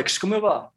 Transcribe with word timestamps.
Alex, 0.00 0.16
come 0.16 0.40
va? 0.40 0.72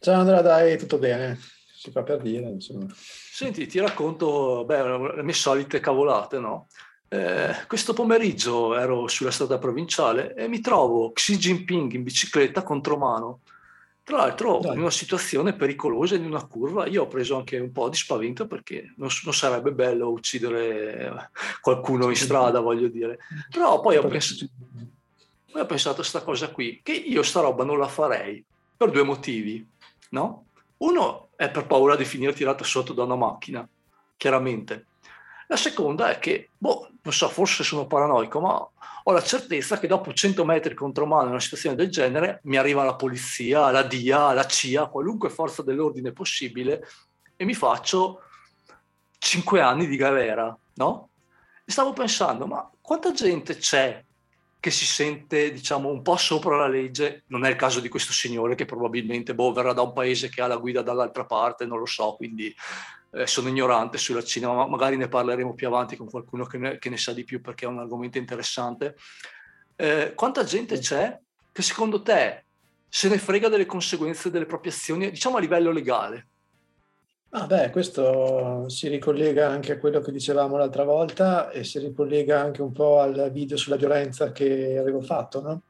Ciao 0.00 0.20
Andrea, 0.20 0.42
dai, 0.42 0.76
tutto 0.76 0.98
bene, 0.98 1.38
si 1.74 1.90
fa 1.90 2.02
per 2.02 2.20
dire, 2.20 2.46
insomma. 2.46 2.86
Senti, 2.94 3.66
ti 3.66 3.78
racconto 3.78 4.66
beh, 4.66 5.14
le 5.16 5.22
mie 5.22 5.32
solite 5.32 5.80
cavolate, 5.80 6.38
no? 6.38 6.66
Eh, 7.08 7.54
questo 7.66 7.94
pomeriggio 7.94 8.76
ero 8.76 9.08
sulla 9.08 9.30
strada 9.30 9.56
provinciale 9.56 10.34
e 10.34 10.46
mi 10.46 10.60
trovo 10.60 11.12
Xi 11.12 11.38
Jinping 11.38 11.90
in 11.94 12.02
bicicletta 12.02 12.62
contro 12.62 12.98
mano. 12.98 13.40
Tra 14.02 14.18
l'altro 14.18 14.58
Dai. 14.58 14.74
in 14.74 14.80
una 14.80 14.90
situazione 14.90 15.54
pericolosa 15.54 16.16
in 16.16 16.26
una 16.26 16.44
curva, 16.46 16.86
io 16.86 17.04
ho 17.04 17.08
preso 17.08 17.36
anche 17.36 17.58
un 17.58 17.72
po' 17.72 17.88
di 17.88 17.96
spavento 17.96 18.46
perché 18.46 18.92
non, 18.98 19.08
non 19.24 19.32
sarebbe 19.32 19.72
bello 19.72 20.10
uccidere 20.10 21.30
qualcuno 21.62 22.10
in 22.10 22.16
strada, 22.16 22.60
voglio 22.60 22.88
dire. 22.88 23.18
Però 23.50 23.80
poi 23.80 23.96
ho 23.96 24.06
pensato, 24.06 24.46
poi 25.56 25.64
ho 25.64 25.66
pensato 25.66 25.94
a 25.94 25.98
questa 26.00 26.22
cosa 26.22 26.50
qui, 26.50 26.80
che 26.82 26.92
io 26.92 27.22
sta 27.22 27.40
roba 27.40 27.64
non 27.64 27.78
la 27.78 27.88
farei 27.88 28.44
per 28.76 28.90
due 28.90 29.02
motivi, 29.02 29.66
no? 30.10 30.44
Uno 30.78 31.30
è 31.34 31.50
per 31.50 31.66
paura 31.66 31.96
di 31.96 32.04
finire 32.04 32.34
tirato 32.34 32.62
sotto 32.62 32.92
da 32.92 33.04
una 33.04 33.16
macchina, 33.16 33.66
chiaramente. 34.18 34.88
La 35.48 35.56
seconda 35.56 36.10
è 36.10 36.18
che, 36.18 36.50
boh, 36.58 36.90
non 37.00 37.12
so, 37.14 37.28
forse 37.28 37.64
sono 37.64 37.86
paranoico, 37.86 38.40
ma 38.40 38.68
ho 39.04 39.12
la 39.12 39.22
certezza 39.22 39.78
che 39.78 39.86
dopo 39.86 40.12
100 40.12 40.44
metri 40.44 40.74
contro 40.74 41.06
mano 41.06 41.24
in 41.24 41.30
una 41.30 41.40
situazione 41.40 41.76
del 41.76 41.88
genere 41.88 42.40
mi 42.44 42.56
arriva 42.56 42.84
la 42.84 42.96
polizia, 42.96 43.70
la 43.70 43.82
DIA, 43.82 44.32
la 44.32 44.46
CIA, 44.46 44.86
qualunque 44.88 45.30
forza 45.30 45.62
dell'ordine 45.62 46.12
possibile 46.12 46.86
e 47.36 47.44
mi 47.44 47.54
faccio 47.54 48.22
5 49.18 49.60
anni 49.60 49.86
di 49.86 49.96
galera, 49.96 50.54
no? 50.74 51.08
E 51.64 51.72
stavo 51.72 51.92
pensando, 51.92 52.46
ma 52.46 52.68
quanta 52.80 53.12
gente 53.12 53.56
c'è 53.56 54.04
che 54.66 54.72
si 54.72 54.84
sente, 54.84 55.52
diciamo, 55.52 55.88
un 55.88 56.02
po' 56.02 56.16
sopra 56.16 56.56
la 56.56 56.66
legge? 56.66 57.22
Non 57.28 57.44
è 57.44 57.50
il 57.50 57.54
caso 57.54 57.78
di 57.78 57.88
questo 57.88 58.12
signore 58.12 58.56
che 58.56 58.64
probabilmente 58.64 59.32
boh, 59.32 59.52
verrà 59.52 59.72
da 59.72 59.82
un 59.82 59.92
paese 59.92 60.28
che 60.28 60.42
ha 60.42 60.48
la 60.48 60.56
guida 60.56 60.82
dall'altra 60.82 61.24
parte, 61.24 61.66
non 61.66 61.78
lo 61.78 61.86
so, 61.86 62.14
quindi 62.16 62.52
eh, 63.12 63.28
sono 63.28 63.46
ignorante 63.46 63.96
sulla 63.96 64.24
Cina, 64.24 64.52
ma 64.52 64.66
magari 64.66 64.96
ne 64.96 65.06
parleremo 65.06 65.54
più 65.54 65.68
avanti 65.68 65.94
con 65.94 66.10
qualcuno 66.10 66.46
che 66.46 66.58
ne, 66.58 66.78
che 66.78 66.90
ne 66.90 66.96
sa 66.96 67.12
di 67.12 67.22
più 67.22 67.40
perché 67.40 67.64
è 67.64 67.68
un 67.68 67.78
argomento 67.78 68.18
interessante. 68.18 68.96
Eh, 69.76 70.14
quanta 70.16 70.42
gente 70.42 70.80
c'è 70.80 71.16
che 71.52 71.62
secondo 71.62 72.02
te 72.02 72.46
se 72.88 73.08
ne 73.08 73.18
frega 73.18 73.48
delle 73.48 73.66
conseguenze 73.66 74.32
delle 74.32 74.46
proprie 74.46 74.72
azioni, 74.72 75.10
diciamo 75.10 75.36
a 75.36 75.40
livello 75.40 75.70
legale? 75.70 76.26
Ah 77.30 77.46
beh, 77.46 77.70
questo 77.70 78.68
si 78.68 78.88
ricollega 78.88 79.48
anche 79.48 79.72
a 79.72 79.78
quello 79.78 80.00
che 80.00 80.12
dicevamo 80.12 80.56
l'altra 80.56 80.84
volta 80.84 81.50
e 81.50 81.64
si 81.64 81.78
ricollega 81.78 82.40
anche 82.40 82.62
un 82.62 82.72
po' 82.72 83.00
al 83.00 83.30
video 83.32 83.56
sulla 83.56 83.76
violenza 83.76 84.32
che 84.32 84.78
avevo 84.78 85.02
fatto, 85.02 85.42
no? 85.42 85.62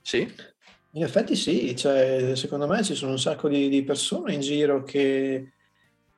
Sì. 0.00 0.26
In 0.92 1.02
effetti 1.02 1.36
sì, 1.36 1.76
cioè, 1.76 2.34
secondo 2.34 2.66
me 2.66 2.82
ci 2.82 2.94
sono 2.94 3.12
un 3.12 3.18
sacco 3.18 3.48
di, 3.48 3.68
di 3.68 3.84
persone 3.84 4.32
in 4.32 4.40
giro 4.40 4.82
che 4.82 5.52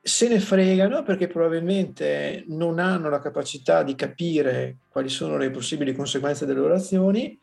se 0.01 0.27
ne 0.29 0.39
fregano 0.39 1.03
perché 1.03 1.27
probabilmente 1.27 2.45
non 2.47 2.79
hanno 2.79 3.09
la 3.09 3.19
capacità 3.19 3.83
di 3.83 3.93
capire 3.93 4.77
quali 4.87 5.09
sono 5.09 5.37
le 5.37 5.51
possibili 5.51 5.93
conseguenze 5.93 6.45
delle 6.45 6.61
loro 6.61 6.73
azioni 6.73 7.37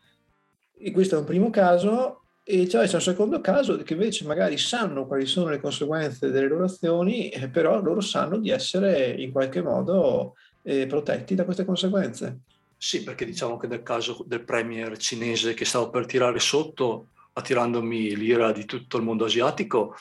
e 0.79 0.91
questo 0.91 1.17
è 1.17 1.19
un 1.19 1.25
primo 1.25 1.51
caso 1.51 2.26
e 2.49 2.69
cioè 2.69 2.87
c'è 2.87 2.95
un 2.95 3.01
secondo 3.01 3.41
caso 3.41 3.77
che 3.79 3.95
invece 3.95 4.25
magari 4.25 4.57
sanno 4.57 5.09
quali 5.09 5.27
sono 5.27 5.49
le 5.49 5.61
conseguenze 5.61 6.31
delle 6.31 6.47
loro 6.47 6.67
azioni 6.67 7.29
eh, 7.29 7.49
però 7.49 7.83
loro 7.83 8.01
sanno 8.01 8.39
di 8.39 8.51
essere 8.51 9.11
in 9.19 9.33
qualche 9.33 9.61
modo 9.61 10.37
eh, 10.63 10.87
protetti 10.87 11.35
da 11.35 11.45
queste 11.45 11.65
conseguenze. 11.65 12.43
Sì, 12.77 13.03
perché 13.03 13.25
diciamo 13.25 13.57
che 13.57 13.67
nel 13.67 13.83
caso 13.83 14.23
del 14.25 14.45
premier 14.45 14.97
cinese 14.97 15.55
che 15.55 15.65
stavo 15.65 15.91
per 15.91 16.07
tirare 16.07 16.39
sotto, 16.39 17.09
attirandomi 17.33 18.15
l'ira 18.15 18.53
di 18.53 18.65
tutto 18.65 18.97
il 18.97 19.03
mondo 19.03 19.25
asiatico, 19.25 19.97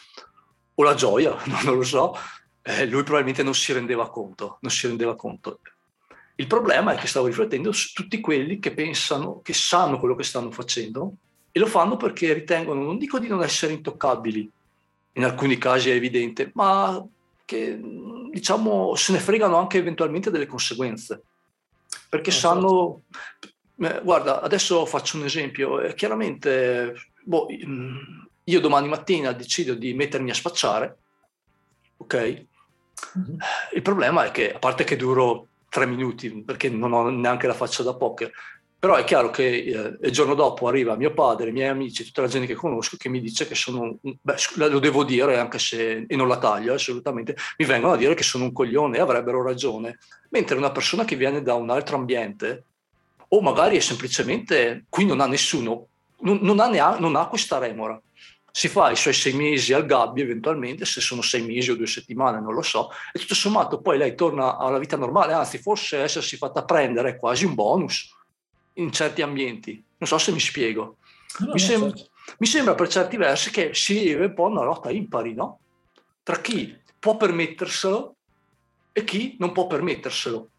o 0.75 0.83
la 0.83 0.93
gioia, 0.93 1.35
non 1.65 1.75
lo 1.75 1.83
so, 1.83 2.15
eh, 2.61 2.85
lui 2.85 3.01
probabilmente 3.01 3.41
non 3.41 3.55
si 3.55 3.73
rendeva 3.73 4.07
conto, 4.11 4.59
non 4.61 4.71
si 4.71 4.85
rendeva 4.85 5.15
conto. 5.15 5.61
Il 6.35 6.45
problema 6.45 6.93
è 6.93 6.95
che 6.95 7.07
stavo 7.07 7.25
riflettendo 7.25 7.71
su 7.71 7.91
tutti 7.91 8.19
quelli 8.19 8.59
che 8.59 8.71
pensano, 8.71 9.41
che 9.41 9.53
sanno 9.53 9.97
quello 9.97 10.13
che 10.13 10.23
stanno 10.23 10.51
facendo 10.51 11.15
e 11.55 11.59
lo 11.59 11.67
fanno 11.67 11.95
perché 11.95 12.33
ritengono, 12.33 12.83
non 12.83 12.97
dico 12.97 13.17
di 13.17 13.29
non 13.29 13.41
essere 13.41 13.71
intoccabili, 13.71 14.51
in 15.13 15.23
alcuni 15.23 15.57
casi 15.57 15.89
è 15.89 15.93
evidente, 15.93 16.51
ma 16.53 17.01
che 17.45 17.79
diciamo 18.29 18.93
se 18.95 19.13
ne 19.13 19.19
fregano 19.19 19.55
anche 19.55 19.77
eventualmente 19.77 20.29
delle 20.29 20.47
conseguenze. 20.47 21.23
Perché 22.09 22.31
no, 22.31 22.35
sanno, 22.35 23.01
eh, 23.77 24.01
guarda, 24.03 24.41
adesso 24.41 24.85
faccio 24.85 25.15
un 25.15 25.23
esempio, 25.23 25.79
eh, 25.79 25.93
chiaramente 25.93 26.93
boh, 27.23 27.47
io 28.43 28.59
domani 28.59 28.89
mattina 28.89 29.31
decido 29.31 29.75
di 29.75 29.93
mettermi 29.93 30.31
a 30.31 30.33
spacciare, 30.33 30.97
ok? 31.95 32.45
Mm-hmm. 33.17 33.37
Il 33.75 33.81
problema 33.81 34.25
è 34.25 34.31
che, 34.31 34.51
a 34.51 34.59
parte 34.59 34.83
che 34.83 34.97
duro 34.97 35.47
tre 35.69 35.85
minuti, 35.85 36.43
perché 36.43 36.67
non 36.67 36.91
ho 36.91 37.09
neanche 37.09 37.47
la 37.47 37.53
faccia 37.53 37.81
da 37.81 37.95
poker, 37.95 38.29
però 38.85 38.97
è 38.97 39.03
chiaro 39.03 39.31
che 39.31 39.47
eh, 39.47 39.97
il 39.99 40.11
giorno 40.11 40.35
dopo 40.35 40.67
arriva 40.67 40.95
mio 40.95 41.11
padre, 41.11 41.49
i 41.49 41.51
miei 41.51 41.69
amici, 41.69 42.05
tutta 42.05 42.21
la 42.21 42.27
gente 42.27 42.45
che 42.45 42.53
conosco 42.53 42.97
che 42.97 43.09
mi 43.09 43.19
dice 43.19 43.47
che 43.47 43.55
sono, 43.55 43.97
beh, 43.99 44.35
lo 44.57 44.77
devo 44.77 45.03
dire 45.03 45.39
anche 45.39 45.57
se, 45.57 46.05
e 46.07 46.15
non 46.15 46.27
la 46.27 46.37
taglio 46.37 46.75
assolutamente, 46.75 47.35
mi 47.57 47.65
vengono 47.65 47.93
a 47.93 47.97
dire 47.97 48.13
che 48.13 48.21
sono 48.21 48.43
un 48.43 48.53
coglione 48.53 48.97
e 48.97 48.99
avrebbero 48.99 49.41
ragione. 49.41 49.97
Mentre 50.29 50.55
una 50.55 50.71
persona 50.71 51.03
che 51.03 51.15
viene 51.15 51.41
da 51.41 51.55
un 51.55 51.71
altro 51.71 51.95
ambiente, 51.95 52.65
o 53.29 53.41
magari 53.41 53.77
è 53.77 53.79
semplicemente, 53.79 54.85
qui 54.87 55.03
non 55.03 55.19
ha 55.19 55.25
nessuno, 55.25 55.87
non, 56.19 56.37
non, 56.43 56.59
ha, 56.59 56.99
non 56.99 57.15
ha 57.15 57.25
questa 57.27 57.57
remora, 57.57 57.99
si 58.51 58.67
fa 58.67 58.91
i 58.91 58.95
suoi 58.95 59.15
sei 59.15 59.33
mesi 59.33 59.73
al 59.73 59.87
gabbio 59.87 60.23
eventualmente, 60.23 60.85
se 60.85 61.01
sono 61.01 61.23
sei 61.23 61.41
mesi 61.41 61.71
o 61.71 61.75
due 61.75 61.87
settimane, 61.87 62.39
non 62.39 62.53
lo 62.53 62.61
so, 62.61 62.91
e 63.11 63.17
tutto 63.17 63.33
sommato 63.33 63.81
poi 63.81 63.97
lei 63.97 64.13
torna 64.13 64.57
alla 64.57 64.77
vita 64.77 64.95
normale, 64.95 65.33
anzi 65.33 65.57
forse 65.57 66.03
essersi 66.03 66.37
fatta 66.37 66.63
prendere 66.63 67.09
è 67.09 67.17
quasi 67.17 67.45
un 67.45 67.55
bonus 67.55 68.13
in 68.75 68.91
certi 68.91 69.21
ambienti. 69.21 69.83
Non 69.97 70.07
so 70.07 70.17
se 70.17 70.31
mi 70.31 70.39
spiego. 70.39 70.97
No, 71.39 71.53
mi, 71.53 71.59
sem- 71.59 71.93
certo. 71.93 72.09
mi, 72.37 72.47
sembra 72.47 72.75
per 72.75 72.87
certi 72.87 73.17
versi 73.17 73.51
che 73.51 73.73
si 73.73 73.99
vive 73.99 74.25
un 74.25 74.33
po' 74.33 74.45
una 74.45 74.63
lotta 74.63 74.89
impari, 74.89 75.33
no? 75.33 75.59
Tra 76.23 76.39
chi 76.39 76.77
può 76.97 77.17
permetterselo 77.17 78.15
e 78.91 79.03
chi 79.03 79.35
non 79.39 79.51
può 79.51 79.67
permetterselo. 79.67 80.49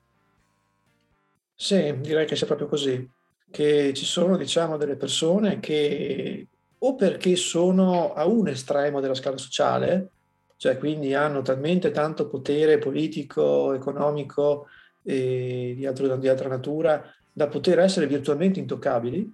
Sì, 1.54 1.98
direi 2.00 2.26
che 2.26 2.36
sia 2.36 2.46
proprio 2.46 2.68
così, 2.68 3.08
che 3.50 3.94
ci 3.94 4.04
sono 4.04 4.36
diciamo 4.36 4.76
delle 4.76 4.96
persone 4.96 5.58
che 5.58 6.46
o 6.78 6.94
perché 6.94 7.36
sono 7.36 8.12
a 8.12 8.26
un 8.26 8.48
estremo 8.48 9.00
della 9.00 9.14
scala 9.14 9.38
sociale, 9.38 10.10
cioè 10.56 10.76
quindi 10.76 11.14
hanno 11.14 11.40
talmente 11.40 11.90
tanto 11.90 12.28
potere 12.28 12.78
politico, 12.78 13.72
economico 13.72 14.68
e 15.02 15.74
di, 15.74 15.86
altro, 15.86 16.16
di 16.16 16.28
altra 16.28 16.48
natura 16.48 17.02
da 17.36 17.48
poter 17.48 17.80
essere 17.80 18.06
virtualmente 18.06 18.60
intoccabili, 18.60 19.30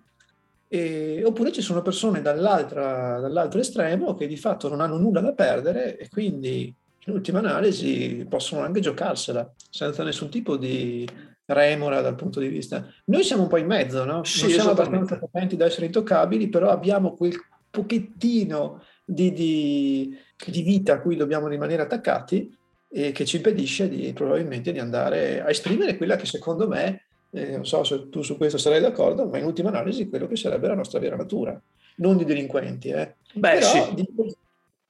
e, 0.66 1.22
oppure 1.24 1.52
ci 1.52 1.62
sono 1.62 1.82
persone 1.82 2.20
dall'altro 2.20 3.60
estremo 3.60 4.14
che 4.14 4.26
di 4.26 4.36
fatto 4.36 4.68
non 4.68 4.80
hanno 4.80 4.96
nulla 4.96 5.20
da 5.20 5.32
perdere 5.34 5.96
e 5.96 6.08
quindi 6.08 6.74
in 7.04 7.12
ultima 7.12 7.38
analisi 7.38 8.26
possono 8.28 8.62
anche 8.62 8.80
giocarsela 8.80 9.48
senza 9.70 10.02
nessun 10.02 10.30
tipo 10.30 10.56
di 10.56 11.08
remora 11.44 12.00
dal 12.00 12.16
punto 12.16 12.40
di 12.40 12.48
vista. 12.48 12.84
Noi 13.04 13.22
siamo 13.22 13.42
un 13.42 13.48
po' 13.48 13.58
in 13.58 13.66
mezzo, 13.66 14.04
no? 14.04 14.24
Sì, 14.24 14.40
non 14.42 14.50
siamo 14.50 14.70
abbastanza 14.70 15.16
potenti 15.16 15.54
da 15.54 15.66
essere 15.66 15.86
intoccabili, 15.86 16.48
però 16.48 16.70
abbiamo 16.70 17.14
quel 17.14 17.34
pochettino 17.70 18.82
di, 19.04 19.32
di, 19.32 20.18
di 20.44 20.62
vita 20.62 20.94
a 20.94 21.00
cui 21.00 21.14
dobbiamo 21.14 21.46
rimanere 21.46 21.82
attaccati 21.82 22.52
e 22.90 23.12
che 23.12 23.24
ci 23.24 23.36
impedisce 23.36 23.88
di, 23.88 24.12
probabilmente 24.12 24.72
di 24.72 24.80
andare 24.80 25.40
a 25.40 25.50
esprimere 25.50 25.96
quella 25.96 26.16
che 26.16 26.26
secondo 26.26 26.66
me, 26.66 27.06
eh, 27.34 27.50
non 27.52 27.64
so 27.64 27.82
se 27.82 28.08
tu 28.10 28.22
su 28.22 28.36
questo 28.36 28.58
sarai 28.58 28.80
d'accordo, 28.80 29.26
ma 29.26 29.38
in 29.38 29.44
ultima 29.44 29.70
analisi 29.70 30.08
quello 30.08 30.26
che 30.26 30.36
sarebbe 30.36 30.68
la 30.68 30.74
nostra 30.74 30.98
vera 30.98 31.16
natura, 31.16 31.58
non 31.96 32.16
di 32.16 32.24
delinquenti. 32.24 32.90
Eh. 32.90 33.16
Beh, 33.32 33.58
Però, 33.58 33.66
sì. 33.66 33.94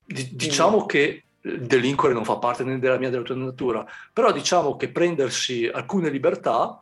di, 0.04 0.34
diciamo 0.34 0.84
che 0.84 1.24
delinquere 1.40 2.14
non 2.14 2.24
fa 2.24 2.36
parte 2.38 2.64
né 2.64 2.78
della 2.78 2.98
mia 2.98 3.10
della 3.10 3.22
tua 3.22 3.36
natura, 3.36 3.86
però 4.12 4.32
diciamo 4.32 4.76
che 4.76 4.90
prendersi 4.90 5.68
alcune 5.72 6.10
libertà 6.10 6.80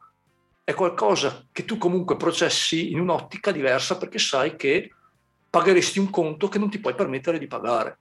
è 0.65 0.73
qualcosa 0.73 1.47
che 1.53 1.65
tu 1.65 1.77
comunque 1.77 2.17
processi 2.17 2.93
in 2.93 3.01
un'ottica 3.01 3.53
diversa 3.53 3.99
perché 3.99 4.19
sai 4.19 4.57
che 4.57 4.91
pagheresti 5.49 5.99
un 5.99 6.09
conto 6.11 6.49
che 6.49 6.59
non 6.59 6.71
ti 6.71 6.79
puoi 6.79 6.95
permettere 6.95 7.39
di 7.39 7.47
pagare. 7.47 7.99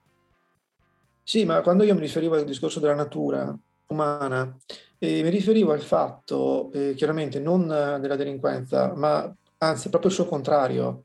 Sì, 1.23 1.45
ma 1.45 1.61
quando 1.61 1.83
io 1.83 1.93
mi 1.93 1.99
riferivo 1.99 2.35
al 2.35 2.45
discorso 2.45 2.79
della 2.79 2.95
natura 2.95 3.55
umana, 3.89 4.55
eh, 4.97 5.21
mi 5.23 5.29
riferivo 5.29 5.71
al 5.71 5.81
fatto, 5.81 6.71
eh, 6.73 6.93
chiaramente 6.95 7.39
non 7.39 7.67
della 7.67 8.15
delinquenza, 8.15 8.93
ma 8.95 9.33
anzi 9.59 9.89
proprio 9.89 10.09
il 10.09 10.15
suo 10.15 10.25
contrario, 10.25 11.03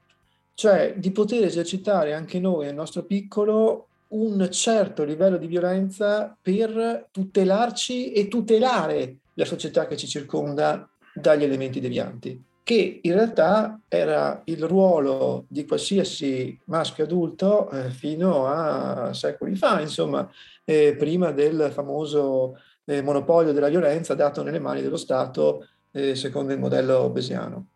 cioè 0.54 0.94
di 0.96 1.10
poter 1.10 1.44
esercitare 1.44 2.14
anche 2.14 2.38
noi 2.38 2.66
nel 2.66 2.74
nostro 2.74 3.02
piccolo 3.04 3.88
un 4.08 4.48
certo 4.50 5.02
livello 5.02 5.36
di 5.38 5.46
violenza 5.48 6.36
per 6.40 7.08
tutelarci 7.10 8.12
e 8.12 8.28
tutelare 8.28 9.16
la 9.34 9.44
società 9.44 9.86
che 9.86 9.96
ci 9.96 10.06
circonda 10.06 10.88
dagli 11.12 11.42
elementi 11.42 11.80
devianti. 11.80 12.42
che 12.64 13.00
in 13.02 13.12
realtà 13.12 13.78
era 13.88 14.40
il 14.46 14.64
ruolo 14.64 15.44
di 15.48 15.66
qualsiasi 15.66 16.58
maschio 16.64 17.04
adulto 17.04 17.68
eh, 17.70 17.90
fino 17.90 18.46
a 18.46 19.12
secoli 19.12 19.54
fa, 19.54 19.80
insomma, 19.82 20.26
eh, 20.64 20.96
prima 20.96 21.30
del 21.30 21.70
famoso 21.72 22.58
eh, 22.84 23.02
monopolio 23.02 23.52
della 23.52 23.68
violenza 23.68 24.14
dato 24.14 24.42
nelle 24.42 24.58
mani 24.58 24.82
dello 24.82 24.96
Stato 24.96 25.66
eh, 25.90 26.14
secondo 26.14 26.52
il 26.52 26.58
modello 26.58 27.08
besiano. 27.10 27.66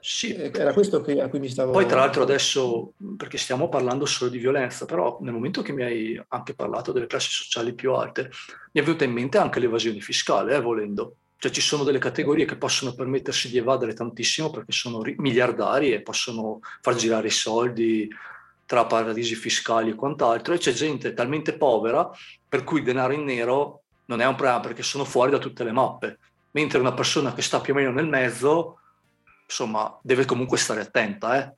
Sì. 0.00 0.34
Eh, 0.34 0.50
era 0.54 0.72
questo 0.72 1.02
che, 1.02 1.20
a 1.20 1.28
cui 1.28 1.38
mi 1.38 1.48
stavo... 1.48 1.72
Poi 1.72 1.86
tra 1.86 1.98
l'altro 2.00 2.22
adesso, 2.22 2.94
perché 3.16 3.36
stiamo 3.36 3.68
parlando 3.68 4.06
solo 4.06 4.30
di 4.30 4.38
violenza, 4.38 4.86
però 4.86 5.18
nel 5.20 5.32
momento 5.32 5.62
che 5.62 5.72
mi 5.72 5.82
hai 5.82 6.22
anche 6.28 6.54
parlato 6.54 6.92
delle 6.92 7.06
classi 7.06 7.30
sociali 7.30 7.74
più 7.74 7.92
alte, 7.92 8.30
mi 8.72 8.80
è 8.80 8.84
venuta 8.84 9.04
in 9.04 9.12
mente 9.12 9.38
anche 9.38 9.60
l'evasione 9.60 10.00
fiscale, 10.00 10.54
eh, 10.54 10.60
volendo. 10.60 11.16
Cioè 11.36 11.50
ci 11.50 11.62
sono 11.62 11.84
delle 11.84 11.98
categorie 11.98 12.44
che 12.44 12.56
possono 12.56 12.94
permettersi 12.94 13.48
di 13.48 13.56
evadere 13.56 13.94
tantissimo 13.94 14.50
perché 14.50 14.72
sono 14.72 15.00
miliardari 15.16 15.92
e 15.92 16.02
possono 16.02 16.60
far 16.82 16.94
girare 16.96 17.28
i 17.28 17.30
soldi 17.30 18.08
tra 18.66 18.84
paradisi 18.84 19.34
fiscali 19.34 19.90
e 19.90 19.94
quant'altro, 19.94 20.54
e 20.54 20.58
c'è 20.58 20.72
gente 20.72 21.14
talmente 21.14 21.54
povera 21.56 22.10
per 22.48 22.62
cui 22.62 22.80
il 22.80 22.84
denaro 22.84 23.14
in 23.14 23.24
nero 23.24 23.82
non 24.10 24.20
è 24.20 24.26
un 24.26 24.34
problema 24.34 24.60
perché 24.60 24.82
sono 24.82 25.04
fuori 25.04 25.30
da 25.30 25.38
tutte 25.38 25.62
le 25.62 25.70
mappe, 25.70 26.18
mentre 26.50 26.80
una 26.80 26.92
persona 26.92 27.32
che 27.32 27.42
sta 27.42 27.60
più 27.60 27.72
o 27.72 27.76
meno 27.76 27.92
nel 27.92 28.08
mezzo, 28.08 28.80
insomma, 29.44 29.98
deve 30.02 30.24
comunque 30.24 30.58
stare 30.58 30.80
attenta. 30.80 31.38
Eh? 31.38 31.54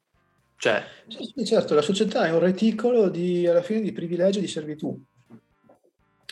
Cioè... 0.57 0.85
Sì, 1.09 1.45
certo, 1.47 1.75
la 1.75 1.81
società 1.81 2.27
è 2.27 2.31
un 2.31 2.41
reticolo 2.41 3.09
di, 3.09 3.47
alla 3.47 3.63
fine 3.63 3.81
di 3.81 3.93
privilegi 3.93 4.39
e 4.39 4.43
di 4.43 4.49
servitù. 4.49 5.03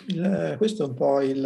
Il, 0.08 0.55
questo 0.58 0.84
è 0.84 0.87
un 0.87 0.94
po' 0.94 1.22
il, 1.22 1.40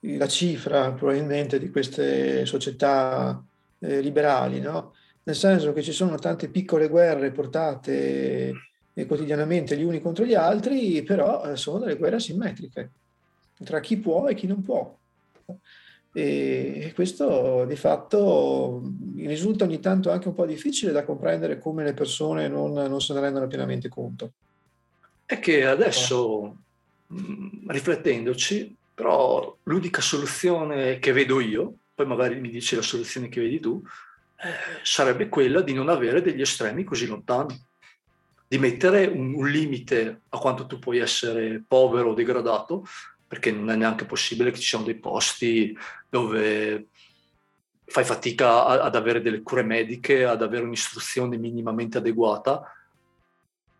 la 0.00 0.28
cifra 0.28 0.92
probabilmente 0.92 1.58
di 1.58 1.70
queste 1.70 2.44
società 2.44 3.42
eh, 3.78 4.00
liberali, 4.00 4.60
no? 4.60 4.92
nel 5.22 5.36
senso 5.36 5.72
che 5.72 5.82
ci 5.82 5.92
sono 5.92 6.16
tante 6.16 6.50
piccole 6.50 6.88
guerre 6.88 7.30
portate 7.30 8.52
eh, 8.92 9.06
quotidianamente 9.06 9.74
gli 9.74 9.82
uni 9.84 10.02
contro 10.02 10.26
gli 10.26 10.34
altri, 10.34 11.02
però 11.02 11.44
eh, 11.46 11.56
sono 11.56 11.78
delle 11.78 11.96
guerre 11.96 12.16
asimmetriche 12.16 12.90
tra 13.62 13.80
chi 13.80 13.98
può 13.98 14.26
e 14.26 14.34
chi 14.34 14.46
non 14.46 14.62
può. 14.62 14.96
E 16.16 16.92
questo 16.94 17.64
di 17.66 17.76
fatto 17.76 18.82
risulta 19.16 19.64
ogni 19.64 19.80
tanto 19.80 20.10
anche 20.10 20.28
un 20.28 20.34
po' 20.34 20.46
difficile 20.46 20.92
da 20.92 21.04
comprendere 21.04 21.58
come 21.58 21.82
le 21.82 21.92
persone 21.92 22.46
non, 22.46 22.72
non 22.72 23.00
se 23.00 23.14
ne 23.14 23.20
rendono 23.20 23.48
pienamente 23.48 23.88
conto. 23.88 24.32
È 25.26 25.40
che 25.40 25.66
adesso, 25.66 26.56
riflettendoci, 27.66 28.76
però 28.94 29.56
l'unica 29.64 30.00
soluzione 30.00 30.98
che 31.00 31.12
vedo 31.12 31.40
io, 31.40 31.74
poi 31.94 32.06
magari 32.06 32.38
mi 32.38 32.50
dici 32.50 32.76
la 32.76 32.82
soluzione 32.82 33.28
che 33.28 33.40
vedi 33.40 33.58
tu, 33.58 33.82
eh, 34.36 34.82
sarebbe 34.82 35.28
quella 35.28 35.62
di 35.62 35.72
non 35.72 35.88
avere 35.88 36.22
degli 36.22 36.42
estremi 36.42 36.84
così 36.84 37.06
lontani, 37.06 37.58
di 38.46 38.58
mettere 38.58 39.06
un, 39.06 39.34
un 39.34 39.48
limite 39.48 40.20
a 40.28 40.38
quanto 40.38 40.66
tu 40.66 40.78
puoi 40.78 40.98
essere 40.98 41.64
povero 41.66 42.10
o 42.10 42.14
degradato, 42.14 42.84
perché 43.34 43.50
non 43.50 43.68
è 43.68 43.74
neanche 43.74 44.04
possibile 44.04 44.52
che 44.52 44.60
ci 44.60 44.68
siano 44.68 44.84
dei 44.84 44.94
posti 44.94 45.76
dove 46.08 46.86
fai 47.84 48.04
fatica 48.04 48.64
ad 48.64 48.94
avere 48.94 49.20
delle 49.20 49.42
cure 49.42 49.64
mediche, 49.64 50.24
ad 50.24 50.40
avere 50.40 50.62
un'istruzione 50.62 51.36
minimamente 51.36 51.98
adeguata 51.98 52.62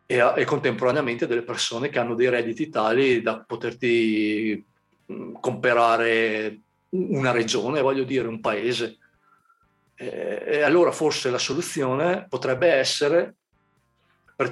e, 0.06 0.19
a, 0.19 0.35
e 0.37 0.45
contemporaneamente 0.45 1.29
delle 1.29 1.43
persone 1.43 1.89
che 1.89 2.01
hanno 2.01 2.17
dei 2.17 2.29
redditi 2.29 2.69
tali 2.69 3.23
da 3.23 3.45
poterti 3.47 4.62
comprare 5.41 6.59
una 6.89 7.31
regione, 7.31 7.81
voglio 7.81 8.03
dire, 8.03 8.27
un 8.27 8.41
paese. 8.41 8.99
E 9.95 10.62
allora 10.62 10.91
forse 10.91 11.31
la 11.31 11.39
soluzione 11.39 12.27
potrebbe 12.29 12.73
essere, 12.73 13.37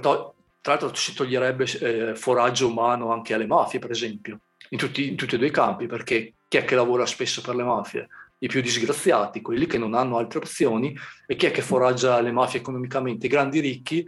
to- 0.01 0.35
tra 0.61 0.75
l'altro 0.75 0.95
si 0.95 1.13
toglierebbe 1.13 1.65
eh, 1.65 2.15
foraggio 2.15 2.69
umano 2.69 3.13
anche 3.13 3.35
alle 3.35 3.47
mafie, 3.47 3.81
per 3.81 3.91
esempio, 3.91 4.39
in 4.73 4.79
tutti, 4.79 5.09
in 5.09 5.17
tutti 5.17 5.35
e 5.35 5.39
due 5.39 5.49
i 5.49 5.53
campi, 5.53 5.87
perché 5.87 6.35
chi 6.49 6.59
è 6.59 6.65
che 6.65 6.75
lavora 6.75 7.07
spesso 7.07 7.41
per 7.41 7.55
le 7.55 7.65
mafie? 7.65 8.09
I 8.39 8.49
più 8.49 8.61
disgraziati, 8.61 9.41
quelli 9.41 9.67
che 9.67 9.79
non 9.79 9.95
hanno 9.95 10.19
altre 10.19 10.39
opzioni, 10.39 10.97
e 11.27 11.37
chi 11.37 11.47
è 11.47 11.51
che 11.51 11.63
foraggia 11.63 12.21
le 12.21 12.33
mafie 12.33 12.61
economicamente? 12.61 13.27
I 13.27 13.31
grandi 13.31 13.61
ricchi 13.61 14.07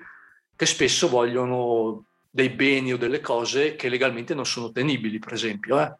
che 0.57 0.67
spesso 0.67 1.09
vogliono 1.09 2.05
dei 2.31 2.51
beni 2.51 2.93
o 2.93 2.97
delle 2.97 3.21
cose 3.21 3.77
che 3.77 3.89
legalmente 3.89 4.35
non 4.35 4.45
sono 4.45 4.73
tenibili, 4.73 5.19
per 5.19 5.33
esempio. 5.33 5.81
Eh? 5.81 5.93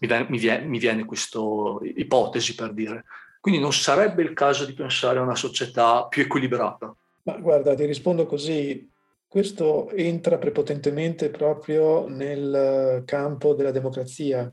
mi 0.00 0.06
viene, 0.06 0.26
mi 0.28 0.38
viene, 0.38 0.66
mi 0.66 0.78
viene 0.78 1.04
questa 1.04 1.40
ipotesi 1.82 2.54
per 2.54 2.72
dire. 2.72 3.04
Quindi 3.40 3.60
non 3.60 3.72
sarebbe 3.72 4.22
il 4.22 4.32
caso 4.32 4.64
di 4.64 4.72
pensare 4.72 5.18
a 5.18 5.22
una 5.22 5.34
società 5.34 6.06
più 6.06 6.22
equilibrata. 6.22 6.94
Ma 7.22 7.32
guarda, 7.34 7.74
ti 7.74 7.84
rispondo 7.84 8.26
così. 8.26 8.88
Questo 9.28 9.90
entra 9.90 10.38
prepotentemente 10.38 11.28
proprio 11.28 12.08
nel 12.08 13.02
campo 13.04 13.52
della 13.52 13.70
democrazia, 13.70 14.50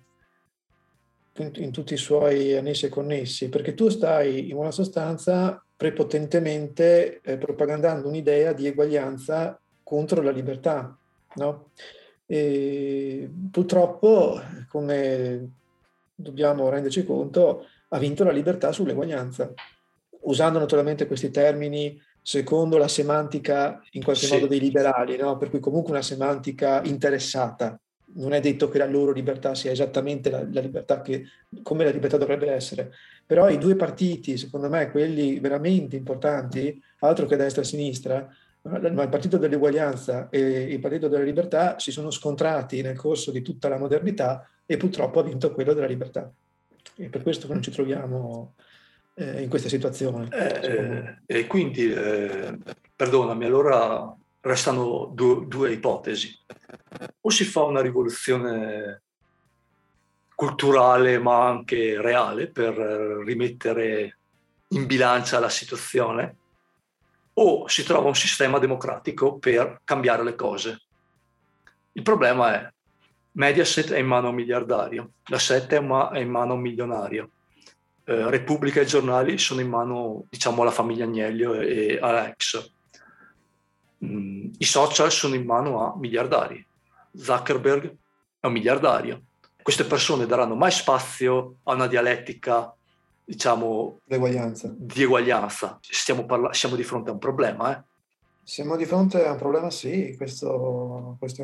in, 1.37 1.71
tutti 1.71 1.93
i 1.93 1.97
suoi 1.97 2.57
annessi 2.57 2.87
e 2.87 2.89
connessi, 2.89 3.47
perché 3.47 3.73
tu 3.73 3.87
stai 3.87 4.49
in 4.49 4.55
buona 4.55 4.71
sostanza 4.71 5.65
prepotentemente 5.77 7.21
eh, 7.21 7.37
propagandando 7.37 8.09
un'idea 8.09 8.51
di 8.51 8.67
eguaglianza 8.67 9.57
contro 9.81 10.21
la 10.21 10.31
libertà, 10.31 10.97
no? 11.35 11.71
E 12.25 13.31
purtroppo, 13.49 14.41
come 14.67 15.51
dobbiamo 16.13 16.67
renderci 16.67 17.05
conto, 17.05 17.65
ha 17.89 17.97
vinto 17.97 18.25
la 18.25 18.31
libertà 18.31 18.73
sull'eguaglianza, 18.73 19.53
usando 20.23 20.59
naturalmente 20.59 21.07
questi 21.07 21.31
termini 21.31 21.97
secondo 22.27 22.77
la 22.77 22.87
semantica 22.87 23.79
in 23.91 24.03
qualche 24.03 24.25
sì. 24.25 24.33
modo 24.33 24.47
dei 24.47 24.59
liberali, 24.59 25.15
no? 25.15 25.37
per 25.37 25.51
cui 25.51 25.59
comunque 25.59 25.91
una 25.91 26.01
semantica 26.01 26.81
interessata. 26.83 27.79
Non 28.15 28.33
è 28.33 28.39
detto 28.39 28.67
che 28.67 28.79
la 28.79 28.87
loro 28.87 29.11
libertà 29.11 29.53
sia 29.53 29.69
esattamente 29.69 30.31
la, 30.31 30.43
la 30.51 30.61
libertà 30.61 31.01
che, 31.01 31.25
come 31.61 31.83
la 31.83 31.91
libertà 31.91 32.17
dovrebbe 32.17 32.49
essere, 32.49 32.91
però 33.27 33.47
i 33.47 33.59
due 33.59 33.75
partiti, 33.75 34.37
secondo 34.37 34.69
me, 34.69 34.89
quelli 34.89 35.39
veramente 35.39 35.97
importanti, 35.97 36.81
altro 37.01 37.27
che 37.27 37.35
destra 37.35 37.61
e 37.61 37.65
sinistra, 37.65 38.27
ma 38.63 38.79
il 38.79 39.09
partito 39.09 39.37
dell'uguaglianza 39.37 40.29
e 40.31 40.39
il 40.39 40.79
partito 40.79 41.07
della 41.07 41.23
libertà 41.23 41.77
si 41.77 41.91
sono 41.91 42.09
scontrati 42.09 42.81
nel 42.81 42.97
corso 42.97 43.29
di 43.29 43.43
tutta 43.43 43.69
la 43.69 43.77
modernità 43.77 44.49
e 44.65 44.77
purtroppo 44.77 45.19
ha 45.19 45.23
vinto 45.23 45.53
quello 45.53 45.73
della 45.73 45.85
libertà. 45.85 46.31
E 46.95 47.07
per 47.09 47.21
questo 47.21 47.47
non 47.47 47.61
ci 47.61 47.69
troviamo 47.69 48.55
eh, 49.15 49.41
in 49.41 49.49
questa 49.49 49.69
situazione. 49.69 50.27
Eh, 50.31 51.17
e 51.25 51.47
quindi, 51.47 51.91
eh, 51.91 52.57
perdonami, 52.95 53.45
allora 53.45 54.15
restano 54.41 55.09
due, 55.13 55.47
due 55.47 55.71
ipotesi. 55.71 56.37
O 57.21 57.29
si 57.29 57.43
fa 57.43 57.63
una 57.63 57.81
rivoluzione 57.81 59.01
culturale 60.35 61.17
ma 61.17 61.47
anche 61.47 61.99
reale 61.99 62.47
per 62.47 62.75
rimettere 62.75 64.17
in 64.69 64.85
bilancia 64.85 65.39
la 65.39 65.49
situazione, 65.49 66.35
o 67.33 67.67
si 67.67 67.83
trova 67.83 68.07
un 68.07 68.15
sistema 68.15 68.59
democratico 68.59 69.37
per 69.37 69.81
cambiare 69.83 70.23
le 70.23 70.35
cose. 70.35 70.81
Il 71.93 72.01
problema 72.01 72.53
è 72.53 72.73
Mediaset 73.31 73.91
è 73.91 73.97
in 73.97 74.05
mano 74.05 74.27
a 74.27 74.29
un 74.29 74.35
miliardario, 74.35 75.11
la 75.25 75.39
7 75.39 75.77
è 75.77 75.79
in 76.19 76.29
mano 76.29 76.51
a 76.51 76.55
un 76.55 76.61
milionario, 76.61 77.29
eh, 78.05 78.29
Repubblica 78.29 78.81
e 78.81 78.85
giornali 78.85 79.37
sono 79.37 79.61
in 79.61 79.69
mano 79.69 80.25
diciamo 80.29 80.61
alla 80.61 80.71
famiglia 80.71 81.05
Agnello 81.05 81.55
e 81.55 81.97
all'ex. 81.99 82.71
Mm, 84.05 84.51
I 84.57 84.65
social 84.65 85.11
sono 85.11 85.35
in 85.35 85.43
mano 85.43 85.81
a 85.81 85.97
miliardari. 85.97 86.63
Zuckerberg 87.13 87.95
è 88.39 88.45
un 88.45 88.53
miliardario. 88.53 89.21
Queste 89.61 89.85
persone 89.85 90.27
daranno 90.27 90.55
mai 90.55 90.71
spazio 90.71 91.57
a 91.63 91.73
una 91.73 91.87
dialettica 91.87 92.71
diciamo, 93.23 94.01
di 94.75 95.01
eguaglianza. 95.01 95.79
Stiamo 95.81 96.25
parla- 96.25 96.53
siamo 96.53 96.75
di 96.75 96.83
fronte 96.83 97.09
a 97.09 97.13
un 97.13 97.19
problema. 97.19 97.75
Eh? 97.75 97.83
Siamo 98.43 98.75
di 98.75 98.85
fronte 98.85 99.25
a 99.25 99.31
un 99.31 99.37
problema, 99.37 99.71
sì. 99.71 100.13
Questo, 100.15 101.15
questo, 101.17 101.43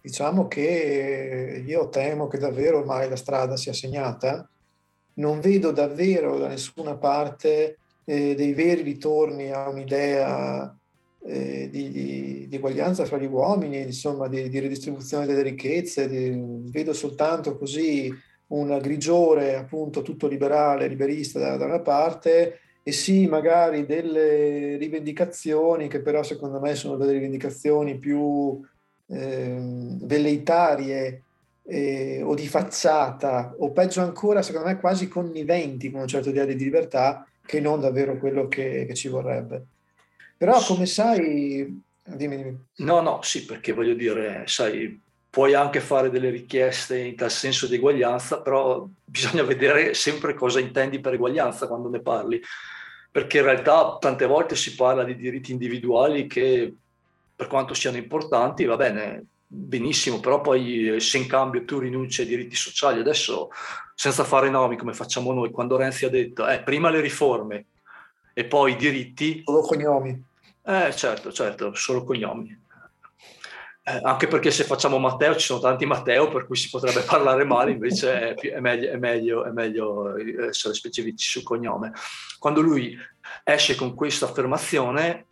diciamo 0.00 0.46
che 0.46 1.64
io 1.66 1.88
temo 1.88 2.28
che 2.28 2.38
davvero 2.38 2.78
ormai 2.78 3.08
la 3.08 3.16
strada 3.16 3.56
sia 3.56 3.72
segnata. 3.72 4.48
Non 5.14 5.40
vedo 5.40 5.70
davvero 5.70 6.38
da 6.38 6.48
nessuna 6.48 6.96
parte 6.96 7.78
eh, 8.04 8.34
dei 8.34 8.52
veri 8.54 8.82
ritorni 8.82 9.50
a 9.50 9.68
un'idea 9.68 10.74
eh, 11.22 11.68
di, 11.70 11.90
di, 11.90 12.46
di, 12.48 12.56
eguaglianza 12.56 13.04
fra 13.04 13.18
gli 13.18 13.26
uomini, 13.26 13.80
insomma, 13.80 14.28
di, 14.28 14.48
di 14.48 14.58
ridistribuzione 14.58 15.26
delle 15.26 15.42
ricchezze. 15.42 16.08
vedo 16.08 16.92
soltanto 16.92 17.56
così 17.56 18.12
un 18.48 18.78
grigiore 18.80 19.56
appunto 19.56 20.02
tutto 20.02 20.26
liberale, 20.26 20.88
liberista 20.88 21.38
da, 21.38 21.56
da, 21.56 21.66
una 21.66 21.80
parte 21.80 22.60
e 22.82 22.92
sì 22.92 23.26
magari 23.26 23.84
delle 23.84 24.76
rivendicazioni 24.76 25.88
che 25.88 26.00
però 26.00 26.22
secondo 26.22 26.58
me 26.58 26.74
sono 26.74 26.96
delle 26.96 27.12
rivendicazioni 27.12 27.98
più 27.98 28.60
eh, 29.06 29.58
velleitarie 30.00 31.22
eh, 31.70 32.20
o 32.22 32.34
di 32.34 32.48
facciata 32.48 33.54
o 33.58 33.70
peggio 33.70 34.00
ancora 34.00 34.42
secondo 34.42 34.66
me 34.66 34.80
quasi 34.80 35.06
conniventi 35.06 35.90
con 35.90 36.00
un 36.00 36.08
certo 36.08 36.30
idea 36.30 36.44
di 36.44 36.56
libertà 36.56 37.24
che 37.46 37.60
non 37.60 37.80
davvero 37.80 38.18
quello 38.18 38.48
che, 38.48 38.86
che 38.86 38.94
ci 38.94 39.08
vorrebbe. 39.08 39.66
Però 40.36 40.60
come 40.64 40.86
sai, 40.86 41.82
dimmi, 42.02 42.36
dimmi. 42.36 42.64
No, 42.76 43.00
no, 43.00 43.20
sì, 43.22 43.44
perché 43.44 43.72
voglio 43.72 43.94
dire, 43.94 44.44
sai, 44.46 45.00
puoi 45.28 45.54
anche 45.54 45.80
fare 45.80 46.10
delle 46.10 46.30
richieste 46.30 46.98
in 46.98 47.14
tal 47.14 47.30
senso 47.30 47.66
di 47.66 47.76
eguaglianza, 47.76 48.40
però 48.40 48.88
bisogna 49.04 49.42
vedere 49.42 49.94
sempre 49.94 50.34
cosa 50.34 50.58
intendi 50.58 50.98
per 50.98 51.14
eguaglianza 51.14 51.66
quando 51.66 51.88
ne 51.88 52.00
parli, 52.00 52.40
perché 53.10 53.38
in 53.38 53.44
realtà 53.44 53.96
tante 54.00 54.26
volte 54.26 54.56
si 54.56 54.74
parla 54.74 55.04
di 55.04 55.14
diritti 55.14 55.52
individuali 55.52 56.26
che 56.26 56.74
per 57.34 57.46
quanto 57.46 57.74
siano 57.74 57.96
importanti, 57.96 58.64
va 58.64 58.76
bene, 58.76 59.24
benissimo, 59.52 60.20
però 60.20 60.40
poi 60.40 61.00
se 61.00 61.18
in 61.18 61.26
cambio 61.26 61.64
tu 61.64 61.80
rinunci 61.80 62.20
ai 62.20 62.28
diritti 62.28 62.54
sociali, 62.54 63.00
adesso 63.00 63.50
senza 63.94 64.22
fare 64.22 64.48
nomi 64.48 64.76
come 64.76 64.94
facciamo 64.94 65.32
noi, 65.32 65.50
quando 65.50 65.76
Renzi 65.76 66.04
ha 66.04 66.08
detto 66.08 66.46
eh, 66.46 66.62
prima 66.62 66.88
le 66.88 67.00
riforme 67.00 67.66
e 68.32 68.44
poi 68.44 68.72
i 68.72 68.76
diritti... 68.76 69.42
Solo 69.44 69.62
cognomi. 69.62 70.24
Eh 70.64 70.94
certo, 70.94 71.32
certo, 71.32 71.74
solo 71.74 72.04
cognomi. 72.04 72.56
Eh, 73.82 74.00
anche 74.02 74.28
perché 74.28 74.52
se 74.52 74.62
facciamo 74.62 74.98
Matteo 74.98 75.34
ci 75.34 75.46
sono 75.46 75.58
tanti 75.58 75.84
Matteo 75.84 76.28
per 76.28 76.46
cui 76.46 76.56
si 76.56 76.70
potrebbe 76.70 77.00
parlare 77.08 77.42
male, 77.44 77.72
invece 77.72 78.34
è, 78.34 78.34
è, 78.34 78.60
meglio, 78.60 78.90
è, 78.90 78.96
meglio, 78.96 79.44
è 79.44 79.50
meglio 79.50 80.16
essere 80.48 80.74
specifici 80.74 81.28
sul 81.28 81.42
cognome. 81.42 81.92
Quando 82.38 82.60
lui 82.60 82.96
esce 83.42 83.74
con 83.74 83.94
questa 83.94 84.26
affermazione, 84.26 85.26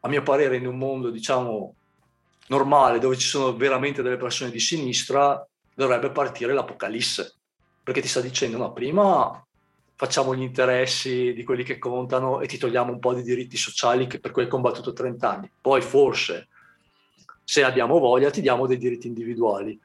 a 0.00 0.08
mio 0.08 0.22
parere 0.22 0.56
in 0.56 0.66
un 0.66 0.78
mondo 0.78 1.10
diciamo 1.10 1.74
normale 2.50 2.98
dove 2.98 3.16
ci 3.16 3.26
sono 3.26 3.56
veramente 3.56 4.02
delle 4.02 4.16
persone 4.16 4.50
di 4.50 4.60
sinistra, 4.60 5.44
dovrebbe 5.74 6.10
partire 6.10 6.52
l'apocalisse, 6.52 7.34
perché 7.82 8.00
ti 8.00 8.08
sta 8.08 8.20
dicendo 8.20 8.58
no, 8.58 8.72
prima 8.72 9.44
facciamo 9.94 10.34
gli 10.34 10.42
interessi 10.42 11.32
di 11.32 11.44
quelli 11.44 11.62
che 11.62 11.78
contano 11.78 12.40
e 12.40 12.46
ti 12.46 12.58
togliamo 12.58 12.92
un 12.92 12.98
po' 12.98 13.12
di 13.14 13.22
diritti 13.22 13.56
sociali 13.56 14.06
per 14.06 14.30
cui 14.30 14.42
hai 14.42 14.48
combattuto 14.48 14.92
30 14.92 15.30
anni, 15.30 15.50
poi 15.60 15.80
forse 15.80 16.48
se 17.44 17.64
abbiamo 17.64 17.98
voglia 17.98 18.30
ti 18.30 18.40
diamo 18.40 18.66
dei 18.66 18.78
diritti 18.78 19.06
individuali. 19.06 19.78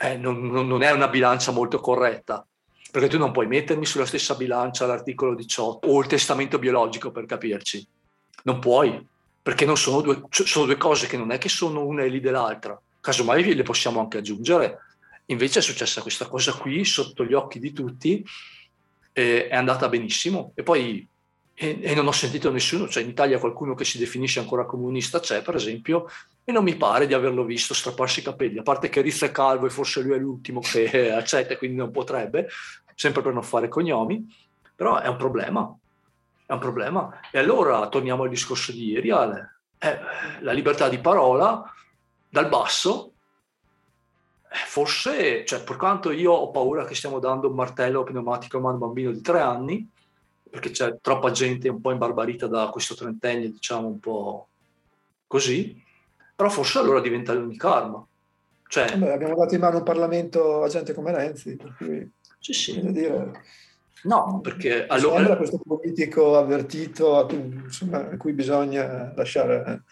Eh, 0.00 0.16
non, 0.16 0.46
non, 0.46 0.82
è 0.82 0.90
una 0.90 1.08
bilancia 1.08 1.50
molto 1.50 1.80
corretta, 1.80 2.46
perché 2.90 3.08
tu 3.08 3.18
non 3.18 3.32
puoi 3.32 3.46
mettermi 3.46 3.84
sulla 3.84 4.06
stessa 4.06 4.34
bilancia 4.34 4.86
l'articolo 4.86 5.34
18 5.34 5.88
o 5.88 6.00
il 6.00 6.06
testamento 6.06 6.58
biologico 6.58 7.10
per 7.10 7.26
capirci. 7.26 7.86
Non 8.44 8.60
puoi, 8.60 9.04
perché 9.48 9.64
non 9.64 9.78
sono 9.78 10.02
due, 10.02 10.24
sono 10.28 10.66
due 10.66 10.76
cose 10.76 11.06
che 11.06 11.16
non 11.16 11.32
è 11.32 11.38
che 11.38 11.48
sono 11.48 11.86
una 11.86 12.02
e 12.02 12.08
lì 12.08 12.20
dell'altra. 12.20 12.78
Casomai 13.00 13.54
le 13.54 13.62
possiamo 13.62 13.98
anche 13.98 14.18
aggiungere. 14.18 14.80
Invece 15.24 15.60
è 15.60 15.62
successa 15.62 16.02
questa 16.02 16.26
cosa 16.26 16.52
qui 16.52 16.84
sotto 16.84 17.24
gli 17.24 17.32
occhi 17.32 17.58
di 17.58 17.72
tutti, 17.72 18.22
è 19.10 19.48
andata 19.50 19.88
benissimo. 19.88 20.52
E 20.54 20.62
poi 20.62 21.08
e, 21.54 21.78
e, 21.80 21.94
non 21.94 22.06
ho 22.06 22.12
sentito 22.12 22.50
nessuno, 22.50 22.88
cioè 22.88 23.02
in 23.02 23.08
Italia 23.08 23.38
qualcuno 23.38 23.72
che 23.72 23.86
si 23.86 23.96
definisce 23.96 24.38
ancora 24.38 24.66
comunista 24.66 25.18
c'è 25.18 25.40
per 25.40 25.54
esempio 25.54 26.10
e 26.44 26.52
non 26.52 26.62
mi 26.62 26.76
pare 26.76 27.06
di 27.06 27.14
averlo 27.14 27.42
visto 27.44 27.72
strapparsi 27.72 28.20
i 28.20 28.24
capelli, 28.24 28.58
a 28.58 28.62
parte 28.62 28.90
che 28.90 29.00
Rizzo 29.00 29.24
è 29.24 29.30
calvo 29.30 29.64
e 29.64 29.70
forse 29.70 30.02
lui 30.02 30.12
è 30.12 30.18
l'ultimo 30.18 30.60
che 30.60 31.08
accetta 31.10 31.56
quindi 31.56 31.78
non 31.78 31.90
potrebbe, 31.90 32.50
sempre 32.94 33.22
per 33.22 33.32
non 33.32 33.42
fare 33.42 33.68
cognomi, 33.68 34.30
però 34.76 34.98
è 35.00 35.08
un 35.08 35.16
problema, 35.16 35.74
è 36.48 36.54
un 36.54 36.58
problema. 36.60 37.20
E 37.30 37.38
allora 37.38 37.88
torniamo 37.90 38.22
al 38.22 38.30
discorso 38.30 38.72
di 38.72 38.92
ieri, 38.92 39.10
Ale. 39.10 39.56
Eh, 39.76 39.98
la 40.40 40.52
libertà 40.52 40.88
di 40.88 40.98
parola 40.98 41.62
dal 42.26 42.48
basso 42.48 43.12
eh, 44.50 44.56
forse, 44.66 45.44
cioè, 45.44 45.62
per 45.62 45.76
quanto 45.76 46.10
io 46.10 46.32
ho 46.32 46.50
paura 46.50 46.86
che 46.86 46.94
stiamo 46.94 47.18
dando 47.18 47.48
un 47.48 47.54
martello 47.54 48.02
pneumatico 48.02 48.56
a 48.56 48.70
un 48.70 48.78
bambino 48.78 49.12
di 49.12 49.20
tre 49.20 49.40
anni, 49.40 49.86
perché 50.48 50.70
c'è 50.70 50.96
troppa 51.02 51.30
gente 51.32 51.68
un 51.68 51.82
po' 51.82 51.90
imbarbarita 51.90 52.46
da 52.46 52.70
questo 52.70 52.94
trentennio, 52.94 53.50
diciamo 53.50 53.86
un 53.86 54.00
po' 54.00 54.48
così, 55.26 55.78
però 56.34 56.48
forse 56.48 56.78
allora 56.78 57.00
diventa 57.00 57.34
l'unica 57.34 57.74
arma. 57.74 58.06
Cioè, 58.68 58.96
Beh, 58.96 59.12
abbiamo 59.12 59.34
dato 59.34 59.54
in 59.54 59.60
mano 59.60 59.76
un 59.76 59.82
Parlamento 59.82 60.62
a 60.62 60.68
gente 60.68 60.94
come 60.94 61.12
Renzi, 61.12 61.56
per 61.56 61.74
cui 61.76 62.10
sì, 62.38 62.54
sì. 62.54 62.90
dire... 62.90 63.66
No, 64.04 64.40
perché 64.42 64.86
allora... 64.86 65.16
Sembra 65.16 65.36
questo 65.36 65.60
politico 65.66 66.36
avvertito 66.36 67.16
a 67.16 67.26
cui, 67.26 67.60
insomma, 67.64 68.10
a 68.10 68.16
cui 68.16 68.32
bisogna 68.32 69.12
lasciare 69.14 69.82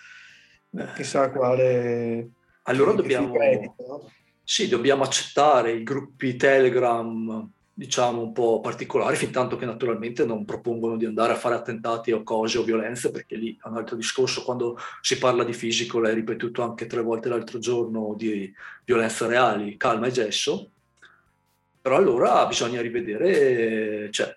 eh, 0.76 0.86
chissà 0.94 1.30
quale... 1.30 2.30
Allora 2.64 2.92
dobbiamo... 2.92 3.32
Credito, 3.32 3.75
no? 3.78 4.10
Sì, 4.42 4.68
dobbiamo 4.68 5.02
accettare 5.02 5.72
i 5.72 5.82
gruppi 5.82 6.36
Telegram 6.36 7.50
diciamo, 7.78 8.22
un 8.22 8.32
po' 8.32 8.60
particolari, 8.60 9.16
fin 9.16 9.30
tanto 9.30 9.56
che 9.56 9.66
naturalmente 9.66 10.25
non 10.25 10.46
propongono 10.46 10.96
di 10.96 11.04
andare 11.04 11.34
a 11.34 11.36
fare 11.36 11.56
attentati 11.56 12.10
o 12.10 12.22
cose 12.22 12.56
o 12.56 12.62
violenze, 12.62 13.10
perché 13.10 13.36
lì 13.36 13.54
è 13.62 13.68
un 13.68 13.76
altro 13.76 13.96
discorso, 13.96 14.44
quando 14.44 14.78
si 15.02 15.18
parla 15.18 15.44
di 15.44 15.52
fisico, 15.52 15.98
l'hai 15.98 16.14
ripetuto 16.14 16.62
anche 16.62 16.86
tre 16.86 17.02
volte 17.02 17.28
l'altro 17.28 17.58
giorno, 17.58 18.14
di 18.16 18.50
violenze 18.82 19.26
reali, 19.26 19.76
calma 19.76 20.06
e 20.06 20.10
gesso, 20.10 20.70
però 21.86 21.98
allora 21.98 22.44
bisogna 22.46 22.80
rivedere, 22.80 24.10
cioè, 24.10 24.36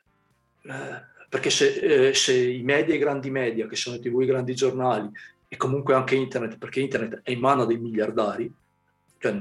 eh, 0.65 1.01
perché 1.27 1.49
se, 1.49 2.09
eh, 2.09 2.13
se, 2.13 2.37
i 2.37 2.61
media 2.61 2.93
i 2.93 2.99
grandi 2.99 3.31
media, 3.31 3.65
che 3.65 3.75
sono 3.75 3.95
i 3.95 3.99
tv, 3.99 4.21
i 4.21 4.27
grandi 4.27 4.53
giornali, 4.53 5.09
e 5.47 5.57
comunque 5.57 5.95
anche 5.95 6.13
internet, 6.13 6.59
perché 6.59 6.79
internet 6.79 7.21
è 7.23 7.31
in 7.31 7.39
mano 7.39 7.65
dei 7.65 7.79
miliardari, 7.79 8.53
cioè, 9.17 9.35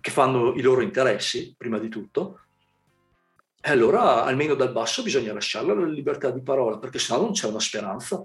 che 0.00 0.10
fanno 0.10 0.52
i 0.54 0.62
loro 0.62 0.80
interessi, 0.80 1.54
prima 1.56 1.78
di 1.78 1.88
tutto, 1.88 2.40
e 3.60 3.70
allora 3.70 4.24
almeno 4.24 4.54
dal 4.54 4.72
basso 4.72 5.04
bisogna 5.04 5.32
lasciarla 5.32 5.74
la 5.74 5.86
libertà 5.86 6.32
di 6.32 6.42
parola, 6.42 6.78
perché 6.78 6.98
sennò 6.98 7.20
non 7.20 7.30
c'è 7.30 7.46
una 7.46 7.60
speranza. 7.60 8.16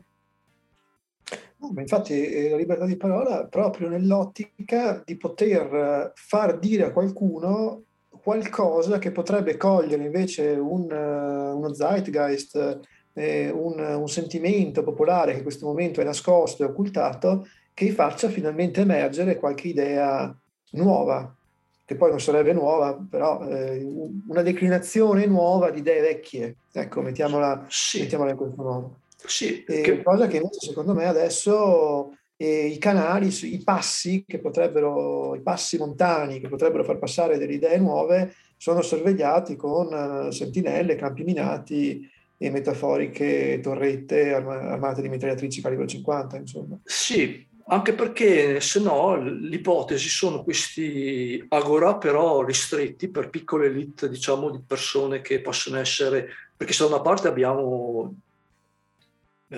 No, 1.58 1.74
infatti 1.78 2.20
eh, 2.20 2.50
la 2.50 2.58
libertà 2.58 2.88
di 2.88 2.98
parola 2.98 3.46
proprio 3.46 3.90
nell'ottica 3.90 5.04
di 5.06 5.16
poter 5.18 5.72
eh, 5.72 6.12
far 6.16 6.58
dire 6.58 6.86
a 6.86 6.92
qualcuno 6.92 7.84
qualcosa 8.24 9.00
che 9.00 9.12
potrebbe 9.12 9.58
cogliere 9.58 10.06
invece 10.06 10.52
un, 10.52 10.90
uh, 10.90 11.58
uno 11.58 11.74
zeitgeist, 11.74 12.80
eh, 13.14 13.50
un, 13.50 13.78
un, 13.78 14.08
sentimento 14.08 14.82
popolare 14.82 15.32
che 15.32 15.38
in 15.38 15.44
questo 15.44 15.66
momento 15.66 16.00
è 16.00 16.06
nascosto 16.06 16.64
e 16.64 16.68
occultato, 16.68 17.46
che 17.74 17.92
faccia 17.92 18.30
finalmente 18.30 18.82
emergere 18.82 19.36
qualche 19.36 19.68
idea 19.68 20.34
nuova, 20.72 21.36
che 21.84 21.96
poi 21.96 22.12
non 22.12 22.22
sarebbe 22.22 22.54
nuova, 22.54 22.98
però 23.10 23.46
eh, 23.46 23.86
una 24.28 24.42
declinazione 24.42 25.26
nuova 25.26 25.70
di 25.70 25.80
idee 25.80 26.02
vecchie, 26.02 26.56
ecco, 26.72 27.02
mettiamola, 27.02 27.66
sì. 27.68 28.00
mettiamola 28.00 28.32
in 28.32 28.38
questo 28.38 28.64
modo. 28.64 28.98
Sì, 29.26 29.64
che... 29.64 30.02
Cosa 30.02 30.28
che 30.28 30.38
invece 30.38 30.68
secondo 30.68 30.94
me 30.94 31.06
adesso 31.06 32.16
eh, 32.38 32.66
i 32.68 32.78
canali, 32.78 33.28
i 33.54 33.62
passi 33.64 34.24
che 34.28 34.40
potrebbero, 34.40 35.36
i 35.36 35.42
passi 35.42 35.78
montani 35.78 36.40
che 36.40 36.50
potrebbero 36.50 36.84
far 36.84 36.98
passare 36.98 37.38
delle 37.38 37.54
idee 37.54 37.78
nuove 37.78 38.34
sono 38.58 38.82
sorvegliati 38.82 39.56
con 39.56 39.88
uh, 39.88 40.32
sentinelle, 40.32 40.96
campi 40.96 41.24
minati 41.24 42.10
e 42.38 42.50
metaforiche 42.50 43.60
torrette 43.62 44.34
armate 44.34 45.02
di 45.02 45.10
mitragliatrici 45.10 45.62
calibro 45.62 45.86
50, 45.86 46.38
insomma. 46.38 46.80
Sì, 46.84 47.46
anche 47.68 47.94
perché 47.94 48.60
se 48.60 48.80
no 48.82 49.16
l'ipotesi 49.16 50.10
sono 50.10 50.44
questi 50.44 51.44
agora 51.50 51.96
però 51.96 52.44
ristretti 52.44 53.08
per 53.08 53.30
piccole 53.30 53.68
elite 53.68 54.10
diciamo 54.10 54.50
di 54.50 54.60
persone 54.66 55.22
che 55.22 55.40
possono 55.40 55.78
essere 55.78 56.28
perché 56.56 56.74
se 56.74 56.84
da 56.84 56.96
una 56.96 57.02
parte 57.02 57.30
abbiamo 57.30 58.14
eh, 58.14 58.33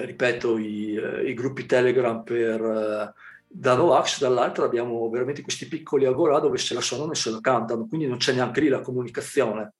ripeto 0.03 0.57
i, 0.57 0.95
eh, 0.95 1.29
i, 1.29 1.33
gruppi 1.33 1.65
telegram 1.65 2.23
per 2.23 2.61
eh, 2.61 3.13
da 3.47 3.75
Novax 3.75 4.19
dall'altra 4.19 4.65
abbiamo 4.65 5.09
veramente 5.09 5.41
questi 5.41 5.67
piccoli 5.67 6.05
agora 6.05 6.39
dove 6.39 6.57
se 6.57 6.73
la 6.73 6.81
suonano 6.81 7.11
e 7.11 7.15
se 7.15 7.29
la 7.29 7.39
cantano 7.39 7.87
quindi 7.87 8.07
non 8.07 8.17
c'è 8.17 8.33
neanche 8.33 8.61
lì 8.61 8.67
la 8.67 8.81
comunicazione 8.81 9.73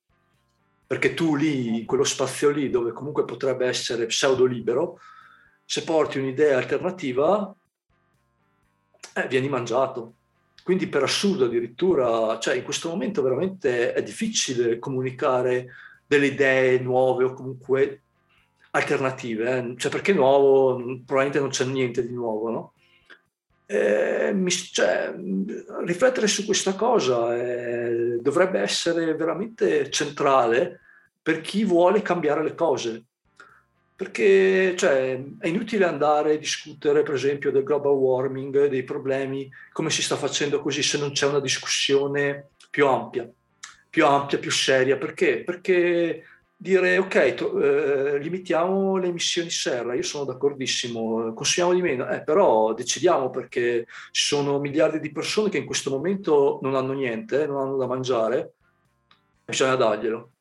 perché 0.87 1.13
tu 1.13 1.35
lì 1.35 1.79
in 1.79 1.85
quello 1.85 2.03
spazio 2.03 2.49
lì 2.49 2.69
dove 2.69 2.91
comunque 2.91 3.25
potrebbe 3.25 3.65
essere 3.67 4.05
pseudo 4.05 4.45
libero 4.45 4.99
se 5.65 5.83
porti 5.83 6.19
un'idea 6.19 6.57
alternativa 6.57 7.53
eh, 9.13 9.27
vieni 9.27 9.49
mangiato. 9.49 10.13
Quindi 10.63 10.87
per 10.87 11.03
assurdo 11.03 11.45
addirittura, 11.45 12.37
cioè 12.39 12.55
in 12.55 12.63
questo 12.63 12.89
momento 12.89 13.21
veramente 13.21 13.93
è 13.93 14.01
difficile 14.03 14.79
comunicare 14.79 15.67
delle 16.05 16.27
idee 16.27 16.79
nuove 16.79 17.23
o 17.23 17.33
comunque 17.33 18.01
alternative, 18.75 19.57
eh? 19.57 19.73
cioè 19.77 19.91
perché 19.91 20.13
nuovo 20.13 20.75
probabilmente 21.05 21.39
non 21.39 21.49
c'è 21.49 21.65
niente 21.65 22.05
di 22.05 22.13
nuovo, 22.13 22.49
no? 22.49 22.73
Eh, 23.67 24.35
cioè, 24.71 25.13
riflettere 25.85 26.27
su 26.27 26.45
questa 26.45 26.75
cosa 26.75 27.35
eh, 27.35 28.19
dovrebbe 28.21 28.59
essere 28.59 29.15
veramente 29.15 29.89
centrale 29.89 30.81
per 31.21 31.41
chi 31.41 31.63
vuole 31.63 32.03
cambiare 32.03 32.43
le 32.43 32.53
cose, 32.53 33.03
perché 33.95 34.75
cioè, 34.77 35.19
è 35.39 35.47
inutile 35.47 35.85
andare 35.85 36.33
a 36.33 36.37
discutere, 36.37 37.01
per 37.01 37.15
esempio, 37.15 37.51
del 37.51 37.63
global 37.63 37.93
warming, 37.93 38.67
dei 38.67 38.83
problemi, 38.83 39.49
come 39.71 39.89
si 39.89 40.03
sta 40.03 40.15
facendo 40.17 40.61
così, 40.61 40.83
se 40.83 40.99
non 40.99 41.11
c'è 41.13 41.25
una 41.25 41.39
discussione 41.39 42.49
più 42.69 42.85
ampia, 42.87 43.27
più 43.89 44.05
ampia, 44.05 44.37
più 44.37 44.51
seria. 44.51 44.97
Perché? 44.97 45.43
Perché 45.43 46.23
dire 46.57 46.97
ok, 46.97 47.33
to, 47.33 47.59
eh, 47.61 48.19
limitiamo 48.19 48.97
le 48.97 49.07
emissioni 49.07 49.49
serra, 49.49 49.93
io 49.93 50.03
sono 50.03 50.23
d'accordissimo, 50.23 51.33
consumiamo 51.33 51.75
di 51.75 51.81
meno, 51.81 52.07
eh, 52.09 52.21
però 52.21 52.73
decidiamo 52.73 53.29
perché 53.29 53.85
ci 54.11 54.25
sono 54.25 54.59
miliardi 54.59 54.99
di 54.99 55.11
persone 55.11 55.49
che 55.49 55.57
in 55.57 55.65
questo 55.65 55.89
momento 55.89 56.59
non 56.61 56.75
hanno 56.75 56.93
niente, 56.93 57.45
non 57.45 57.57
hanno 57.57 57.77
da 57.77 57.87
mangiare, 57.87 58.53
bisogna 59.45 59.75
darglielo. 59.75 60.31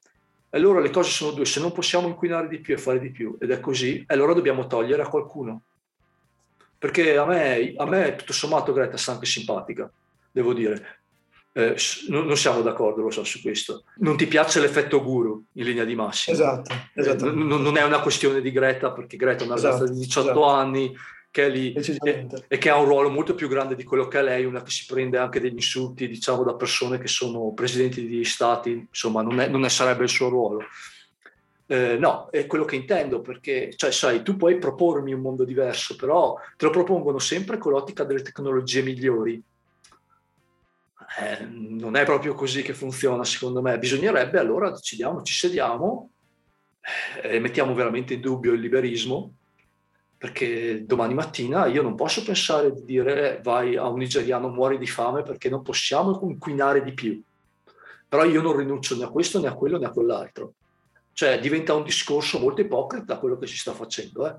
E 0.50 0.56
allora 0.56 0.80
le 0.80 0.90
cose 0.90 1.10
sono 1.10 1.32
due, 1.32 1.44
se 1.44 1.60
non 1.60 1.72
possiamo 1.72 2.06
inquinare 2.06 2.46
di 2.48 2.60
più 2.60 2.74
e 2.74 2.78
fare 2.78 3.00
di 3.00 3.10
più, 3.10 3.36
ed 3.40 3.50
è 3.50 3.58
così, 3.58 4.04
allora 4.06 4.34
dobbiamo 4.34 4.66
togliere 4.66 5.02
a 5.02 5.08
qualcuno. 5.08 5.62
Perché 6.78 7.16
a 7.16 7.24
me, 7.24 7.74
a 7.76 7.86
me 7.86 8.14
tutto 8.14 8.32
sommato 8.32 8.72
Greta 8.72 8.96
sta 8.96 9.12
anche 9.12 9.26
simpatica, 9.26 9.90
devo 10.30 10.52
dire. 10.52 11.03
Eh, 11.56 11.76
non, 12.08 12.36
siamo 12.36 12.62
d'accordo, 12.62 13.00
lo 13.00 13.12
so, 13.12 13.22
su 13.22 13.40
questo. 13.40 13.84
Non 13.98 14.16
ti 14.16 14.26
piace 14.26 14.58
l'effetto 14.58 15.00
guru 15.00 15.44
in 15.52 15.64
linea 15.64 15.84
di 15.84 15.94
massima. 15.94 16.36
Esatto. 16.36 16.74
esatto. 16.94 17.28
Eh, 17.28 17.32
non, 17.32 17.62
non, 17.62 17.76
è 17.76 17.84
una 17.84 18.00
questione 18.00 18.40
di 18.40 18.50
Greta, 18.50 18.90
perché 18.90 19.16
Greta 19.16 19.44
è 19.44 19.46
una 19.46 19.54
ragazza 19.54 19.84
esatto, 19.84 19.92
di 19.92 19.98
18 20.00 20.30
esatto. 20.30 20.44
anni 20.46 20.96
che 21.30 21.46
è 21.46 21.48
lì 21.48 21.72
e, 21.72 22.26
e, 22.48 22.58
che 22.58 22.70
ha 22.70 22.78
un 22.78 22.86
ruolo 22.86 23.08
molto 23.08 23.36
più 23.36 23.48
grande 23.48 23.76
di 23.76 23.84
quello 23.84 24.08
che 24.08 24.18
è 24.18 24.22
lei, 24.22 24.44
una 24.44 24.62
che 24.62 24.70
si 24.70 24.84
prende 24.86 25.16
anche 25.16 25.38
degli 25.38 25.54
insulti, 25.54 26.08
diciamo, 26.08 26.42
da 26.42 26.54
persone 26.54 26.98
che 26.98 27.08
sono 27.08 27.52
presidenti 27.52 28.04
di 28.04 28.24
stati, 28.24 28.86
insomma, 28.88 29.22
non, 29.22 29.38
è, 29.38 29.46
non 29.46 29.64
è, 29.64 29.68
sarebbe 29.68 30.02
il 30.02 30.08
suo 30.08 30.28
ruolo. 30.28 30.64
Eh, 31.66 31.96
no, 31.98 32.28
è 32.30 32.46
quello 32.46 32.64
che 32.64 32.74
intendo, 32.74 33.20
perché, 33.20 33.72
cioè, 33.76 33.92
sai, 33.92 34.22
tu 34.22 34.36
puoi 34.36 34.58
propormi 34.58 35.12
un 35.12 35.20
mondo 35.20 35.44
diverso, 35.44 35.94
però 35.94 36.36
te 36.56 36.64
lo 36.64 36.72
propongono 36.72 37.18
sempre 37.20 37.58
con 37.58 37.72
l'ottica 37.72 38.02
delle 38.02 38.22
tecnologie 38.22 38.82
migliori 38.82 39.42
eh, 41.18 41.44
non 41.44 41.96
è 41.96 42.04
proprio 42.04 42.34
così 42.34 42.62
che 42.62 42.74
funziona, 42.74 43.24
secondo 43.24 43.62
me. 43.62 43.78
Bisognerebbe 43.78 44.38
allora 44.38 44.70
decidiamo, 44.70 45.22
ci 45.22 45.34
sediamo 45.34 46.10
eh, 47.22 47.36
e 47.36 47.40
mettiamo 47.40 47.74
veramente 47.74 48.14
in 48.14 48.20
dubbio 48.20 48.52
il 48.52 48.60
liberismo, 48.60 49.34
perché 50.16 50.84
domani 50.84 51.14
mattina 51.14 51.66
io 51.66 51.82
non 51.82 51.94
posso 51.94 52.22
pensare 52.22 52.72
di 52.72 52.84
dire 52.84 53.38
eh, 53.38 53.42
vai 53.42 53.76
a 53.76 53.86
un 53.88 53.98
nigeriano 53.98 54.48
muori 54.48 54.78
di 54.78 54.86
fame 54.86 55.22
perché 55.22 55.48
non 55.48 55.62
possiamo 55.62 56.18
inquinare 56.22 56.82
di 56.82 56.92
più. 56.92 57.22
Però 58.08 58.24
io 58.24 58.42
non 58.42 58.56
rinuncio 58.56 58.96
né 58.96 59.04
a 59.04 59.08
questo 59.08 59.40
né 59.40 59.48
a 59.48 59.54
quello 59.54 59.78
né 59.78 59.86
a 59.86 59.90
quell'altro. 59.90 60.54
Cioè 61.12 61.38
diventa 61.38 61.74
un 61.74 61.84
discorso 61.84 62.38
molto 62.40 62.60
ipocrita 62.60 63.18
quello 63.18 63.38
che 63.38 63.46
si 63.46 63.56
sta 63.56 63.72
facendo. 63.72 64.26
Eh? 64.26 64.34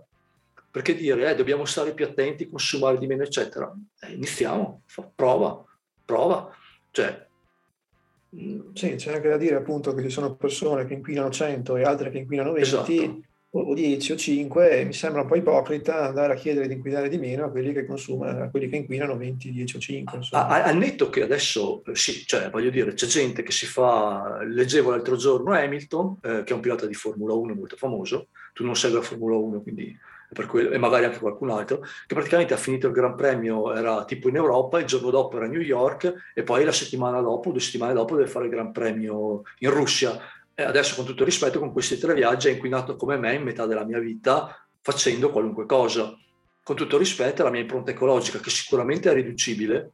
Perché 0.72 0.96
dire 0.96 1.32
eh, 1.32 1.36
dobbiamo 1.36 1.64
stare 1.64 1.94
più 1.94 2.04
attenti, 2.04 2.50
consumare 2.50 2.98
di 2.98 3.08
meno, 3.08 3.24
eccetera. 3.24 3.74
Eh, 4.02 4.12
iniziamo, 4.12 4.82
prova, 5.16 5.64
prova. 6.04 6.54
Cioè, 6.96 7.28
sì, 8.74 8.96
c'è 8.96 9.14
anche 9.16 9.28
da 9.28 9.36
dire 9.36 9.56
appunto 9.56 9.94
che 9.94 10.02
ci 10.02 10.10
sono 10.10 10.36
persone 10.36 10.86
che 10.86 10.94
inquinano 10.94 11.30
100 11.30 11.76
e 11.76 11.84
altre 11.84 12.10
che 12.10 12.20
inquinano 12.20 12.54
20 12.54 12.66
esatto. 12.66 13.22
o 13.50 13.74
10 13.74 14.12
o 14.14 14.16
5 14.16 14.70
e 14.80 14.86
mi 14.86 14.94
sembra 14.94 15.24
un 15.24 15.28
po' 15.28 15.36
ipocrita 15.36 16.08
andare 16.08 16.32
a 16.32 16.36
chiedere 16.38 16.70
di 16.70 16.76
inquinare 16.76 17.10
di 17.10 17.18
meno 17.18 17.44
a 17.44 17.50
quelli 17.50 17.74
che 17.74 17.86
consumano, 17.86 18.44
a 18.44 18.50
quelli 18.50 18.70
che 18.70 18.78
inquinano 18.78 19.18
20, 19.18 19.52
10 19.52 19.76
o 19.76 19.80
5. 19.80 20.18
Insomma. 20.18 20.48
A, 20.48 20.64
al 20.64 20.78
netto 20.78 21.10
che 21.10 21.22
adesso, 21.22 21.84
sì, 21.92 22.26
cioè 22.26 22.50
voglio 22.50 22.70
dire, 22.70 22.94
c'è 22.94 23.08
gente 23.08 23.44
che 23.44 23.52
si 23.52 23.66
fa, 23.66 24.42
leggevo 24.42 24.92
l'altro 24.92 25.18
giorno 25.18 25.52
Hamilton, 25.52 26.20
eh, 26.24 26.44
che 26.46 26.54
è 26.54 26.56
un 26.56 26.62
pilota 26.62 26.86
di 26.86 26.94
Formula 26.94 27.34
1 27.34 27.56
molto 27.56 27.76
famoso, 27.76 28.30
tu 28.54 28.64
non 28.64 28.78
segui 28.78 28.96
la 28.96 29.04
Formula 29.04 29.36
1 29.36 29.62
quindi 29.62 29.98
quello, 30.48 30.72
e 30.72 30.78
magari 30.78 31.06
anche 31.06 31.20
qualcun 31.20 31.50
altro, 31.52 31.80
che 31.80 32.14
praticamente 32.14 32.54
ha 32.54 32.58
finito 32.58 32.88
il 32.88 32.94
Gran 32.94 33.16
Premio, 33.16 33.74
era 33.74 34.06
tipo 34.06 34.30
in 34.30 34.36
Europa, 34.36 34.80
il 34.80 34.86
giorno 34.86 35.10
dopo 35.10 35.38
era 35.38 35.46
a 35.46 35.50
New 35.50 35.62
York 35.62 36.32
e 36.34 36.44
poi 36.44 36.64
la 36.64 36.72
settimana 36.72 37.22
dopo, 37.22 37.52
due 37.52 37.60
settimane 37.60 37.94
dopo 37.94 38.16
deve 38.16 38.30
fare 38.30 38.46
il 38.46 38.52
Gran 38.52 38.72
Premio 38.72 39.44
in 39.60 39.70
Russia. 39.70 40.20
E 40.54 40.64
adesso 40.64 40.96
con 40.96 41.06
tutto 41.06 41.22
il 41.24 41.30
rispetto, 41.30 41.60
con 41.60 41.72
questi 41.72 41.98
tre 41.98 42.14
viaggi 42.14 42.48
ha 42.48 42.52
inquinato 42.52 42.96
come 42.96 43.18
me 43.18 43.34
in 43.34 43.44
metà 43.44 43.66
della 43.66 43.84
mia 43.84 44.00
vita 44.00 44.66
facendo 44.82 45.30
qualunque 45.30 45.66
cosa. 45.66 46.18
Con 46.64 46.76
tutto 46.76 46.96
il 46.96 47.02
rispetto, 47.02 47.44
la 47.44 47.52
mia 47.52 47.62
impronta 47.62 47.92
ecologica, 47.92 48.40
che 48.40 48.50
sicuramente 48.50 49.10
è 49.10 49.14
riducibile, 49.14 49.92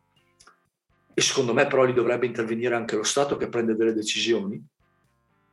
e 1.14 1.22
secondo 1.22 1.54
me 1.54 1.68
però 1.68 1.84
lì 1.84 1.94
dovrebbe 1.94 2.26
intervenire 2.26 2.76
anche 2.76 2.96
lo 2.96 3.04
Stato 3.04 3.36
che 3.38 3.50
prende 3.50 3.76
delle 3.76 3.94
decisioni, 3.94 4.64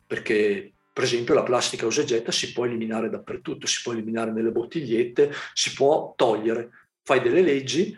perché 0.07 0.73
per 0.99 1.07
esempio 1.07 1.33
la 1.33 1.45
plastica 1.45 1.87
usa 1.87 2.01
e 2.01 2.07
getta 2.07 2.33
si 2.33 2.53
può 2.53 2.65
eliminare 2.65 3.09
dappertutto, 3.09 3.69
si 3.69 3.83
può 3.85 3.93
eliminare 3.93 4.33
nelle 4.33 4.51
bottigliette, 4.51 5.31
si 5.55 5.73
può 5.73 6.13
togliere. 6.17 6.71
Fai 7.05 7.21
delle 7.21 7.41
leggi, 7.41 7.97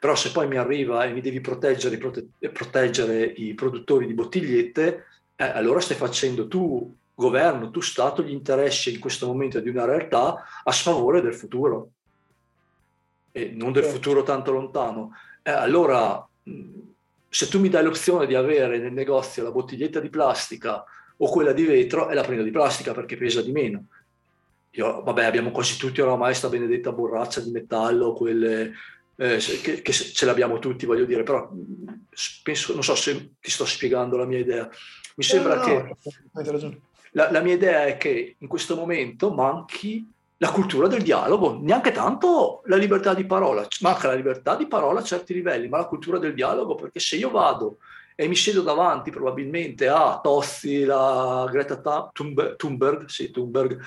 però 0.00 0.14
se 0.14 0.30
poi 0.30 0.48
mi 0.48 0.56
arriva 0.56 1.04
e 1.04 1.12
mi 1.12 1.20
devi 1.20 1.42
proteggere, 1.42 1.98
prote- 1.98 2.30
proteggere 2.50 3.22
i 3.22 3.52
produttori 3.52 4.06
di 4.06 4.14
bottigliette, 4.14 5.04
eh, 5.36 5.44
allora 5.44 5.80
stai 5.80 5.98
facendo 5.98 6.48
tu, 6.48 6.96
governo, 7.14 7.70
tu 7.70 7.82
Stato, 7.82 8.22
gli 8.22 8.32
interessi 8.32 8.94
in 8.94 8.98
questo 8.98 9.26
momento 9.26 9.60
di 9.60 9.68
una 9.68 9.84
realtà 9.84 10.42
a 10.64 10.72
sfavore 10.72 11.20
del 11.20 11.34
futuro 11.34 11.90
e 13.30 13.52
non 13.54 13.72
del 13.72 13.84
futuro 13.84 14.22
tanto 14.22 14.52
lontano. 14.52 15.10
Eh, 15.42 15.50
allora, 15.50 16.26
se 17.28 17.48
tu 17.48 17.60
mi 17.60 17.68
dai 17.68 17.84
l'opzione 17.84 18.26
di 18.26 18.34
avere 18.34 18.78
nel 18.78 18.94
negozio 18.94 19.42
la 19.42 19.50
bottiglietta 19.50 20.00
di 20.00 20.08
plastica 20.08 20.82
o 21.22 21.30
quella 21.30 21.52
di 21.52 21.64
vetro 21.64 22.08
e 22.08 22.14
la 22.14 22.22
prendo 22.22 22.42
di 22.42 22.50
plastica 22.50 22.92
perché 22.92 23.16
pesa 23.16 23.42
di 23.42 23.52
meno. 23.52 23.84
Io, 24.70 25.02
vabbè, 25.02 25.24
abbiamo 25.24 25.50
quasi 25.50 25.76
tutti 25.76 26.00
oramai 26.00 26.28
questa 26.28 26.48
benedetta 26.48 26.90
borraccia 26.90 27.40
di 27.40 27.50
metallo, 27.50 28.12
quelle 28.12 28.72
eh, 29.16 29.36
che, 29.36 29.82
che, 29.82 29.92
ce 29.92 30.26
l'abbiamo 30.26 30.58
tutti, 30.58 30.86
voglio 30.86 31.04
dire, 31.04 31.22
però 31.22 31.48
penso, 32.42 32.72
non 32.72 32.82
so 32.82 32.96
se 32.96 33.34
ti 33.40 33.50
sto 33.50 33.64
spiegando 33.64 34.16
la 34.16 34.24
mia 34.24 34.38
idea. 34.38 34.68
Mi 35.14 35.22
sembra 35.22 35.56
no, 35.56 35.62
che 35.62 35.96
no, 36.32 36.80
la, 37.12 37.30
la 37.30 37.40
mia 37.40 37.54
idea 37.54 37.84
è 37.84 37.96
che 37.96 38.36
in 38.38 38.48
questo 38.48 38.74
momento 38.74 39.32
manchi 39.32 40.10
la 40.38 40.50
cultura 40.50 40.88
del 40.88 41.02
dialogo, 41.02 41.60
neanche 41.60 41.92
tanto 41.92 42.62
la 42.64 42.76
libertà 42.76 43.14
di 43.14 43.26
parola, 43.26 43.64
manca 43.80 44.08
la 44.08 44.14
libertà 44.14 44.56
di 44.56 44.66
parola 44.66 44.98
a 44.98 45.04
certi 45.04 45.34
livelli, 45.34 45.68
ma 45.68 45.78
la 45.78 45.86
cultura 45.86 46.18
del 46.18 46.34
dialogo, 46.34 46.74
perché 46.74 46.98
se 46.98 47.14
io 47.14 47.30
vado 47.30 47.76
e 48.14 48.28
mi 48.28 48.36
siedo 48.36 48.62
davanti 48.62 49.10
probabilmente 49.10 49.88
a 49.88 50.20
Tozzi, 50.22 50.84
la 50.84 51.48
Greta 51.50 52.10
Thunberg, 52.12 52.56
Thunberg, 52.56 53.06
sì, 53.06 53.30
Thunberg 53.30 53.80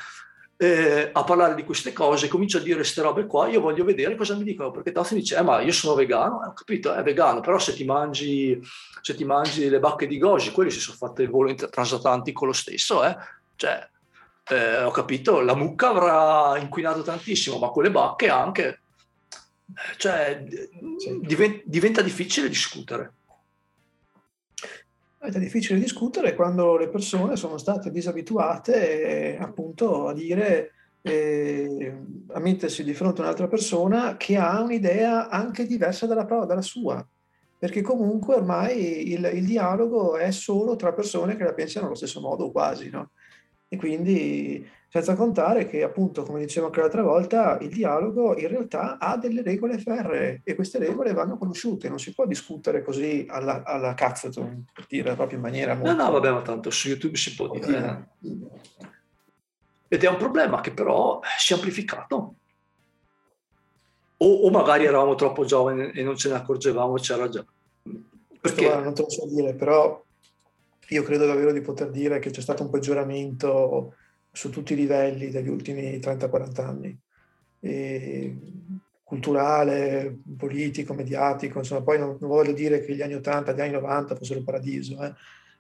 eh, 0.57 1.09
a 1.11 1.23
parlare 1.23 1.53
di 1.55 1.65
queste 1.65 1.91
cose, 1.91 2.27
comincio 2.27 2.57
a 2.57 2.61
dire 2.61 2.77
queste 2.77 3.01
robe 3.01 3.25
qua, 3.27 3.47
io 3.47 3.59
voglio 3.59 3.83
vedere 3.83 4.15
cosa 4.15 4.35
mi 4.35 4.43
dicono, 4.43 4.71
perché 4.71 4.91
Tozzi 4.91 5.15
dice, 5.15 5.35
eh, 5.35 5.41
ma 5.41 5.61
io 5.61 5.71
sono 5.71 5.95
vegano, 5.95 6.43
eh, 6.43 6.47
ho 6.47 6.53
capito, 6.53 6.93
è 6.93 7.03
vegano, 7.03 7.41
però 7.41 7.59
se 7.59 7.73
ti 7.73 7.83
mangi, 7.83 8.59
se 9.01 9.15
ti 9.15 9.25
mangi 9.25 9.67
le 9.67 9.79
bacche 9.79 10.07
di 10.07 10.17
goji, 10.17 10.51
quelli 10.51 10.71
si 10.71 10.79
sono 10.79 10.97
fatte 10.97 11.23
il 11.23 11.29
volo 11.29 11.53
transatlantico 11.53 12.45
lo 12.45 12.53
stesso, 12.53 13.03
eh? 13.03 13.15
cioè, 13.55 13.88
eh, 14.47 14.83
ho 14.83 14.91
capito, 14.91 15.41
la 15.41 15.55
mucca 15.55 15.89
avrà 15.89 16.57
inquinato 16.57 17.01
tantissimo, 17.01 17.57
ma 17.57 17.69
con 17.69 17.83
le 17.83 17.91
bacche 17.91 18.29
anche, 18.29 18.67
eh, 19.67 19.97
cioè, 19.97 20.41
diventa 21.65 22.01
difficile 22.01 22.47
discutere 22.47 23.13
è 25.25 25.39
difficile 25.39 25.79
discutere 25.79 26.35
quando 26.35 26.77
le 26.77 26.89
persone 26.89 27.35
sono 27.35 27.57
state 27.57 27.91
disabituate 27.91 29.35
eh, 29.35 29.38
appunto 29.39 30.07
a 30.07 30.13
dire, 30.13 30.71
eh, 31.01 31.93
a 32.31 32.39
mettersi 32.39 32.83
di 32.83 32.93
fronte 32.93 33.21
a 33.21 33.25
un'altra 33.25 33.47
persona 33.47 34.17
che 34.17 34.38
ha 34.38 34.61
un'idea 34.61 35.29
anche 35.29 35.65
diversa 35.65 36.05
dalla, 36.05 36.23
dalla 36.23 36.61
sua, 36.61 37.05
perché 37.57 37.81
comunque 37.81 38.35
ormai 38.35 39.11
il, 39.11 39.29
il, 39.33 39.45
dialogo 39.45 40.17
è 40.17 40.31
solo 40.31 40.75
tra 40.75 40.93
persone 40.93 41.35
che 41.35 41.43
la 41.43 41.53
pensano 41.53 41.88
allo 41.88 41.95
stesso 41.95 42.21
modo 42.21 42.51
quasi, 42.51 42.89
no? 42.89 43.11
E 43.67 43.78
quindi 43.78 44.67
senza 44.88 45.15
contare 45.15 45.67
che 45.67 45.84
appunto, 45.84 46.23
come 46.23 46.39
dicevo 46.39 46.67
anche 46.67 46.80
l'altra 46.80 47.01
volta, 47.01 47.58
il 47.60 47.69
dialogo 47.69 48.38
in 48.38 48.47
realtà 48.47 48.97
ha 48.97 49.17
delle 49.17 49.41
regole 49.41 49.78
ferree 49.78 50.41
e 50.43 50.56
queste 50.56 50.78
regole 50.78 51.12
vanno 51.12 51.38
conosciute, 51.38 51.89
non 51.89 51.99
si 51.99 52.13
può 52.13 52.25
discutere 52.25 52.82
così 52.82 53.25
alla, 53.28 53.63
alla 53.63 53.93
cazzaton, 53.93 54.65
per 54.71 54.86
dire 54.88 55.13
proprio 55.15 55.38
in 55.38 55.43
maniera 55.43 55.73
molto... 55.73 55.93
No, 55.93 56.04
no, 56.04 56.12
vabbè, 56.12 56.32
ma 56.32 56.41
tanto 56.41 56.69
su 56.69 56.88
YouTube 56.88 57.17
si 57.17 57.36
può 57.36 57.49
dire. 57.49 58.10
Ed 59.89 60.04
è 60.04 60.08
un 60.08 60.17
problema 60.17 60.62
che 60.62 60.71
però 60.71 61.19
si 61.38 61.51
è 61.51 61.56
amplificato. 61.56 62.36
O, 64.17 64.34
o 64.34 64.49
magari 64.49 64.86
eravamo 64.86 65.15
troppo 65.15 65.43
giovani 65.43 65.91
e 65.91 66.04
non 66.04 66.15
ce 66.15 66.30
ne 66.30 66.36
accorgevamo, 66.36 66.93
c'era 66.93 67.28
già. 67.28 67.43
Perché? 68.39 68.65
Questo, 68.65 68.80
non 68.80 68.93
te 68.93 69.01
lo 69.01 69.10
so 69.10 69.28
dire, 69.28 69.54
però 69.56 70.05
io 70.89 71.04
credo 71.04 71.26
davvero 71.26 71.52
di 71.52 71.62
poter 71.62 71.89
dire 71.89 72.19
che 72.19 72.30
c'è 72.30 72.41
stato 72.41 72.63
un 72.63 72.69
peggioramento 72.69 73.95
su 74.32 74.50
tutti 74.50 74.74
i 74.74 74.76
livelli 74.76 75.30
degli 75.30 75.48
ultimi 75.48 75.98
30-40 75.98 76.62
anni, 76.62 77.00
e 77.60 78.36
culturale, 79.04 80.17
politico, 80.38 80.93
mediatico, 80.93 81.60
insomma, 81.60 81.82
poi 81.82 82.00
non, 82.00 82.17
non, 82.19 82.30
voglio 82.30 82.52
dire 82.52 82.84
che 82.84 82.95
gli 82.95 83.02
anni 83.02 83.13
80, 83.13 83.54
gli 83.54 83.62
anni 83.62 83.71
90 83.71 84.15
fossero 84.15 84.39
il 84.39 84.45
paradiso, 84.45 85.02
eh. 85.02 85.13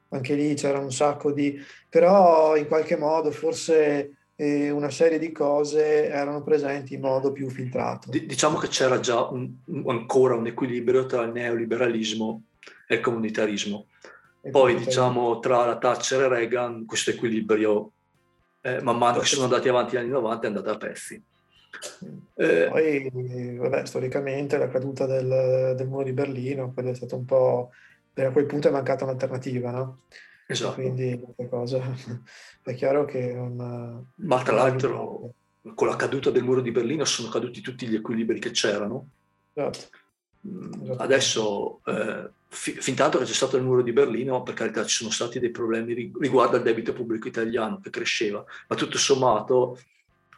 anche 0.09 0.33
lì 0.33 0.53
c'era 0.55 0.79
un 0.79 0.91
sacco 0.91 1.31
di... 1.31 1.57
però 1.89 2.57
in 2.57 2.67
qualche 2.67 2.97
modo 2.97 3.31
forse 3.31 4.15
eh, 4.35 4.69
una 4.71 4.89
serie 4.89 5.19
di 5.19 5.31
cose 5.31 6.07
erano 6.07 6.43
presenti 6.43 6.95
in 6.95 7.01
modo 7.01 7.31
più 7.31 7.49
filtrato. 7.49 8.09
diciamo 8.09 8.57
che 8.57 8.67
c'era 8.67 8.99
già 8.99 9.21
un, 9.29 9.53
ancora 9.85 10.35
un 10.35 10.47
equilibrio 10.47 11.05
tra 11.05 11.23
il 11.23 11.31
neoliberalismo 11.31 12.41
e 12.87 12.95
il 12.95 13.01
comunitarismo. 13.01 13.85
Poi 14.51 14.75
diciamo 14.75 15.39
tra 15.39 15.65
la 15.65 15.77
Thatcher 15.77 16.21
e 16.21 16.27
Reagan 16.27 16.85
questo 16.85 17.11
equilibrio 17.11 17.91
eh, 18.61 18.81
man 18.81 18.97
mano 18.97 19.19
che 19.19 19.25
sono 19.25 19.43
andati 19.43 19.69
avanti 19.69 19.95
gli 19.95 19.99
anni 19.99 20.09
90 20.09 20.43
è 20.43 20.47
andata 20.47 20.71
a 20.71 20.77
pezzi. 20.77 21.23
Eh, 22.35 22.67
Poi, 22.69 23.57
vabbè, 23.57 23.85
storicamente 23.85 24.57
la 24.57 24.67
caduta 24.67 25.05
del, 25.05 25.75
del, 25.75 25.87
muro 25.87 26.03
di 26.03 26.13
Berlino, 26.13 26.73
quello 26.73 26.89
è 26.89 26.95
stato 26.95 27.15
un 27.15 27.25
po'... 27.25 27.71
a 28.15 28.31
quel 28.31 28.45
punto 28.45 28.67
è 28.67 28.71
mancata 28.71 29.03
un'alternativa, 29.03 29.71
no? 29.71 29.99
Esatto. 30.47 30.73
Quindi 30.73 31.21
cosa, 31.47 31.79
è 32.63 32.73
chiaro 32.73 33.05
che... 33.05 33.31
Una, 33.31 34.01
Ma 34.15 34.41
tra 34.41 34.55
l'altro, 34.55 35.33
con 35.75 35.87
la 35.87 35.95
caduta 35.95 36.31
del 36.31 36.43
muro 36.43 36.61
di 36.61 36.71
Berlino 36.71 37.05
sono 37.05 37.29
caduti 37.29 37.61
tutti 37.61 37.87
gli 37.87 37.95
equilibri 37.95 38.39
che 38.39 38.51
c'erano. 38.51 39.09
Esatto. 39.53 39.79
Mm, 40.47 40.93
adesso, 40.97 41.81
eh, 41.85 42.29
fin 42.55 42.95
tanto 42.95 43.17
che 43.17 43.25
c'è 43.25 43.33
stato 43.33 43.57
il 43.57 43.63
muro 43.63 43.81
di 43.81 43.91
Berlino, 43.91 44.41
per 44.43 44.53
carità 44.53 44.85
ci 44.85 44.95
sono 44.95 45.09
stati 45.09 45.39
dei 45.39 45.51
problemi 45.51 46.11
riguardo 46.19 46.55
al 46.55 46.63
debito 46.63 46.93
pubblico 46.93 47.27
italiano 47.27 47.79
che 47.79 47.89
cresceva, 47.89 48.43
ma 48.67 48.75
tutto 48.75 48.97
sommato 48.97 49.77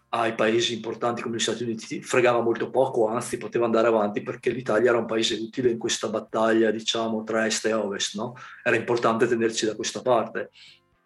ai 0.10 0.36
paesi 0.36 0.74
importanti 0.74 1.22
come 1.22 1.36
gli 1.36 1.40
Stati 1.42 1.64
Uniti 1.64 2.02
fregava 2.02 2.42
molto 2.42 2.70
poco, 2.70 3.08
anzi 3.08 3.38
poteva 3.38 3.66
andare 3.66 3.88
avanti 3.88 4.22
perché 4.22 4.50
l'Italia 4.52 4.90
era 4.90 5.00
un 5.00 5.06
paese 5.06 5.36
utile 5.36 5.70
in 5.70 5.78
questa 5.78 6.08
battaglia, 6.08 6.72
diciamo, 6.72 7.24
tra 7.24 7.46
est 7.46 7.66
e 7.66 7.74
ovest, 7.74 8.16
no? 8.16 8.36
Era 8.64 8.78
importante 8.78 9.28
tenerci 9.28 9.66
da 9.66 9.76
questa 9.76 10.02
parte. 10.02 10.52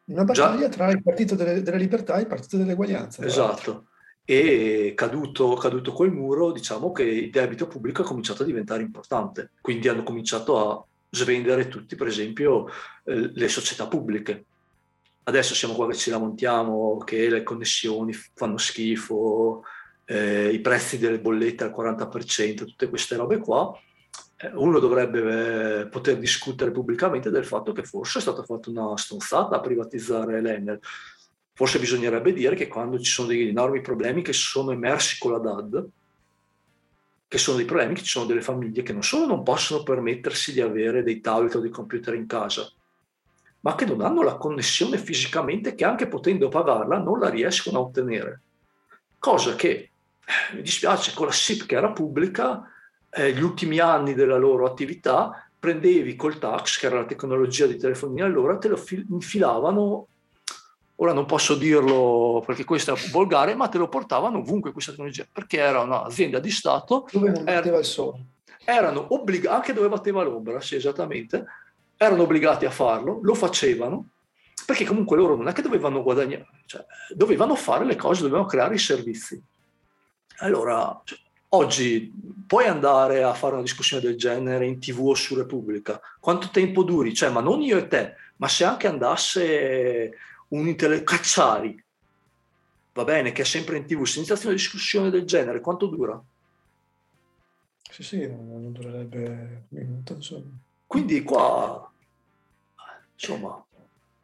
Una 0.05 0.23
battaglia 0.23 0.69
Già... 0.69 0.69
tra 0.69 0.91
il 0.91 1.01
Partito 1.01 1.35
delle, 1.35 1.61
delle 1.61 1.77
Libertà 1.77 2.17
e 2.17 2.21
il 2.21 2.27
Partito 2.27 2.57
dell'Eguaglianza. 2.57 3.23
Esatto. 3.25 3.87
E 4.23 4.93
caduto, 4.95 5.55
caduto 5.55 5.93
quel 5.93 6.11
muro, 6.11 6.51
diciamo 6.51 6.91
che 6.91 7.03
il 7.03 7.31
debito 7.31 7.67
pubblico 7.67 8.03
ha 8.03 8.05
cominciato 8.05 8.43
a 8.43 8.45
diventare 8.45 8.83
importante. 8.83 9.51
Quindi 9.61 9.87
hanno 9.87 10.03
cominciato 10.03 10.69
a 10.69 10.85
svendere 11.11 11.67
tutti, 11.67 11.95
per 11.95 12.07
esempio, 12.07 12.67
eh, 13.05 13.31
le 13.33 13.47
società 13.47 13.87
pubbliche 13.87 14.45
adesso 15.23 15.53
siamo 15.53 15.73
qua 15.73 15.87
che 15.87 15.95
ci 15.95 16.09
lamentiamo 16.09 16.97
che 16.99 17.29
le 17.29 17.43
connessioni 17.43 18.13
fanno 18.13 18.57
schifo, 18.57 19.63
eh, 20.05 20.49
i 20.49 20.59
prezzi 20.59 20.97
delle 20.97 21.19
bollette 21.19 21.63
al 21.63 21.71
40%, 21.71 22.65
tutte 22.65 22.89
queste 22.89 23.15
robe 23.15 23.37
qua, 23.37 23.71
eh, 24.37 24.51
uno 24.53 24.79
dovrebbe 24.79 25.81
eh, 25.81 25.87
poter 25.87 26.17
discutere 26.17 26.71
pubblicamente 26.71 27.29
del 27.29 27.45
fatto 27.45 27.71
che 27.71 27.83
forse 27.83 28.19
è 28.19 28.21
stata 28.21 28.43
fatta 28.43 28.69
una 28.69 28.97
stronzata 28.97 29.55
a 29.55 29.61
privatizzare 29.61 30.41
l'Enel. 30.41 30.79
Forse 31.53 31.79
bisognerebbe 31.79 32.33
dire 32.33 32.55
che 32.55 32.67
quando 32.67 32.97
ci 32.97 33.11
sono 33.11 33.27
degli 33.27 33.47
enormi 33.47 33.81
problemi 33.81 34.21
che 34.21 34.33
sono 34.33 34.71
emersi 34.71 35.19
con 35.19 35.33
la 35.33 35.37
DAD, 35.37 35.87
che 37.31 37.37
sono 37.37 37.55
dei 37.55 37.65
problemi 37.65 37.93
che 37.93 38.01
ci 38.01 38.09
sono 38.09 38.25
delle 38.25 38.41
famiglie 38.41 38.83
che 38.83 38.91
non 38.91 39.03
solo 39.03 39.25
non 39.25 39.41
possono 39.41 39.83
permettersi 39.83 40.51
di 40.51 40.59
avere 40.59 41.01
dei 41.01 41.21
tablet 41.21 41.55
o 41.55 41.59
dei 41.61 41.69
computer 41.69 42.13
in 42.13 42.27
casa, 42.27 42.69
ma 43.61 43.73
che 43.73 43.85
non 43.85 44.01
hanno 44.01 44.21
la 44.21 44.35
connessione 44.35 44.97
fisicamente 44.97 45.73
che 45.73 45.85
anche 45.85 46.09
potendo 46.09 46.49
pagarla 46.49 46.97
non 46.97 47.19
la 47.19 47.29
riescono 47.29 47.77
a 47.77 47.81
ottenere. 47.83 48.41
Cosa 49.17 49.55
che, 49.55 49.69
eh, 49.69 50.55
mi 50.55 50.61
dispiace, 50.61 51.13
con 51.13 51.27
la 51.27 51.31
SIP 51.31 51.67
che 51.67 51.75
era 51.77 51.93
pubblica, 51.93 52.69
eh, 53.09 53.31
gli 53.31 53.41
ultimi 53.41 53.79
anni 53.79 54.13
della 54.13 54.37
loro 54.37 54.65
attività, 54.65 55.49
prendevi 55.57 56.17
col 56.17 56.37
tax, 56.37 56.79
che 56.79 56.87
era 56.87 56.97
la 56.97 57.05
tecnologia 57.05 57.65
di 57.65 57.77
telefonia 57.77 58.25
allora, 58.25 58.57
te 58.57 58.67
lo 58.67 58.75
fil- 58.75 59.07
infilavano, 59.09 60.07
ora 61.01 61.13
non 61.13 61.25
posso 61.25 61.55
dirlo 61.55 62.43
perché 62.45 62.63
questo 62.63 62.93
è 62.93 63.09
volgare, 63.11 63.55
ma 63.55 63.67
te 63.67 63.79
lo 63.79 63.89
portavano 63.89 64.37
ovunque 64.37 64.71
questa 64.71 64.91
tecnologia, 64.91 65.25
perché 65.31 65.57
era 65.57 65.81
un'azienda 65.81 66.39
di 66.39 66.51
Stato. 66.51 67.07
Dove 67.11 67.31
non 67.31 67.43
batteva 67.43 67.79
il 67.79 67.85
sole. 67.85 68.25
Erano 68.63 69.07
obbligati, 69.09 69.55
anche 69.55 69.73
dove 69.73 69.89
batteva 69.89 70.21
l'ombra, 70.21 70.61
sì, 70.61 70.75
esattamente, 70.75 71.43
erano 71.97 72.23
obbligati 72.23 72.65
a 72.65 72.69
farlo, 72.69 73.19
lo 73.23 73.33
facevano, 73.33 74.09
perché 74.63 74.85
comunque 74.85 75.17
loro 75.17 75.35
non 75.35 75.47
è 75.47 75.53
che 75.53 75.63
dovevano 75.63 76.03
guadagnare, 76.03 76.61
cioè, 76.67 76.85
dovevano 77.15 77.55
fare 77.55 77.83
le 77.83 77.95
cose, 77.95 78.21
dovevano 78.21 78.45
creare 78.45 78.75
i 78.75 78.79
servizi. 78.79 79.41
Allora, 80.37 81.01
cioè, 81.03 81.17
oggi 81.49 82.13
puoi 82.45 82.65
andare 82.65 83.23
a 83.23 83.33
fare 83.33 83.53
una 83.53 83.63
discussione 83.63 84.03
del 84.03 84.17
genere 84.17 84.67
in 84.67 84.79
tv 84.79 85.07
o 85.07 85.13
su 85.15 85.35
Repubblica, 85.35 85.99
quanto 86.19 86.49
tempo 86.51 86.83
duri? 86.83 87.11
Cioè, 87.15 87.31
ma 87.31 87.41
non 87.41 87.59
io 87.61 87.77
e 87.77 87.87
te, 87.87 88.15
ma 88.35 88.47
se 88.47 88.65
anche 88.65 88.85
andasse 88.85 90.11
un 90.51 90.67
intellettuale, 90.67 91.03
Cacciari, 91.03 91.83
va 92.93 93.03
bene, 93.03 93.31
che 93.31 93.41
è 93.41 93.45
sempre 93.45 93.77
in 93.77 93.85
tv, 93.85 94.03
se 94.03 94.17
iniziasse 94.17 94.47
una 94.47 94.55
discussione 94.55 95.09
del 95.09 95.25
genere, 95.25 95.59
quanto 95.59 95.87
dura? 95.87 96.21
Sì, 97.89 98.03
sì, 98.03 98.27
non 98.27 98.71
durerebbe 98.71 99.65
un 99.69 99.79
minuto, 99.79 100.13
insomma. 100.13 100.51
Quindi 100.87 101.23
qua 101.23 101.91
Insomma. 103.21 103.63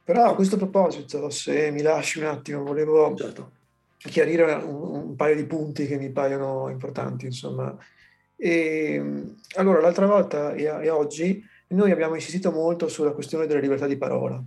Però 0.03 0.29
a 0.31 0.35
questo 0.35 0.57
proposito, 0.57 1.29
se 1.29 1.69
mi 1.69 1.81
lasci 1.81 2.19
un 2.19 2.25
attimo, 2.25 2.63
volevo 2.63 3.15
certo. 3.15 3.51
chiarire 3.97 4.53
un, 4.53 5.09
un, 5.09 5.15
paio 5.15 5.35
di 5.35 5.45
punti 5.45 5.85
che 5.85 5.97
mi 5.97 6.09
paiono 6.09 6.69
importanti, 6.69 7.25
insomma. 7.25 7.77
E, 8.35 9.35
allora, 9.55 9.81
l'altra 9.81 10.07
volta 10.07 10.53
e, 10.53 10.63
e 10.63 10.89
oggi 10.89 11.43
noi 11.69 11.91
abbiamo 11.91 12.15
insistito 12.15 12.51
molto 12.51 12.87
sulla 12.87 13.11
questione 13.11 13.45
della 13.45 13.59
libertà 13.59 13.85
di 13.85 13.97
parola. 13.97 14.41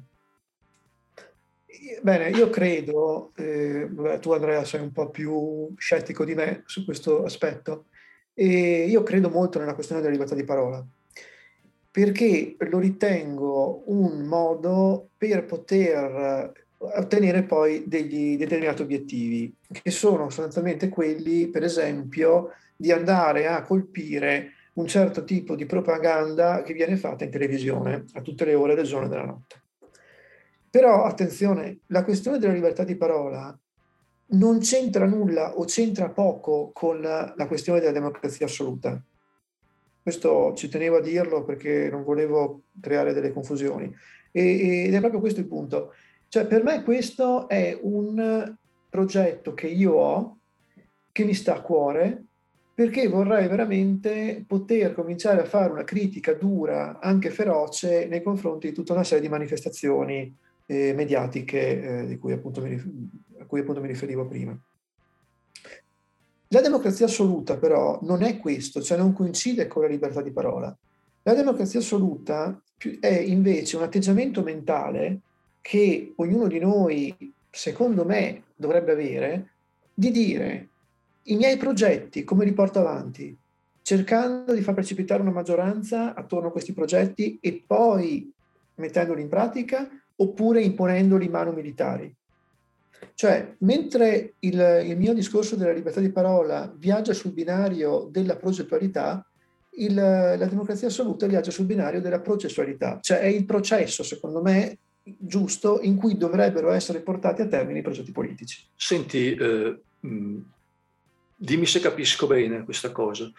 Bene, 2.02 2.30
io 2.30 2.50
credo, 2.50 3.32
eh, 3.36 3.88
tu 4.20 4.32
Andrea 4.32 4.64
sei 4.64 4.80
un 4.80 4.92
po' 4.92 5.10
più 5.10 5.72
scettico 5.76 6.24
di 6.24 6.34
me 6.34 6.62
su 6.66 6.84
questo 6.84 7.24
aspetto, 7.24 7.86
e 8.34 8.86
io 8.86 9.02
credo 9.02 9.28
molto 9.28 9.58
nella 9.58 9.74
questione 9.74 10.00
della 10.00 10.12
libertà 10.12 10.34
di 10.34 10.44
parola 10.44 10.84
perché 11.90 12.56
lo 12.58 12.78
ritengo 12.78 13.82
un 13.86 14.20
modo 14.20 15.10
per 15.16 15.44
poter 15.44 16.52
ottenere 16.78 17.42
poi 17.42 17.84
degli 17.86 18.36
determinati 18.36 18.82
obiettivi, 18.82 19.52
che 19.82 19.90
sono 19.90 20.30
sostanzialmente 20.30 20.88
quelli, 20.88 21.48
per 21.48 21.64
esempio, 21.64 22.52
di 22.76 22.92
andare 22.92 23.48
a 23.48 23.62
colpire 23.62 24.52
un 24.74 24.86
certo 24.86 25.24
tipo 25.24 25.56
di 25.56 25.66
propaganda 25.66 26.62
che 26.62 26.72
viene 26.72 26.96
fatta 26.96 27.24
in 27.24 27.30
televisione 27.30 28.04
a 28.14 28.22
tutte 28.22 28.44
le 28.44 28.54
ore 28.54 28.76
del 28.76 28.86
giorno 28.86 29.06
e 29.06 29.10
della 29.10 29.24
notte. 29.24 29.59
Però 30.70 31.04
attenzione, 31.04 31.80
la 31.86 32.04
questione 32.04 32.38
della 32.38 32.52
libertà 32.52 32.84
di 32.84 32.94
parola 32.94 33.58
non 34.32 34.60
c'entra 34.60 35.04
nulla 35.04 35.56
o 35.56 35.64
c'entra 35.64 36.10
poco 36.10 36.70
con 36.72 37.00
la, 37.00 37.34
questione 37.48 37.80
della 37.80 37.90
democrazia 37.90 38.46
assoluta. 38.46 39.02
Questo 40.00 40.54
ci 40.54 40.68
tenevo 40.68 40.98
a 40.98 41.00
dirlo 41.00 41.44
perché 41.44 41.88
non 41.90 42.04
volevo 42.04 42.62
creare 42.80 43.12
delle 43.12 43.32
confusioni. 43.32 43.92
E, 44.30 44.84
ed 44.84 44.94
è 44.94 45.00
proprio 45.00 45.20
questo 45.20 45.40
il 45.40 45.46
punto. 45.46 45.92
Cioè, 46.28 46.46
per 46.46 46.62
me 46.62 46.84
questo 46.84 47.48
è 47.48 47.76
un 47.82 48.54
progetto 48.88 49.54
che 49.54 49.66
io 49.66 49.92
ho, 49.94 50.38
che 51.10 51.24
mi 51.24 51.34
sta 51.34 51.56
a 51.56 51.60
cuore, 51.62 52.26
perché 52.72 53.08
vorrei 53.08 53.48
veramente 53.48 54.44
poter 54.46 54.94
cominciare 54.94 55.40
a 55.40 55.46
fare 55.46 55.72
una 55.72 55.84
critica 55.84 56.32
dura, 56.34 57.00
anche 57.00 57.30
feroce, 57.30 58.06
nei 58.06 58.22
confronti 58.22 58.68
di 58.68 58.74
tutta 58.74 58.92
una 58.92 59.04
serie 59.04 59.24
di 59.24 59.28
manifestazioni 59.28 60.34
eh, 60.70 60.92
mediatiche 60.94 62.10
eh, 62.10 62.18
cui 62.18 62.32
mi, 62.32 63.20
a 63.40 63.44
cui 63.44 63.60
appunto 63.60 63.80
mi 63.80 63.88
riferivo 63.88 64.24
prima. 64.24 64.56
La 66.52 66.60
democrazia 66.60 67.06
assoluta 67.06 67.56
però 67.56 67.98
non 68.02 68.22
è 68.22 68.38
questo, 68.38 68.80
cioè 68.80 68.96
non 68.96 69.12
coincide 69.12 69.66
con 69.66 69.82
la 69.82 69.88
libertà 69.88 70.22
di 70.22 70.30
parola. 70.30 70.76
La 71.22 71.34
democrazia 71.34 71.80
assoluta 71.80 72.62
è 73.00 73.08
invece 73.08 73.76
un 73.76 73.82
atteggiamento 73.82 74.42
mentale 74.42 75.20
che 75.60 76.12
ognuno 76.16 76.46
di 76.46 76.60
noi, 76.60 77.34
secondo 77.50 78.04
me, 78.04 78.44
dovrebbe 78.54 78.92
avere, 78.92 79.50
di 79.92 80.12
dire 80.12 80.68
i 81.24 81.36
miei 81.36 81.56
progetti 81.56 82.22
come 82.22 82.44
li 82.44 82.52
porto 82.52 82.78
avanti, 82.78 83.36
cercando 83.82 84.54
di 84.54 84.62
far 84.62 84.74
precipitare 84.74 85.20
una 85.20 85.32
maggioranza 85.32 86.14
attorno 86.14 86.48
a 86.48 86.52
questi 86.52 86.72
progetti 86.72 87.38
e 87.40 87.62
poi 87.66 88.32
mettendoli 88.76 89.20
in 89.20 89.28
pratica 89.28 89.88
oppure 90.20 90.62
imponendoli 90.62 91.28
mano 91.28 91.52
militari. 91.52 92.14
Cioè, 93.14 93.54
mentre 93.60 94.34
il, 94.40 94.82
il, 94.84 94.96
mio 94.96 95.14
discorso 95.14 95.56
della 95.56 95.72
libertà 95.72 96.00
di 96.00 96.10
parola 96.10 96.72
viaggia 96.76 97.12
sul 97.12 97.32
binario 97.32 98.08
della 98.10 98.36
progettualità, 98.36 99.26
il, 99.76 99.94
la 99.94 100.46
democrazia 100.46 100.88
assoluta 100.88 101.26
viaggia 101.26 101.50
sul 101.50 101.66
binario 101.66 102.00
della 102.00 102.20
processualità. 102.20 102.98
Cioè 103.00 103.20
è 103.20 103.26
il 103.26 103.44
processo, 103.44 104.02
secondo 104.02 104.42
me, 104.42 104.78
giusto 105.02 105.80
in 105.82 105.96
cui 105.96 106.16
dovrebbero 106.16 106.70
essere 106.70 107.00
portati 107.00 107.42
a 107.42 107.46
termine 107.46 107.78
i 107.78 107.82
progetti 107.82 108.12
politici. 108.12 108.62
Senti, 108.74 109.34
eh, 109.34 109.80
dimmi 111.36 111.66
se 111.66 111.80
capisco 111.80 112.26
bene 112.26 112.64
questa 112.64 112.92
cosa. 112.92 113.30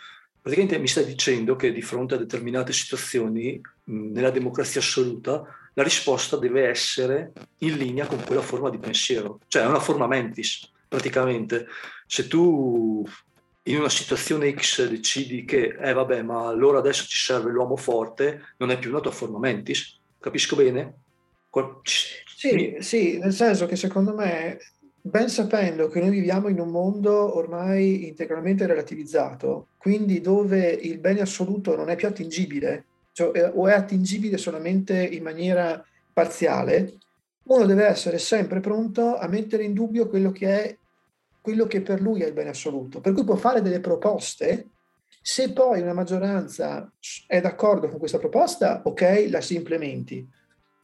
Praticamente 0.41 0.80
mi 0.80 0.88
stai 0.88 1.06
dicendo 1.06 1.56
che 1.56 1.72
di 1.72 1.84
fronte 1.84 2.15
a 2.15 2.17
determinate 2.17 2.74
situazioni, 2.74 3.62
nella 3.86 4.32
democrazia 4.32 4.82
assoluta, 4.82 5.46
la 5.74 5.84
risposta 5.84 6.38
deve 6.38 6.68
essere 6.68 7.32
in 7.60 7.78
linea 7.78 8.06
con 8.06 8.24
quella 8.26 8.42
forma 8.42 8.70
di 8.70 8.78
pensiero, 8.78 9.40
cioè 9.48 9.64
è 9.64 9.68
una 9.68 9.80
forma 9.80 10.08
mentis, 10.08 10.70
praticamente. 10.88 11.68
Se 12.06 12.28
tu 12.28 13.06
in 13.64 13.78
una 13.78 13.90
situazione 13.90 14.54
X 14.54 14.88
decidi 14.88 15.46
che, 15.46 15.78
eh 15.80 15.94
vabbè, 15.94 16.24
ma 16.24 16.48
allora 16.48 16.80
adesso 16.80 17.06
ci 17.06 17.18
serve 17.18 17.52
l'uomo 17.52 17.76
forte, 17.76 18.56
non 18.58 18.72
è 18.72 18.80
più 18.80 18.90
una 18.90 19.00
tua 19.00 19.12
forma 19.12 19.40
mentis, 19.40 20.00
capisco 20.20 20.56
bene? 20.56 20.96
Sì, 21.84 22.78
sì, 22.80 23.18
nel 23.18 23.34
senso 23.34 23.66
che 23.66 23.76
secondo 23.76 24.14
me 24.14 24.58
ben 25.02 25.30
sapendo 25.30 25.90
che 25.90 26.00
noi 26.00 26.12
viviamo 26.12 26.48
in 26.48 26.60
un 26.60 26.70
mondo 26.70 27.36
ormai 27.36 28.08
integralmente 28.08 28.68
relativizzato, 28.68 29.68
quindi 29.78 30.22
dove 30.22 30.70
il 30.70 31.00
bene 31.00 31.22
assoluto 31.22 31.76
non 31.76 31.90
è 31.90 31.96
più 31.96 32.08
attingibile, 32.08 32.86
cioè, 33.12 33.52
o 33.54 33.67
è 33.67 33.74
attingibile 33.74 34.38
solamente 34.38 35.02
in 35.04 35.24
maniera 35.24 35.84
parziale, 36.13 36.97
uno 37.43 37.65
deve 37.65 37.86
essere 37.86 38.17
sempre 38.17 38.60
pronto 38.60 39.17
a 39.17 39.28
mettere 39.28 39.63
in 39.63 39.74
dubbio 39.74 40.08
quello 40.08 40.32
che 40.32 40.63
è 40.63 40.78
quello 41.41 41.65
che 41.65 41.82
per 41.82 42.02
lui 42.02 42.21
è 42.21 42.28
il 42.28 42.34
bene 42.34 42.50
assoluto. 42.50 43.02
Per 43.02 43.13
cui 43.13 43.24
può 43.24 43.36
fare 43.36 43.62
delle 43.62 43.80
proposte, 43.80 44.67
se 45.21 45.52
poi 45.52 45.82
una 45.82 45.93
maggioranza 45.93 46.91
è 47.26 47.41
d'accordo 47.41 47.89
con 47.89 47.97
questa 47.97 48.19
proposta, 48.19 48.82
ok, 48.84 49.28
la 49.30 49.41
si 49.41 49.56
implementi, 49.56 50.28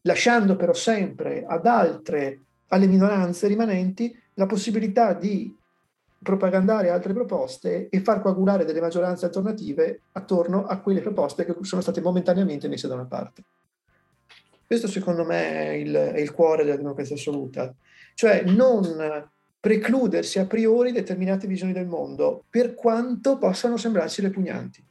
lasciando 0.02 0.56
però 0.56 0.74
sempre 0.74 1.46
ad 1.48 1.66
altre 1.68 2.42
alle 2.70 2.88
minoranze 2.88 3.48
rimanenti 3.48 4.16
la 4.34 4.46
possibilità 4.46 5.14
di 5.14 5.56
propagandare 6.22 6.90
altre 6.90 7.14
proposte 7.14 7.90
e 7.90 8.00
far 8.02 8.22
coagulare 8.22 8.66
delle 8.66 8.82
maggioranze 8.82 9.26
alternative 9.26 10.02
attorno 10.14 10.66
a 10.66 10.80
quelle 10.80 11.02
proposte 11.02 11.46
che 11.46 11.56
sono 11.62 11.82
state 11.82 12.02
momentaneamente 12.02 12.68
messe 12.68 12.88
da 12.88 12.96
una 12.96 13.06
parte. 13.06 13.44
Questo 14.66 14.88
secondo 14.88 15.24
me 15.24 15.68
è 15.68 15.70
il, 15.72 15.94
è 15.94 16.20
il 16.20 16.32
cuore 16.32 16.64
della 16.64 16.76
democrazia 16.76 17.16
assoluta, 17.16 17.74
cioè 18.16 18.44
non 18.44 19.30
precludersi 19.60 20.40
a 20.40 20.46
priori 20.46 20.92
determinate 20.92 21.48
visioni 21.48 21.74
del 21.74 21.88
mondo, 21.88 22.44
per 22.50 22.74
quanto 22.74 23.38
possano 23.38 23.78
sembrarci 23.78 24.22
repugnanti. 24.22 24.84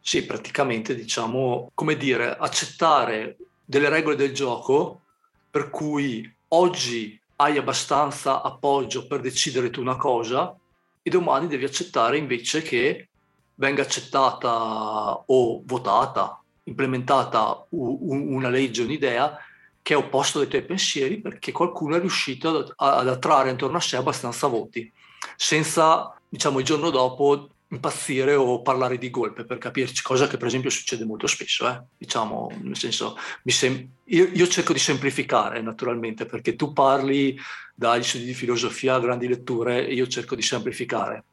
Sì, 0.00 0.24
praticamente 0.24 0.94
diciamo, 0.94 1.70
come 1.74 1.96
dire, 1.96 2.36
accettare 2.36 3.36
delle 3.64 3.88
regole 3.88 4.16
del 4.16 4.32
gioco 4.32 5.02
per 5.50 5.70
cui 5.70 6.30
oggi 6.48 7.20
hai 7.40 7.56
abbastanza 7.56 8.42
appoggio 8.42 9.06
per 9.06 9.20
decidere 9.20 9.70
tu 9.70 9.80
una 9.80 9.96
cosa 9.96 10.54
e 11.02 11.10
domani 11.10 11.46
devi 11.46 11.64
accettare 11.64 12.16
invece 12.16 12.62
che 12.62 13.08
venga 13.54 13.82
accettata 13.82 15.24
o 15.26 15.62
votata, 15.64 16.40
implementata 16.64 17.66
una 17.70 18.48
legge, 18.48 18.82
un'idea 18.82 19.38
che 19.82 19.94
è 19.94 19.96
opposto 19.96 20.40
ai 20.40 20.48
tuoi 20.48 20.64
pensieri 20.64 21.20
perché 21.20 21.52
qualcuno 21.52 21.96
è 21.96 22.00
riuscito 22.00 22.72
ad 22.76 23.08
attrarre 23.08 23.50
intorno 23.50 23.78
a 23.78 23.80
sé 23.80 23.96
abbastanza 23.96 24.46
voti, 24.48 24.90
senza, 25.36 26.14
diciamo, 26.28 26.58
il 26.58 26.64
giorno 26.64 26.90
dopo 26.90 27.48
impazzire 27.70 28.34
o 28.34 28.62
parlare 28.62 28.96
di 28.96 29.10
golpe 29.10 29.44
per 29.44 29.58
capirci, 29.58 30.02
cosa 30.02 30.26
che 30.26 30.36
per 30.36 30.46
esempio 30.46 30.70
succede 30.70 31.04
molto 31.04 31.26
spesso, 31.26 31.68
eh? 31.68 31.82
diciamo, 31.98 32.50
nel 32.62 32.76
senso, 32.76 33.16
sem- 33.44 33.86
io, 34.04 34.28
io, 34.32 34.46
cerco 34.46 34.72
di 34.72 34.78
semplificare 34.78 35.60
naturalmente 35.60 36.24
perché 36.24 36.56
tu 36.56 36.72
parli 36.72 37.36
dagli 37.74 38.02
studi 38.02 38.24
di 38.24 38.34
filosofia 38.34 38.94
a 38.94 39.00
grandi 39.00 39.28
letture 39.28 39.86
e 39.86 39.92
io 39.92 40.06
cerco 40.06 40.34
di 40.34 40.42
semplificare. 40.42 41.24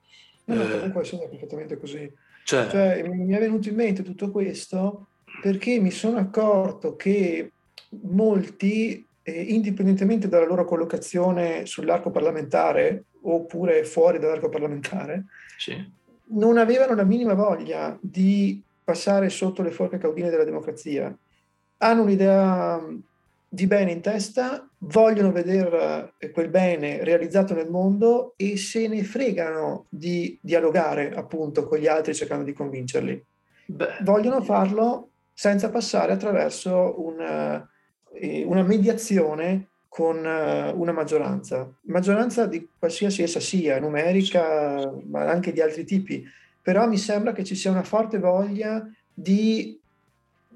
No, 0.46 0.62
eh, 0.62 0.72
comunque 0.72 1.06
sono 1.06 1.28
perfettamente 1.30 1.80
così. 1.80 2.12
Cioè, 2.44 2.70
cioè, 2.70 3.04
mi 3.08 3.34
è 3.34 3.40
venuto 3.40 3.70
in 3.70 3.76
mente 3.76 4.04
tutto 4.04 4.30
questo 4.30 5.08
perché 5.42 5.80
mi 5.80 5.90
sono 5.90 6.18
accorto 6.18 6.96
che 6.96 7.52
molti, 8.02 9.04
eh, 9.24 9.42
indipendentemente 9.42 10.28
dalla 10.28 10.46
loro 10.46 10.66
collocazione 10.66 11.66
sull'arco 11.66 12.12
parlamentare 12.12 13.06
oppure 13.22 13.86
fuori 13.86 14.20
dall'arco 14.20 14.50
parlamentare, 14.50 15.26
sì 15.58 16.04
non 16.28 16.58
avevano 16.58 16.96
la 16.96 17.04
minima 17.04 17.34
voglia 17.34 17.98
di 18.02 18.64
passare 18.84 19.30
sotto 19.30 19.62
le 19.62 19.72
forche 19.72 19.98
caudine 19.98 20.30
della 20.30 20.44
democrazia. 20.44 21.16
Hanno 21.78 22.02
un'idea 22.04 22.82
di 23.48 23.68
bene 23.68 23.92
in 23.92 24.02
testa, 24.02 24.68
vogliono 24.80 25.32
vedere 25.32 26.14
quel 26.34 26.50
bene 26.50 27.04
realizzato 27.04 27.54
nel 27.54 27.70
mondo 27.70 28.34
e 28.36 28.58
se 28.58 28.88
ne 28.88 29.04
fregano 29.04 29.86
di 29.90 30.38
dialogare 30.42 31.14
appunto 31.14 31.66
con 31.66 31.78
gli 31.78 31.88
altri 31.88 32.14
cercando 32.14 32.44
di 32.44 32.54
convincerli. 32.54 33.26
Beh. 33.68 33.98
Vogliono 34.02 34.42
farlo 34.42 35.12
senza 35.34 35.70
passare 35.70 36.14
attraverso 36.14 36.96
una, 36.98 37.68
eh, 38.14 38.44
una 38.44 38.64
mediazione 38.64 39.70
con 39.96 40.26
eh, 40.26 40.74
una 40.76 40.92
maggioranza, 40.92 41.72
maggioranza 41.84 42.48
di 42.48 42.68
qualsiasi 42.78 43.22
essa 43.22 43.40
sia, 43.40 43.80
numerica, 43.80 44.94
ma 45.06 45.22
anche 45.30 45.54
di 45.54 45.62
altri 45.62 45.86
tipi, 45.86 46.22
però 46.62 46.86
mi 46.86 46.98
sembra 46.98 47.32
che 47.32 47.46
ci 47.46 47.56
sia 47.56 47.72
una 47.72 47.84
forte 47.84 48.20
voglia 48.20 48.86
di 49.14 49.80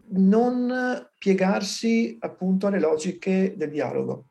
non 0.08 1.08
piegarsi 1.18 2.18
appunto 2.20 2.68
alle 2.68 2.82
logiche 2.82 3.54
del 3.56 3.70
dialogo. 3.70 4.26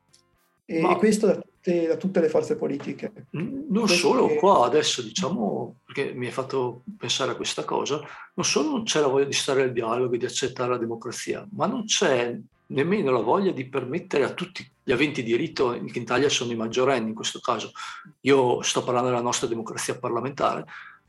E, 0.66 0.82
ma... 0.82 0.96
questo 0.96 1.26
da 1.26 1.36
tutte, 1.36 1.86
da 1.86 1.96
tutte, 1.96 2.20
le 2.20 2.28
forze 2.28 2.56
politiche. 2.56 3.10
Non 3.30 3.86
questo 3.86 3.96
solo 3.96 4.26
che... 4.26 4.34
qua 4.34 4.66
adesso, 4.66 5.00
diciamo, 5.00 5.76
perché 5.86 6.12
mi 6.12 6.26
hai 6.26 6.32
fatto 6.32 6.82
pensare 6.98 7.30
a 7.30 7.34
questa 7.34 7.64
cosa, 7.64 7.98
non 8.34 8.44
solo 8.44 8.68
non 8.72 8.82
c'è 8.82 9.00
la 9.00 9.06
voglia 9.06 9.24
di 9.24 9.32
stare 9.32 9.62
al 9.62 9.72
dialogo 9.72 10.16
e 10.16 10.18
di 10.18 10.26
accettare 10.26 10.68
la 10.68 10.76
democrazia, 10.76 11.48
ma 11.52 11.64
non 11.64 11.86
c'è 11.86 12.38
nemmeno 12.68 13.10
la 13.10 13.20
voglia 13.20 13.52
di 13.52 13.68
permettere 13.68 14.24
a 14.24 14.32
tutti 14.32 14.68
gli 14.82 14.92
aventi 14.92 15.22
diritto, 15.22 15.70
che 15.70 15.78
in 15.78 16.02
Italia 16.02 16.28
sono 16.28 16.52
i 16.52 16.56
maggiorenni 16.56 17.08
in 17.08 17.14
questo 17.14 17.40
caso, 17.40 17.72
io 18.20 18.62
sto 18.62 18.82
parlando 18.82 19.10
della 19.10 19.22
nostra 19.22 19.46
democrazia 19.46 19.98
parlamentare, 19.98 20.64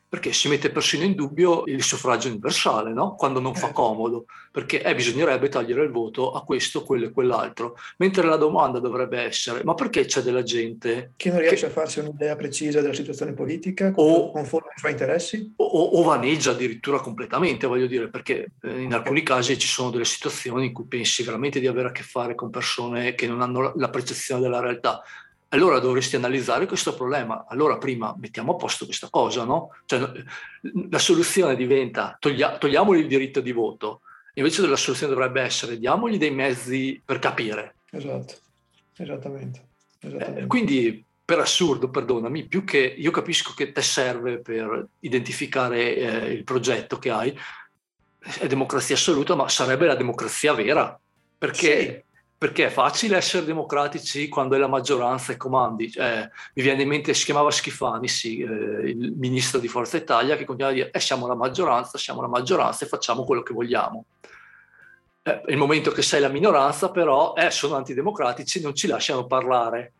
perché 0.10 0.34
si 0.34 0.48
mette 0.48 0.72
persino 0.72 1.04
in 1.04 1.14
dubbio 1.14 1.64
il 1.68 1.84
suffragio 1.84 2.30
universale, 2.30 2.92
no? 2.94 3.14
quando 3.14 3.40
non 3.40 3.54
fa 3.54 3.68
certo. 3.68 3.82
comodo, 3.82 4.26
perché 4.52 4.82
eh, 4.82 4.96
bisognerebbe 4.96 5.50
togliere 5.50 5.84
il 5.84 5.92
voto 5.92 6.32
a 6.32 6.44
questo, 6.44 6.84
quello 6.84 7.06
e 7.06 7.12
quell'altro. 7.12 7.78
Mentre 7.98 8.26
la 8.26 8.36
domanda 8.36 8.80
dovrebbe 8.80 9.22
essere, 9.22 9.64
ma 9.64 9.76
perché 9.76 10.06
c'è 10.06 10.22
della 10.22 10.42
gente... 10.42 11.12
Che 11.16 11.30
non 11.30 11.40
riesce 11.40 11.66
che... 11.66 11.66
a 11.68 11.70
farsi 11.70 12.00
un'idea 12.00 12.36
precisa 12.36 12.82
della 12.82 12.96
situazione 12.96 13.34
politica, 13.34 13.94
o, 13.96 14.32
conforme 14.32 14.70
ai 14.70 14.80
suoi 14.80 14.92
interessi? 14.92 15.54
O, 15.58 15.66
o, 15.66 16.02
vaneggia 16.02 16.52
addirittura 16.52 17.00
completamente, 17.00 17.68
voglio 17.68 17.86
dire, 17.86 18.10
perché 18.10 18.54
eh, 18.64 18.82
in 18.82 18.94
alcuni 18.96 19.22
casi 19.22 19.60
ci 19.60 19.68
sono 19.68 19.92
delle 19.92 20.06
situazioni 20.06 20.66
in 20.66 20.74
cui 20.74 20.86
pensi 20.86 21.22
veramente 21.22 21.60
di 21.60 21.68
avere 21.68 21.90
a 21.90 21.92
che 21.92 22.02
fare 22.02 22.34
con 22.34 22.50
persone 22.50 23.14
che 23.14 23.28
non 23.28 23.42
hanno 23.42 23.74
la 23.76 23.90
percezione 23.90 24.42
della 24.42 24.60
realtà 24.60 25.04
allora 25.50 25.80
dovresti 25.80 26.16
analizzare 26.16 26.66
questo 26.66 26.94
problema. 26.94 27.46
Allora 27.48 27.78
prima 27.78 28.16
mettiamo 28.18 28.54
a 28.54 28.56
posto 28.56 28.86
questa 28.86 29.10
cosa, 29.10 29.44
no? 29.44 29.76
Cioè, 29.86 30.12
la 30.90 31.00
soluzione 31.00 31.56
diventa 31.56 32.16
toglia, 32.20 32.58
togliamogli 32.58 33.00
il 33.00 33.08
diritto 33.08 33.42
di 33.42 33.52
voto, 33.52 34.02
invece 34.36 34.66
la 34.68 34.76
soluzione 34.76 35.14
dovrebbe 35.14 35.42
essere 35.42 35.80
diamogli 35.80 36.18
dei 36.18 36.32
mezzi 36.32 37.02
per 37.04 37.20
capire. 37.20 37.76
Esatto, 37.90 38.36
esattamente. 38.98 39.66
esattamente. 40.00 40.42
Eh, 40.42 40.46
quindi 40.46 41.04
per 41.26 41.40
assurdo, 41.40 41.90
perdonami, 41.90 42.46
più 42.46 42.64
che 42.64 42.80
io 42.80 43.12
capisco 43.12 43.54
che 43.56 43.72
te 43.72 43.82
serve 43.82 44.40
per 44.40 44.88
identificare 45.00 45.96
eh, 45.96 46.32
il 46.32 46.44
progetto 46.44 47.00
che 47.00 47.10
hai, 47.10 47.38
è 48.20 48.48
democrazia 48.48 48.96
assoluta, 48.96 49.36
ma 49.36 49.50
sarebbe 49.50 49.88
la 49.88 49.96
democrazia 49.96 50.54
vera, 50.54 51.00
perché... 51.38 51.82
Sì 51.82 52.08
perché 52.40 52.68
è 52.68 52.70
facile 52.70 53.18
essere 53.18 53.44
democratici 53.44 54.30
quando 54.30 54.56
è 54.56 54.58
la 54.58 54.70
maggioranza 54.70 55.34
e 55.34 55.38
comandi. 55.38 55.92
Eh, 55.94 56.30
mi 56.54 56.64
viene 56.64 56.84
in 56.84 56.88
mente, 56.88 57.14
si 57.14 57.26
chiamava 57.26 57.52
Schifani, 57.52 58.08
sì, 58.08 58.40
eh, 58.40 58.48
il 58.48 59.12
ministro 59.18 59.60
di 59.60 59.68
Forza 59.68 59.98
Italia, 59.98 60.38
che 60.38 60.46
continuava 60.46 60.74
a 60.74 60.80
dire 60.80 60.92
eh, 60.92 61.02
siamo 61.02 61.28
la 61.28 61.36
maggioranza, 61.36 61.98
siamo 61.98 62.22
la 62.22 62.30
maggioranza 62.30 62.86
e 62.86 62.88
facciamo 62.88 63.26
quello 63.26 63.44
che 63.44 63.54
vogliamo. 63.54 64.06
Eh, 65.22 65.42
il 65.48 65.58
momento 65.58 65.92
che 65.92 66.02
sei 66.02 66.22
la 66.22 66.30
minoranza, 66.30 66.92
però, 66.92 67.34
eh, 67.36 67.52
sono 67.52 67.76
antidemocratici, 67.76 68.62
non 68.62 68.74
ci 68.74 68.88
lasciano 68.88 69.28
parlare. 69.28 69.96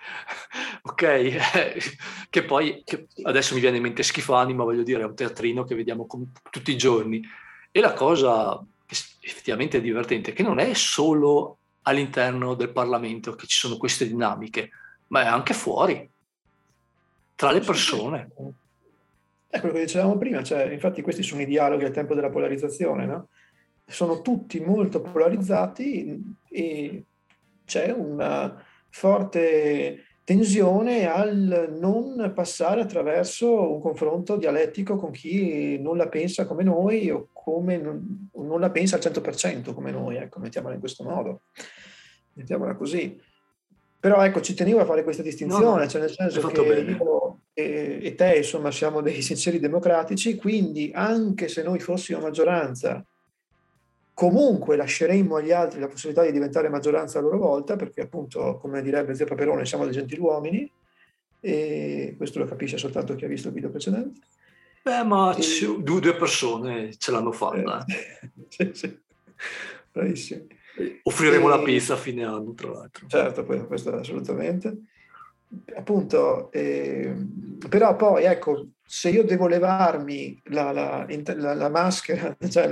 ok, 0.84 1.36
che 2.30 2.44
poi 2.44 2.82
che 2.82 3.08
adesso 3.24 3.52
mi 3.52 3.60
viene 3.60 3.76
in 3.76 3.82
mente 3.82 4.02
Schifani, 4.02 4.54
ma 4.54 4.64
voglio 4.64 4.84
dire, 4.84 5.02
è 5.02 5.04
un 5.04 5.14
teatrino 5.14 5.64
che 5.64 5.74
vediamo 5.74 6.06
com- 6.06 6.32
tutti 6.50 6.70
i 6.70 6.78
giorni. 6.78 7.22
E 7.70 7.80
la 7.80 7.92
cosa 7.92 8.58
effettivamente 9.20 9.76
è 9.76 9.80
divertente, 9.82 10.32
che 10.32 10.42
non 10.42 10.58
è 10.58 10.72
solo 10.72 11.58
all'interno 11.84 12.54
del 12.54 12.70
Parlamento 12.70 13.34
che 13.34 13.46
ci 13.46 13.58
sono 13.58 13.76
queste 13.76 14.06
dinamiche, 14.06 14.70
ma 15.08 15.22
è 15.22 15.26
anche 15.26 15.54
fuori, 15.54 16.08
tra 17.34 17.50
le 17.50 17.60
persone. 17.60 18.30
È 19.48 19.60
quello 19.60 19.74
che 19.74 19.84
dicevamo 19.84 20.18
prima, 20.18 20.42
cioè, 20.42 20.64
infatti 20.64 21.02
questi 21.02 21.22
sono 21.22 21.42
i 21.42 21.46
dialoghi 21.46 21.84
al 21.84 21.92
tempo 21.92 22.14
della 22.14 22.30
polarizzazione, 22.30 23.06
no? 23.06 23.28
sono 23.86 24.22
tutti 24.22 24.60
molto 24.60 25.00
polarizzati 25.00 26.36
e 26.48 27.04
c'è 27.64 27.90
una 27.90 28.62
forte 28.88 30.04
tensione 30.24 31.06
al 31.06 31.76
non 31.78 32.32
passare 32.34 32.80
attraverso 32.80 33.72
un 33.72 33.80
confronto 33.80 34.36
dialettico 34.36 34.96
con 34.96 35.10
chi 35.10 35.78
non 35.78 35.98
la 35.98 36.08
pensa 36.08 36.46
come 36.46 36.64
noi 36.64 37.10
o 37.10 37.28
come 37.32 37.76
non, 37.76 38.30
non 38.32 38.58
la 38.58 38.70
pensa 38.70 38.96
al 38.96 39.02
100% 39.02 39.74
come 39.74 39.90
noi, 39.90 40.16
ecco, 40.16 40.40
mettiamola 40.40 40.74
in 40.74 40.80
questo 40.80 41.04
modo, 41.04 41.42
mettiamola 42.32 42.74
così. 42.74 43.20
Però 44.00 44.22
ecco, 44.22 44.40
ci 44.40 44.54
tenevo 44.54 44.80
a 44.80 44.84
fare 44.84 45.02
questa 45.02 45.22
distinzione, 45.22 45.64
no, 45.64 45.76
no, 45.76 45.86
cioè 45.86 46.00
nel 46.00 46.10
senso 46.10 46.48
che 46.48 46.62
bene. 46.62 46.90
io 46.90 47.40
e, 47.54 48.00
e 48.02 48.14
te, 48.14 48.36
insomma, 48.36 48.70
siamo 48.70 49.00
dei 49.00 49.22
sinceri 49.22 49.60
democratici, 49.60 50.36
quindi 50.36 50.90
anche 50.92 51.48
se 51.48 51.62
noi 51.62 51.78
fossimo 51.78 52.18
maggioranza 52.20 53.04
comunque 54.14 54.76
lasceremmo 54.76 55.36
agli 55.36 55.50
altri 55.50 55.80
la 55.80 55.88
possibilità 55.88 56.24
di 56.24 56.32
diventare 56.32 56.68
maggioranza 56.68 57.18
a 57.18 57.22
loro 57.22 57.38
volta, 57.38 57.76
perché 57.76 58.00
appunto, 58.00 58.56
come 58.58 58.80
direbbe 58.80 59.14
Zio 59.14 59.26
Paperone, 59.26 59.66
siamo 59.66 59.84
dei 59.84 59.92
gentiluomini, 59.92 60.70
e 61.40 62.14
questo 62.16 62.38
lo 62.38 62.46
capisce 62.46 62.78
soltanto 62.78 63.14
chi 63.16 63.24
ha 63.24 63.28
visto 63.28 63.48
il 63.48 63.54
video 63.54 63.70
precedente. 63.70 64.20
Beh, 64.82 65.02
ma 65.02 65.34
e... 65.34 65.42
due, 65.82 66.14
persone 66.14 66.96
ce 66.96 67.10
l'hanno 67.10 67.32
fatta. 67.32 67.84
Eh, 67.86 68.30
sì, 68.48 68.70
sì. 68.72 68.98
Bravissimi. 69.92 70.46
Offriremo 71.02 71.46
e... 71.46 71.50
la 71.50 71.62
pizza 71.62 71.94
a 71.94 71.96
fine 71.96 72.24
anno, 72.24 72.54
tra 72.54 72.70
l'altro. 72.70 73.06
Certo, 73.06 73.44
questo 73.44 73.94
assolutamente. 73.94 74.76
Appunto, 75.74 76.50
eh, 76.52 77.14
però 77.68 77.94
poi 77.96 78.24
ecco, 78.24 78.68
se 78.86 79.10
io 79.10 79.24
devo 79.24 79.46
levarmi 79.46 80.40
la, 80.44 80.72
la, 80.72 81.06
la, 81.08 81.54
la 81.54 81.68
maschera 81.68 82.36
cioè 82.48 82.68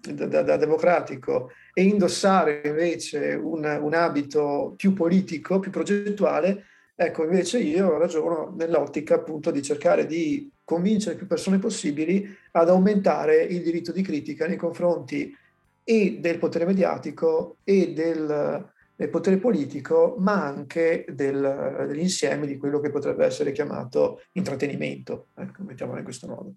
da, 0.00 0.42
da, 0.42 0.56
democratico 0.56 1.50
e 1.72 1.82
indossare 1.82 2.62
invece 2.64 3.34
un, 3.34 3.64
un, 3.64 3.94
abito 3.94 4.74
più 4.76 4.92
politico, 4.92 5.58
più 5.58 5.70
progettuale, 5.70 6.64
ecco 6.94 7.24
invece 7.24 7.58
io 7.58 7.98
ragiono 7.98 8.54
nell'ottica 8.56 9.16
appunto 9.16 9.50
di 9.50 9.62
cercare 9.62 10.06
di 10.06 10.50
convincere 10.64 11.16
più 11.16 11.26
persone 11.26 11.58
possibili 11.58 12.28
ad 12.52 12.68
aumentare 12.68 13.42
il 13.42 13.62
diritto 13.62 13.92
di 13.92 14.02
critica 14.02 14.46
nei 14.46 14.56
confronti 14.56 15.34
e 15.82 16.18
del 16.20 16.38
potere 16.38 16.66
mediatico 16.66 17.56
e 17.64 17.94
del, 17.94 18.70
del 18.94 19.08
potere 19.08 19.38
politico, 19.38 20.16
ma 20.18 20.44
anche 20.44 21.06
del, 21.08 21.86
dell'insieme 21.88 22.46
di 22.46 22.58
quello 22.58 22.80
che 22.80 22.90
potrebbe 22.90 23.24
essere 23.24 23.52
chiamato 23.52 24.20
intrattenimento, 24.32 25.28
ecco, 25.34 25.62
mettiamolo 25.62 25.98
in 25.98 26.04
questo 26.04 26.26
modo. 26.26 26.52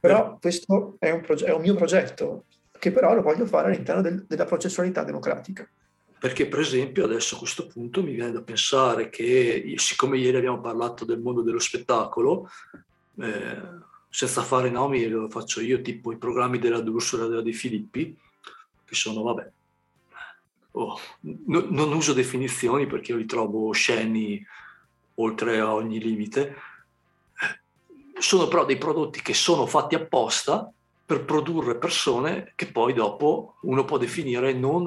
Però 0.00 0.38
questo 0.40 0.96
è 0.98 1.10
un, 1.10 1.20
proge- 1.20 1.46
è 1.46 1.52
un 1.52 1.60
mio 1.60 1.74
progetto, 1.74 2.44
che 2.78 2.90
però 2.90 3.14
lo 3.14 3.22
voglio 3.22 3.44
fare 3.44 3.70
all'interno 3.70 4.00
del, 4.00 4.24
della 4.26 4.46
processualità 4.46 5.04
democratica. 5.04 5.68
Perché 6.18 6.48
per 6.48 6.60
esempio 6.60 7.04
adesso 7.04 7.34
a 7.34 7.38
questo 7.38 7.66
punto 7.66 8.02
mi 8.02 8.12
viene 8.12 8.32
da 8.32 8.42
pensare 8.42 9.08
che, 9.08 9.74
siccome 9.76 10.18
ieri 10.18 10.36
abbiamo 10.36 10.60
parlato 10.60 11.04
del 11.04 11.20
mondo 11.20 11.42
dello 11.42 11.58
spettacolo, 11.58 12.48
eh, 13.18 13.58
senza 14.08 14.42
fare 14.42 14.70
nomi 14.70 15.06
lo 15.06 15.28
faccio 15.30 15.60
io, 15.60 15.80
tipo 15.80 16.12
i 16.12 16.18
programmi 16.18 16.58
della 16.58 16.80
D'Ursula 16.80 17.24
e 17.24 17.28
della 17.28 17.42
De 17.42 17.52
Filippi, 17.52 18.16
che 18.84 18.94
sono, 18.94 19.22
vabbè, 19.22 19.50
oh, 20.72 20.98
no, 21.20 21.66
non 21.68 21.92
uso 21.92 22.12
definizioni 22.12 22.86
perché 22.86 23.12
io 23.12 23.18
li 23.18 23.26
trovo 23.26 23.68
osceni 23.68 24.44
oltre 25.14 25.58
a 25.60 25.74
ogni 25.74 26.00
limite, 26.00 26.54
sono 28.20 28.48
però 28.48 28.64
dei 28.64 28.78
prodotti 28.78 29.22
che 29.22 29.34
sono 29.34 29.66
fatti 29.66 29.94
apposta 29.94 30.70
per 31.04 31.24
produrre 31.24 31.76
persone 31.76 32.52
che 32.54 32.66
poi 32.66 32.92
dopo 32.92 33.56
uno 33.62 33.84
può 33.84 33.98
definire 33.98 34.52
non 34.52 34.86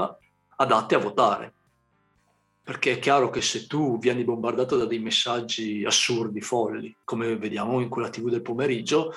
adatte 0.56 0.96
a 0.96 1.00
votare. 1.00 1.54
Perché 2.64 2.94
è 2.94 3.00
chiaro 3.00 3.30
che 3.30 3.42
se 3.42 3.68
tu 3.68 4.00
vieni 4.00 4.24
bombardato 4.24 4.78
da 4.78 4.86
dei 4.86 5.00
messaggi 5.00 5.84
assurdi, 5.84 6.40
folli, 6.40 6.96
come 7.04 7.36
vediamo 7.36 7.82
in 7.82 7.90
quella 7.90 8.10
TV 8.10 8.30
del 8.30 8.42
pomeriggio, 8.42 9.14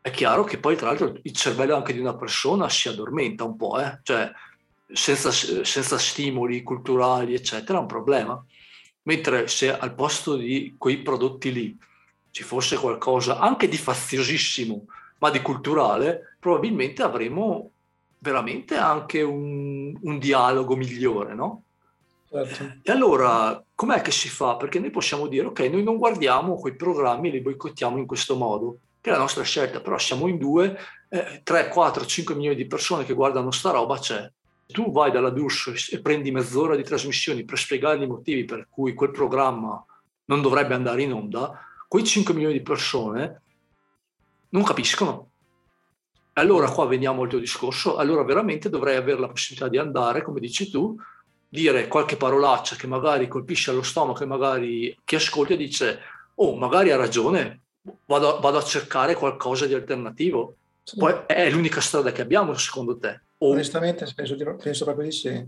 è 0.00 0.10
chiaro 0.10 0.42
che 0.42 0.58
poi 0.58 0.74
tra 0.74 0.88
l'altro 0.88 1.16
il 1.22 1.32
cervello 1.32 1.76
anche 1.76 1.92
di 1.92 2.00
una 2.00 2.16
persona 2.16 2.68
si 2.68 2.88
addormenta 2.88 3.44
un 3.44 3.56
po', 3.56 3.78
eh? 3.78 4.00
cioè 4.02 4.30
senza, 4.92 5.30
senza 5.30 5.98
stimoli 5.98 6.62
culturali 6.62 7.34
eccetera 7.34 7.78
è 7.78 7.80
un 7.80 7.86
problema. 7.86 8.44
Mentre 9.02 9.46
se 9.46 9.76
al 9.76 9.94
posto 9.94 10.34
di 10.34 10.74
quei 10.76 10.98
prodotti 10.98 11.52
lì 11.52 11.78
ci 12.34 12.42
fosse 12.42 12.76
qualcosa 12.76 13.38
anche 13.38 13.68
di 13.68 13.76
faziosissimo, 13.76 14.86
ma 15.18 15.30
di 15.30 15.40
culturale, 15.40 16.36
probabilmente 16.40 17.04
avremo 17.04 17.70
veramente 18.18 18.74
anche 18.74 19.22
un, 19.22 19.96
un 20.02 20.18
dialogo 20.18 20.74
migliore, 20.74 21.32
no? 21.32 21.62
Certo. 22.28 22.80
E 22.82 22.90
allora, 22.90 23.62
com'è 23.72 24.02
che 24.02 24.10
si 24.10 24.28
fa? 24.28 24.56
Perché 24.56 24.80
noi 24.80 24.90
possiamo 24.90 25.28
dire, 25.28 25.46
ok, 25.46 25.60
noi 25.60 25.84
non 25.84 25.96
guardiamo 25.96 26.56
quei 26.56 26.74
programmi 26.74 27.28
e 27.28 27.30
li 27.30 27.40
boicottiamo 27.40 27.98
in 27.98 28.06
questo 28.06 28.34
modo 28.34 28.78
che 29.00 29.10
è 29.10 29.12
la 29.12 29.20
nostra 29.20 29.44
scelta, 29.44 29.80
però 29.80 29.96
siamo 29.96 30.26
in 30.26 30.36
due, 30.36 30.76
eh, 31.10 31.40
3, 31.44 31.68
4, 31.68 32.04
5 32.04 32.34
milioni 32.34 32.56
di 32.56 32.66
persone 32.66 33.04
che 33.04 33.14
guardano 33.14 33.52
sta 33.52 33.70
roba 33.70 33.96
c'è. 33.96 34.28
Tu 34.66 34.90
vai 34.90 35.12
dalla 35.12 35.30
douche 35.30 35.74
e 35.92 36.00
prendi 36.00 36.32
mezz'ora 36.32 36.74
di 36.74 36.82
trasmissioni 36.82 37.44
per 37.44 37.58
spiegare 37.58 38.02
i 38.02 38.08
motivi 38.08 38.44
per 38.44 38.66
cui 38.68 38.92
quel 38.92 39.12
programma 39.12 39.84
non 40.24 40.42
dovrebbe 40.42 40.74
andare 40.74 41.02
in 41.02 41.12
onda, 41.12 41.64
quei 41.94 42.04
5 42.04 42.34
milioni 42.34 42.54
di 42.54 42.62
persone 42.62 43.42
non 44.48 44.64
capiscono. 44.64 45.30
Allora 46.32 46.68
qua 46.68 46.86
veniamo 46.86 47.22
al 47.22 47.28
tuo 47.28 47.38
discorso, 47.38 47.94
allora 47.94 48.24
veramente 48.24 48.68
dovrei 48.68 48.96
avere 48.96 49.20
la 49.20 49.28
possibilità 49.28 49.68
di 49.68 49.78
andare, 49.78 50.22
come 50.22 50.40
dici 50.40 50.68
tu, 50.68 50.96
dire 51.48 51.86
qualche 51.86 52.16
parolaccia 52.16 52.74
che 52.74 52.88
magari 52.88 53.28
colpisce 53.28 53.70
allo 53.70 53.84
stomaco 53.84 54.24
e 54.24 54.26
magari 54.26 54.98
chi 55.04 55.14
ascolta 55.14 55.54
dice, 55.54 56.00
oh 56.34 56.56
magari 56.56 56.90
ha 56.90 56.96
ragione, 56.96 57.60
vado, 58.06 58.40
vado, 58.40 58.58
a 58.58 58.64
cercare 58.64 59.14
qualcosa 59.14 59.66
di 59.66 59.74
alternativo. 59.74 60.56
Sì. 60.82 60.96
Poi 60.96 61.14
è 61.28 61.48
l'unica 61.48 61.80
strada 61.80 62.10
che 62.10 62.22
abbiamo, 62.22 62.54
secondo 62.54 62.98
te? 62.98 63.22
O... 63.38 63.50
Onestamente 63.50 64.12
penso, 64.16 64.34
penso, 64.60 64.84
proprio 64.84 65.06
di 65.06 65.12
sì. 65.12 65.46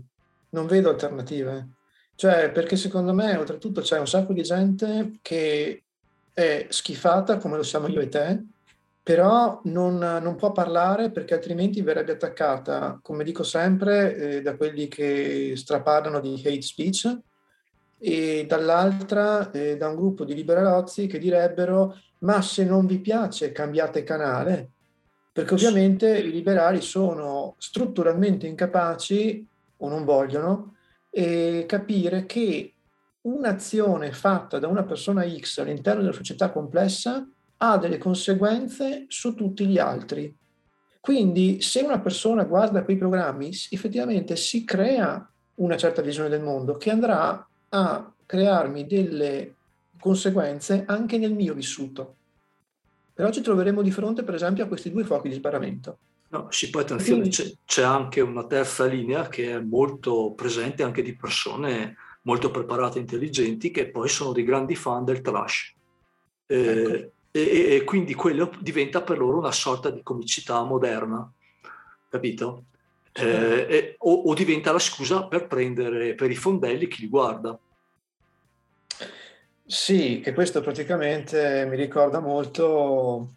Non 0.51 0.65
vedo 0.65 0.91
alternative. 0.91 1.71
Cioè, 2.15 2.51
perché 2.51 2.77
secondo 2.77 3.13
me, 3.13 3.35
oltretutto, 3.35 3.81
c'è 3.81 3.99
un 3.99 4.07
sacco 4.07 4.31
di 4.31 4.43
gente 4.43 5.19
che 5.21 5.81
è 6.37 6.67
schifata, 6.69 7.37
come 7.37 7.57
lo 7.57 7.63
siamo 7.63 7.87
io 7.87 7.99
e 7.99 8.09
te, 8.09 8.43
però 9.01 9.59
non, 9.63 9.97
non 9.97 10.35
può 10.35 10.51
parlare 10.51 11.09
perché 11.09 11.33
altrimenti 11.33 11.81
verrebbe 11.81 12.11
attaccata, 12.11 12.99
come 13.01 13.23
dico 13.23 13.41
sempre, 13.41 14.15
eh, 14.15 14.41
da 14.43 14.55
quelli 14.55 14.87
che 14.87 15.53
straparlano 15.55 16.19
di 16.19 16.35
hate 16.35 16.61
speech 16.61 17.17
e 17.97 18.45
dall'altra 18.47 19.49
eh, 19.49 19.77
da 19.77 19.87
un 19.87 19.95
gruppo 19.95 20.25
di 20.25 20.35
liberalozzi 20.35 21.07
che 21.07 21.17
direbbero 21.17 21.97
ma 22.19 22.39
se 22.43 22.63
non 22.65 22.85
vi 22.85 22.99
piace 22.99 23.51
cambiate 23.51 24.03
canale, 24.03 24.69
perché 25.33 25.55
ovviamente 25.55 26.19
i 26.19 26.29
liberali 26.29 26.81
sono 26.81 27.55
strutturalmente 27.57 28.45
incapaci 28.45 29.43
o 29.77 29.89
non 29.89 30.05
vogliono 30.05 30.75
eh, 31.09 31.65
capire 31.67 32.27
che 32.27 32.73
un'azione 33.27 34.11
fatta 34.11 34.57
da 34.57 34.67
una 34.67 34.83
persona 34.83 35.27
X 35.27 35.59
all'interno 35.59 36.01
della 36.01 36.13
società 36.13 36.49
complessa 36.49 37.27
ha 37.57 37.77
delle 37.77 37.97
conseguenze 37.97 39.05
su 39.07 39.35
tutti 39.35 39.65
gli 39.65 39.77
altri. 39.77 40.33
Quindi 40.99 41.61
se 41.61 41.81
una 41.81 41.99
persona 41.99 42.43
guarda 42.43 42.83
quei 42.83 42.97
programmi, 42.97 43.49
effettivamente 43.69 44.35
si 44.35 44.63
crea 44.63 45.29
una 45.55 45.77
certa 45.77 46.01
visione 46.01 46.29
del 46.29 46.41
mondo 46.41 46.77
che 46.77 46.91
andrà 46.91 47.47
a 47.69 48.13
crearmi 48.25 48.85
delle 48.85 49.55
conseguenze 49.99 50.83
anche 50.85 51.17
nel 51.17 51.33
mio 51.33 51.53
vissuto. 51.53 52.15
Però 53.13 53.31
ci 53.31 53.41
troveremo 53.41 53.81
di 53.81 53.91
fronte, 53.91 54.23
per 54.23 54.35
esempio, 54.35 54.63
a 54.63 54.67
questi 54.67 54.91
due 54.91 55.03
fuochi 55.03 55.29
di 55.29 55.35
sparamento. 55.35 55.97
No, 56.29 56.47
sì, 56.51 56.69
poi 56.69 56.83
attenzione, 56.83 57.21
Quindi... 57.21 57.35
c'è, 57.35 57.51
c'è, 57.65 57.83
anche 57.83 58.21
una 58.21 58.45
terza 58.45 58.85
linea 58.85 59.27
che 59.27 59.53
è 59.53 59.59
molto 59.59 60.33
presente 60.35 60.83
anche 60.83 61.01
di 61.01 61.15
persone 61.15 61.95
molto 62.27 62.51
preparate 62.51 62.97
e 62.97 63.01
intelligenti 63.01 63.71
che 63.71 63.89
poi 63.89 64.09
sono 64.09 64.33
dei 64.33 64.43
grandi 64.43 64.75
fan 64.75 65.05
del 65.05 65.21
trash. 65.21 65.73
Eh, 66.45 66.57
ecco. 66.57 67.11
e, 67.31 67.75
e, 67.75 67.83
quindi 67.85 68.13
quello 68.13 68.51
diventa 68.59 69.01
per 69.01 69.17
loro 69.17 69.37
una 69.37 69.51
sorta 69.51 69.89
di 69.89 70.03
comicità 70.03 70.61
moderna, 70.63 71.29
capito? 72.09 72.65
Eh, 73.13 73.65
e, 73.69 73.95
o, 73.99 74.13
o 74.13 74.33
diventa 74.33 74.73
la 74.73 74.79
scusa 74.79 75.25
per 75.25 75.47
prendere 75.47 76.13
per 76.13 76.29
i 76.29 76.35
fondelli 76.35 76.87
chi 76.87 77.01
li 77.01 77.07
guarda. 77.07 77.57
Sì, 79.65 80.19
che 80.21 80.33
questo 80.33 80.61
praticamente 80.61 81.65
mi 81.69 81.77
ricorda 81.77 82.19
molto 82.19 83.35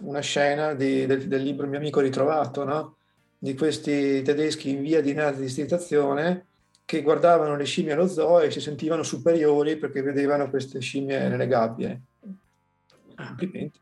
una 0.00 0.20
scena 0.20 0.74
di, 0.74 1.06
del, 1.06 1.26
del, 1.26 1.42
libro 1.42 1.66
Mio 1.66 1.78
amico 1.78 2.00
ritrovato, 2.00 2.64
no? 2.64 2.96
di 3.36 3.54
questi 3.54 4.22
tedeschi 4.22 4.70
in 4.70 4.80
via 4.80 5.00
di 5.00 5.12
nazifestazione 5.12 6.46
che 6.92 7.00
guardavano 7.00 7.56
le 7.56 7.64
scimmie 7.64 7.94
allo 7.94 8.06
zoo 8.06 8.40
e 8.40 8.50
si 8.50 8.60
sentivano 8.60 9.02
superiori 9.02 9.78
perché 9.78 10.02
vedevano 10.02 10.50
queste 10.50 10.78
scimmie 10.78 11.26
nelle 11.26 11.46
gabbie. 11.46 12.02
Complimenti. 13.16 13.80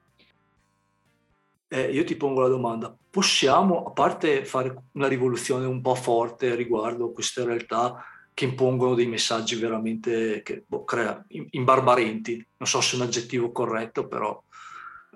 Eh, 1.66 1.90
io 1.90 2.04
ti 2.04 2.14
pongo 2.14 2.40
la 2.40 2.46
domanda, 2.46 2.96
possiamo, 3.10 3.84
a 3.84 3.90
parte 3.90 4.44
fare 4.44 4.84
una 4.92 5.08
rivoluzione 5.08 5.66
un 5.66 5.80
po' 5.80 5.96
forte 5.96 6.54
riguardo 6.54 7.10
queste 7.10 7.44
realtà, 7.44 8.00
che 8.32 8.44
impongono 8.44 8.94
dei 8.94 9.06
messaggi 9.06 9.56
veramente 9.56 10.42
che, 10.44 10.62
boh, 10.64 10.84
crea, 10.84 11.24
imbarbarenti. 11.50 12.46
Non 12.58 12.68
so 12.68 12.80
se 12.80 12.94
è 12.94 13.00
un 13.00 13.06
aggettivo 13.06 13.50
corretto, 13.50 14.06
però 14.06 14.40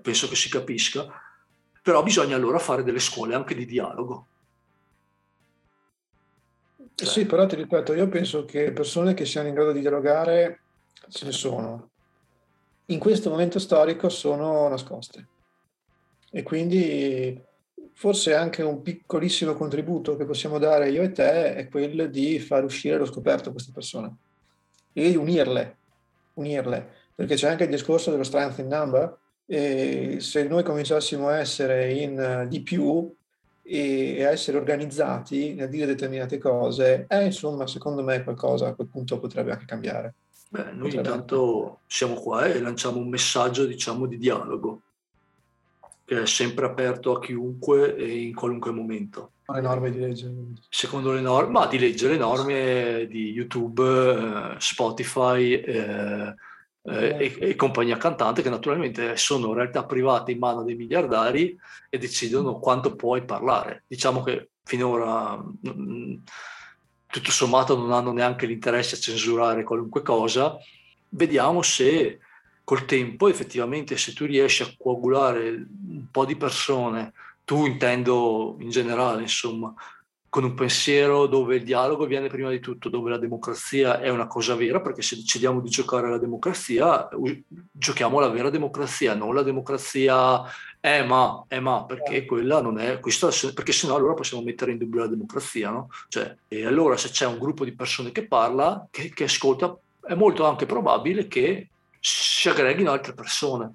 penso 0.03 0.29
che 0.29 0.35
si 0.35 0.49
capisca. 0.49 1.07
Però 1.81 2.03
bisogna 2.03 2.35
allora 2.35 2.59
fare 2.59 2.83
delle 2.83 2.99
scuole 2.99 3.37
anche 3.37 3.55
di 3.55 3.67
dialogo. 3.67 4.27
Cioè. 6.95 7.09
Sì, 7.09 7.27
però 7.27 7.47
ti 7.47 7.57
ripeto, 7.57 7.93
io 7.95 8.09
penso 8.09 8.45
che 8.45 8.73
persone 8.73 9.15
che 9.15 9.25
siano 9.25 9.49
in 9.49 9.55
grado 9.55 9.73
di 9.73 9.81
dialogare 9.81 10.61
ce 11.09 11.25
ne 11.25 11.33
sono. 11.33 11.91
In 12.87 12.99
questo 12.99 13.31
momento 13.31 13.59
storico 13.59 14.09
sono 14.09 14.69
nascoste. 14.69 15.29
E 16.31 16.43
quindi 16.43 17.43
forse 17.95 18.35
anche 18.35 18.63
un 18.63 18.83
piccolissimo 18.83 19.55
contributo 19.55 20.17
che 20.17 20.25
possiamo 20.25 20.59
dare 20.59 20.91
io 20.91 21.03
e 21.03 21.13
te 21.13 21.55
è 21.55 21.69
quello 21.69 22.07
di 22.07 22.39
far 22.39 22.65
uscire 22.65 22.97
allo 22.97 23.07
scoperto 23.07 23.53
queste 23.53 23.73
persone 23.73 24.17
e 24.93 25.17
unirle, 25.17 25.77
unirle, 26.35 26.89
perché 27.15 27.37
c'è 27.37 27.49
anche 27.49 27.65
il 27.65 27.71
discorso 27.71 28.11
dello 28.11 28.25
strength 28.25 28.59
in 28.59 28.67
number 28.67 29.17
e 29.47 30.17
se 30.21 30.45
noi 30.45 30.63
cominciassimo 30.63 31.29
a 31.29 31.39
essere 31.39 31.93
in 31.93 32.47
di 32.49 32.63
più 32.63 33.15
e 33.67 34.23
a 34.23 34.31
essere 34.31 34.59
organizzati 34.59 35.55
nel 35.55 35.71
dire 35.71 35.87
determinate 35.87 36.39
cose, 36.39 37.07
eh, 37.09 37.25
insomma, 37.25 37.67
secondo 37.67 38.03
me 38.03 38.23
qualcosa 38.23 38.69
a 38.69 38.75
quel 38.75 38.89
punto 38.89 39.19
potrebbe 39.19 39.53
anche 39.53 39.65
cambiare. 39.65 40.15
Beh, 40.51 40.73
noi 40.73 40.89
potrebbe 40.89 41.09
intanto 41.09 41.81
siamo 41.87 42.15
qua 42.15 42.45
e 42.45 42.61
lanciamo 42.61 42.99
un 42.99 43.09
messaggio, 43.09 43.65
diciamo, 43.65 44.07
di 44.07 44.19
dialogo 44.19 44.83
che 46.05 46.23
è 46.23 46.27
sempre 46.27 46.67
aperto 46.67 47.17
a 47.17 47.21
chiunque 47.21 47.97
e 47.97 48.21
in 48.21 48.35
qualunque 48.35 48.71
momento. 48.71 49.31
Le 49.47 49.61
norme 49.61 49.91
di 49.91 49.99
legge. 49.99 50.33
Secondo 50.69 51.13
le 51.13 51.21
norme, 51.21 51.53
ma 51.53 51.67
di 51.67 51.79
legge 51.79 52.09
le 52.09 52.17
norme 52.17 53.07
di 53.09 53.31
YouTube, 53.31 53.83
eh, 53.83 54.55
Spotify 54.59 55.53
eh, 55.53 56.35
eh, 56.87 57.37
e, 57.39 57.49
e, 57.51 57.57
compagnia 57.57 57.97
cantante 57.97 58.43
che 58.43 58.51
naturalmente 58.51 59.17
sono 59.17 59.55
realtà 59.55 59.85
private 59.85 60.33
in 60.33 60.39
mano 60.39 60.63
dei 60.63 60.75
miliardari 60.75 61.59
e 61.89 61.99
decidono 61.99 62.59
quanto 62.59 62.95
puoi 62.95 63.25
parlare. 63.25 63.85
Diciamo 63.87 64.23
che 64.23 64.51
finora 64.65 65.37
mh, 65.37 65.71
mm, 65.71 66.15
tutto 67.07 67.31
sommato 67.31 67.77
non 67.77 67.93
hanno 67.93 68.13
neanche 68.13 68.47
l'interesse 68.47 68.97
a 68.97 68.99
censurare 68.99 69.65
qualunque 69.65 70.03
cosa. 70.03 70.57
Vediamo 71.09 71.63
se 71.63 72.19
col 72.65 72.85
tempo 72.87 73.29
effettivamente 73.29 73.97
se 73.97 74.13
tu 74.13 74.25
riesci 74.25 74.63
a 74.63 74.75
coagulare 74.77 75.49
un 75.49 76.07
po' 76.11 76.25
di 76.25 76.37
persone, 76.37 77.13
tu 77.45 77.67
intendo 77.67 78.57
in 78.61 78.71
generale, 78.71 79.23
insomma, 79.23 79.73
con 80.35 80.43
un 80.43 80.55
pensiero 80.55 81.29
dove 81.29 81.55
il 81.55 81.63
dialogo 81.63 82.07
viene 82.07 82.27
prima 82.27 82.51
di 82.51 82.59
tutto, 82.59 82.89
dove 82.89 83.09
la 83.09 83.19
democrazia 83.19 84.01
è 84.01 84.09
una 84.09 84.27
cosa 84.27 84.57
vera, 84.57 84.81
perché 84.81 85.01
se 85.01 85.15
decidiamo 85.15 85.61
di 85.61 85.69
giocare 85.69 86.09
alla 86.09 86.19
democrazia, 86.19 87.09
giochiamo 87.71 88.19
la 88.19 88.31
vera 88.31 88.51
democrazia, 88.51 89.15
non 89.15 89.33
la 89.33 89.45
democrazia 89.45 90.43
è 90.81 90.99
eh, 90.99 91.05
ma, 91.05 91.45
è 91.47 91.55
eh, 91.55 91.61
ma, 91.61 91.85
perché 91.85 92.25
quella 92.25 92.61
non 92.61 92.81
è, 92.81 92.99
questo, 92.99 93.31
perché 93.55 93.71
sennò 93.71 93.95
allora 93.95 94.15
possiamo 94.15 94.43
mettere 94.43 94.73
in 94.73 94.79
dubbio 94.79 95.03
la 95.03 95.07
democrazia, 95.07 95.71
no? 95.71 95.89
Cioè, 96.09 96.35
e 96.49 96.67
allora 96.67 96.97
se 96.97 97.11
c'è 97.11 97.27
un 97.27 97.39
gruppo 97.39 97.65
di 97.65 97.73
persone 97.73 98.11
che 98.11 98.27
parla, 98.27 98.89
che, 98.91 99.11
che 99.11 99.23
ascolta, 99.23 99.79
è 100.05 100.15
molto 100.15 100.47
anche 100.47 100.67
probabile 100.67 101.29
che 101.29 101.69
si 102.01 102.49
aggreghino 102.49 102.91
altre 102.91 103.15
persone. 103.15 103.73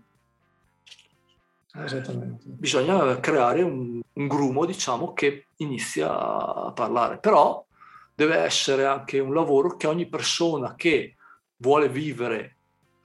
Esattamente. 1.74 2.46
Bisogna 2.48 3.20
creare 3.20 3.62
un, 3.62 4.00
un 4.14 4.28
grumo, 4.28 4.66
diciamo, 4.66 5.14
che 5.14 5.48
inizia 5.58 6.10
a 6.12 6.72
parlare. 6.72 7.20
Però 7.20 7.66
deve 8.16 8.38
essere 8.38 8.86
anche 8.86 9.20
un 9.20 9.34
lavoro 9.34 9.78
che 9.78 9.88
ogni 9.88 10.08
persona 10.08 10.76
che 10.76 11.16
vuole 11.58 11.90
vivere 11.90 12.56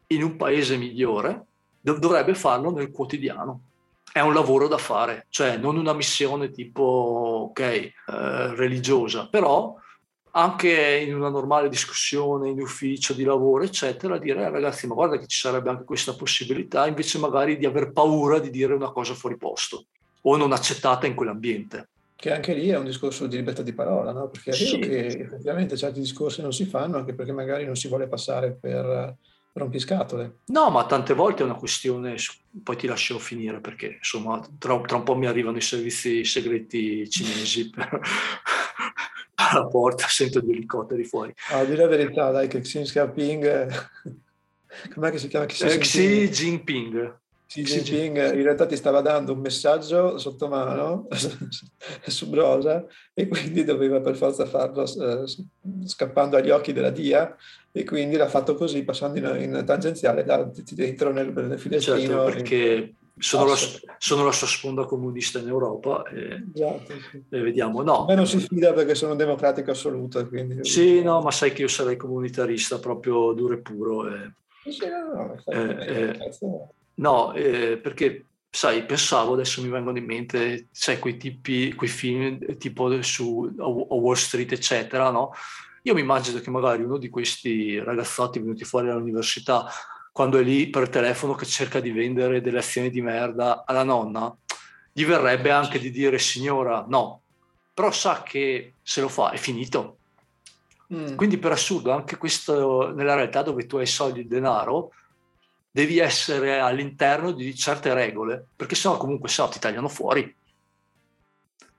in 0.08 0.22
un 0.22 0.36
paese 0.36 0.76
migliore 0.76 1.46
dovrebbe 1.80 2.34
farlo 2.34 2.70
nel 2.70 2.90
quotidiano. 2.90 3.60
È 4.10 4.20
un 4.20 4.32
lavoro 4.32 4.68
da 4.68 4.78
fare, 4.78 5.26
cioè 5.28 5.56
non 5.56 5.76
una 5.76 5.92
missione 5.92 6.50
tipo, 6.50 7.48
ok, 7.50 7.60
eh, 7.60 7.92
religiosa, 8.06 9.28
però 9.28 9.74
anche 10.36 11.04
in 11.06 11.14
una 11.14 11.28
normale 11.28 11.68
discussione 11.68 12.48
in 12.48 12.60
ufficio 12.60 13.12
di 13.12 13.22
lavoro, 13.22 13.62
eccetera, 13.62 14.18
dire 14.18 14.42
eh, 14.42 14.50
ragazzi, 14.50 14.86
ma 14.86 14.94
guarda 14.94 15.16
che 15.16 15.26
ci 15.26 15.38
sarebbe 15.38 15.70
anche 15.70 15.84
questa 15.84 16.14
possibilità, 16.14 16.86
invece 16.86 17.18
magari 17.18 17.56
di 17.56 17.66
aver 17.66 17.92
paura 17.92 18.40
di 18.40 18.50
dire 18.50 18.74
una 18.74 18.90
cosa 18.90 19.14
fuori 19.14 19.36
posto 19.36 19.86
o 20.22 20.36
non 20.36 20.52
accettata 20.52 21.06
in 21.06 21.14
quell'ambiente. 21.14 21.88
Che 22.16 22.32
anche 22.32 22.54
lì 22.54 22.68
è 22.68 22.76
un 22.76 22.84
discorso 22.84 23.26
di 23.26 23.36
libertà 23.36 23.62
di 23.62 23.74
parola, 23.74 24.12
no? 24.12 24.28
Perché 24.28 24.50
è 24.50 24.56
vero 24.56 24.70
sì. 24.70 24.78
che 24.78 25.06
effettivamente 25.06 25.76
certi 25.76 26.00
discorsi 26.00 26.42
non 26.42 26.52
si 26.52 26.64
fanno 26.64 26.96
anche 26.96 27.14
perché 27.14 27.32
magari 27.32 27.64
non 27.64 27.76
si 27.76 27.86
vuole 27.86 28.08
passare 28.08 28.56
per 28.58 29.16
rompiscatole. 29.52 30.38
No, 30.46 30.68
ma 30.70 30.84
tante 30.86 31.14
volte 31.14 31.42
è 31.42 31.44
una 31.44 31.54
questione, 31.54 32.16
poi 32.62 32.76
ti 32.76 32.88
lascio 32.88 33.20
finire 33.20 33.60
perché 33.60 33.98
insomma 33.98 34.44
tra, 34.58 34.80
tra 34.80 34.96
un 34.96 35.02
po' 35.04 35.14
mi 35.14 35.26
arrivano 35.26 35.58
i 35.58 35.62
servizi 35.62 36.24
segreti 36.24 37.08
cinesi 37.08 37.70
per, 37.70 38.00
alla 39.52 39.66
porta, 39.66 40.06
sento 40.08 40.40
gli 40.40 40.50
elicotteri 40.50 41.04
fuori. 41.04 41.34
Ah, 41.50 41.64
di 41.64 41.74
la 41.74 41.86
verità, 41.86 42.30
dai, 42.30 42.48
che 42.48 42.60
Xi 42.60 42.82
Jinping, 42.82 43.68
com'è 44.94 45.10
che 45.10 45.18
si 45.18 45.28
chiama? 45.28 45.46
Xi, 45.46 45.64
eh, 45.64 45.78
Xi 45.78 46.28
Jinping. 46.28 47.18
Xi 47.46 47.62
Jinping 47.62 48.34
in 48.34 48.42
realtà 48.42 48.66
ti 48.66 48.74
stava 48.74 49.00
dando 49.00 49.32
un 49.32 49.38
messaggio 49.38 50.18
sotto 50.18 50.48
mano 50.48 51.06
su 52.06 52.28
Brosa 52.28 52.84
e 53.12 53.28
quindi 53.28 53.64
doveva 53.64 54.00
per 54.00 54.16
forza 54.16 54.46
farlo 54.46 54.82
eh, 54.82 55.24
scappando 55.84 56.36
agli 56.36 56.50
occhi 56.50 56.72
della 56.72 56.90
DIA 56.90 57.36
e 57.70 57.84
quindi 57.84 58.16
l'ha 58.16 58.28
fatto 58.28 58.54
così 58.54 58.82
passando 58.82 59.18
in, 59.18 59.42
in 59.42 59.62
tangenziale 59.64 60.24
da, 60.24 60.48
dentro 60.70 61.12
nel, 61.12 61.32
nel 61.32 61.58
filettino. 61.58 61.96
Certo, 61.96 62.24
perché 62.24 62.94
sono 63.16 63.46
la, 63.46 63.56
sono 63.98 64.24
la, 64.24 64.32
sua 64.32 64.46
sponda 64.46 64.84
comunista 64.86 65.38
in 65.38 65.46
Europa 65.46 66.02
e, 66.04 66.44
esatto, 66.52 66.92
sì. 67.10 67.22
e 67.28 67.40
vediamo. 67.40 67.82
No. 67.82 68.02
A 68.02 68.06
me 68.06 68.14
non 68.16 68.26
si 68.26 68.38
fida 68.40 68.72
perché 68.72 68.94
sono 68.94 69.14
democratico 69.14 69.70
assoluto. 69.70 70.26
Quindi... 70.26 70.64
Sì, 70.64 71.02
no, 71.02 71.20
ma 71.20 71.30
sai 71.30 71.52
che 71.52 71.62
io 71.62 71.68
sarei 71.68 71.96
comunitarista 71.96 72.78
proprio 72.78 73.32
duro 73.32 73.54
e 73.54 73.58
puro. 73.58 74.08
E, 74.08 74.32
sì, 74.68 74.86
no, 74.88 75.12
no, 75.14 75.42
eh, 75.46 76.16
eh, 76.16 76.32
no 76.94 77.32
eh, 77.34 77.78
perché 77.78 78.24
sai, 78.50 78.84
pensavo, 78.84 79.34
adesso 79.34 79.62
mi 79.62 79.68
vengono 79.68 79.98
in 79.98 80.04
mente, 80.04 80.68
sai, 80.70 80.98
quei 80.98 81.16
tipi, 81.16 81.72
quei 81.74 81.90
film 81.90 82.56
tipo 82.56 83.02
su 83.02 83.52
Wall 83.56 84.14
Street, 84.14 84.52
eccetera, 84.52 85.10
no? 85.10 85.32
Io 85.82 85.94
mi 85.94 86.00
immagino 86.00 86.40
che 86.40 86.50
magari 86.50 86.82
uno 86.82 86.96
di 86.96 87.10
questi 87.10 87.78
ragazzotti 87.78 88.38
venuti 88.38 88.64
fuori 88.64 88.86
dall'università 88.86 89.66
quando 90.14 90.38
è 90.38 90.44
lì 90.44 90.68
per 90.70 90.88
telefono 90.88 91.34
che 91.34 91.44
cerca 91.44 91.80
di 91.80 91.90
vendere 91.90 92.40
delle 92.40 92.58
azioni 92.58 92.88
di 92.88 93.02
merda 93.02 93.64
alla 93.66 93.82
nonna, 93.82 94.32
gli 94.92 95.04
verrebbe 95.04 95.50
anche 95.50 95.80
di 95.80 95.90
dire 95.90 96.20
signora 96.20 96.84
no, 96.86 97.22
però 97.74 97.90
sa 97.90 98.22
che 98.22 98.74
se 98.80 99.00
lo 99.00 99.08
fa 99.08 99.32
è 99.32 99.36
finito. 99.38 99.96
Mm. 100.94 101.16
Quindi 101.16 101.36
per 101.36 101.50
assurdo 101.50 101.90
anche 101.90 102.16
questo 102.16 102.94
nella 102.94 103.16
realtà 103.16 103.42
dove 103.42 103.66
tu 103.66 103.78
hai 103.78 103.86
soldi 103.86 104.20
e 104.20 104.26
denaro 104.26 104.92
devi 105.68 105.98
essere 105.98 106.60
all'interno 106.60 107.32
di 107.32 107.52
certe 107.56 107.92
regole 107.92 108.46
perché 108.54 108.76
sennò 108.76 108.96
comunque 108.96 109.28
se 109.28 109.42
no 109.42 109.48
ti 109.48 109.58
tagliano 109.58 109.88
fuori. 109.88 110.32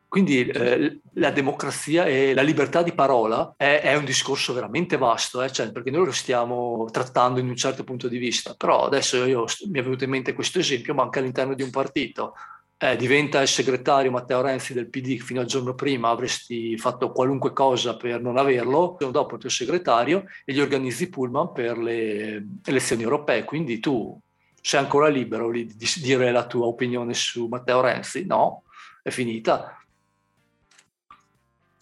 Quindi 0.07 0.47
eh, 0.47 0.99
la 1.13 1.31
democrazia 1.31 2.05
e 2.05 2.33
la 2.33 2.41
libertà 2.41 2.83
di 2.83 2.93
parola 2.93 3.53
è, 3.57 3.81
è 3.81 3.95
un 3.95 4.05
discorso 4.05 4.53
veramente 4.53 4.97
vasto, 4.97 5.41
eh? 5.41 5.51
cioè, 5.51 5.71
perché 5.71 5.91
noi 5.91 6.05
lo 6.05 6.11
stiamo 6.11 6.87
trattando 6.91 7.39
in 7.39 7.49
un 7.49 7.55
certo 7.55 7.83
punto 7.83 8.07
di 8.07 8.17
vista, 8.17 8.53
però 8.55 8.85
adesso 8.85 9.25
io, 9.25 9.45
mi 9.67 9.79
è 9.79 9.83
venuto 9.83 10.03
in 10.03 10.11
mente 10.11 10.33
questo 10.33 10.59
esempio, 10.59 10.93
ma 10.93 11.03
anche 11.03 11.19
all'interno 11.19 11.53
di 11.53 11.63
un 11.63 11.69
partito. 11.69 12.33
Eh, 12.77 12.97
diventa 12.97 13.41
il 13.41 13.47
segretario 13.47 14.11
Matteo 14.11 14.41
Renzi 14.41 14.73
del 14.73 14.89
PD, 14.89 15.17
fino 15.17 15.39
al 15.39 15.45
giorno 15.45 15.75
prima 15.75 16.09
avresti 16.09 16.77
fatto 16.77 17.11
qualunque 17.11 17.53
cosa 17.53 17.95
per 17.95 18.21
non 18.21 18.37
averlo, 18.37 18.91
il 18.91 18.97
giorno 18.99 19.11
dopo 19.11 19.35
il 19.35 19.41
tuo 19.41 19.49
segretario 19.49 20.25
e 20.43 20.53
gli 20.53 20.59
organizzi 20.59 21.09
Pullman 21.09 21.51
per 21.53 21.77
le 21.77 22.45
elezioni 22.65 23.03
europee, 23.03 23.45
quindi 23.45 23.79
tu 23.79 24.17
sei 24.61 24.79
ancora 24.79 25.07
libero 25.07 25.51
di 25.51 25.73
dire 26.01 26.31
la 26.31 26.45
tua 26.45 26.65
opinione 26.65 27.13
su 27.13 27.47
Matteo 27.47 27.81
Renzi? 27.81 28.25
No, 28.25 28.63
è 29.01 29.09
finita 29.09 29.77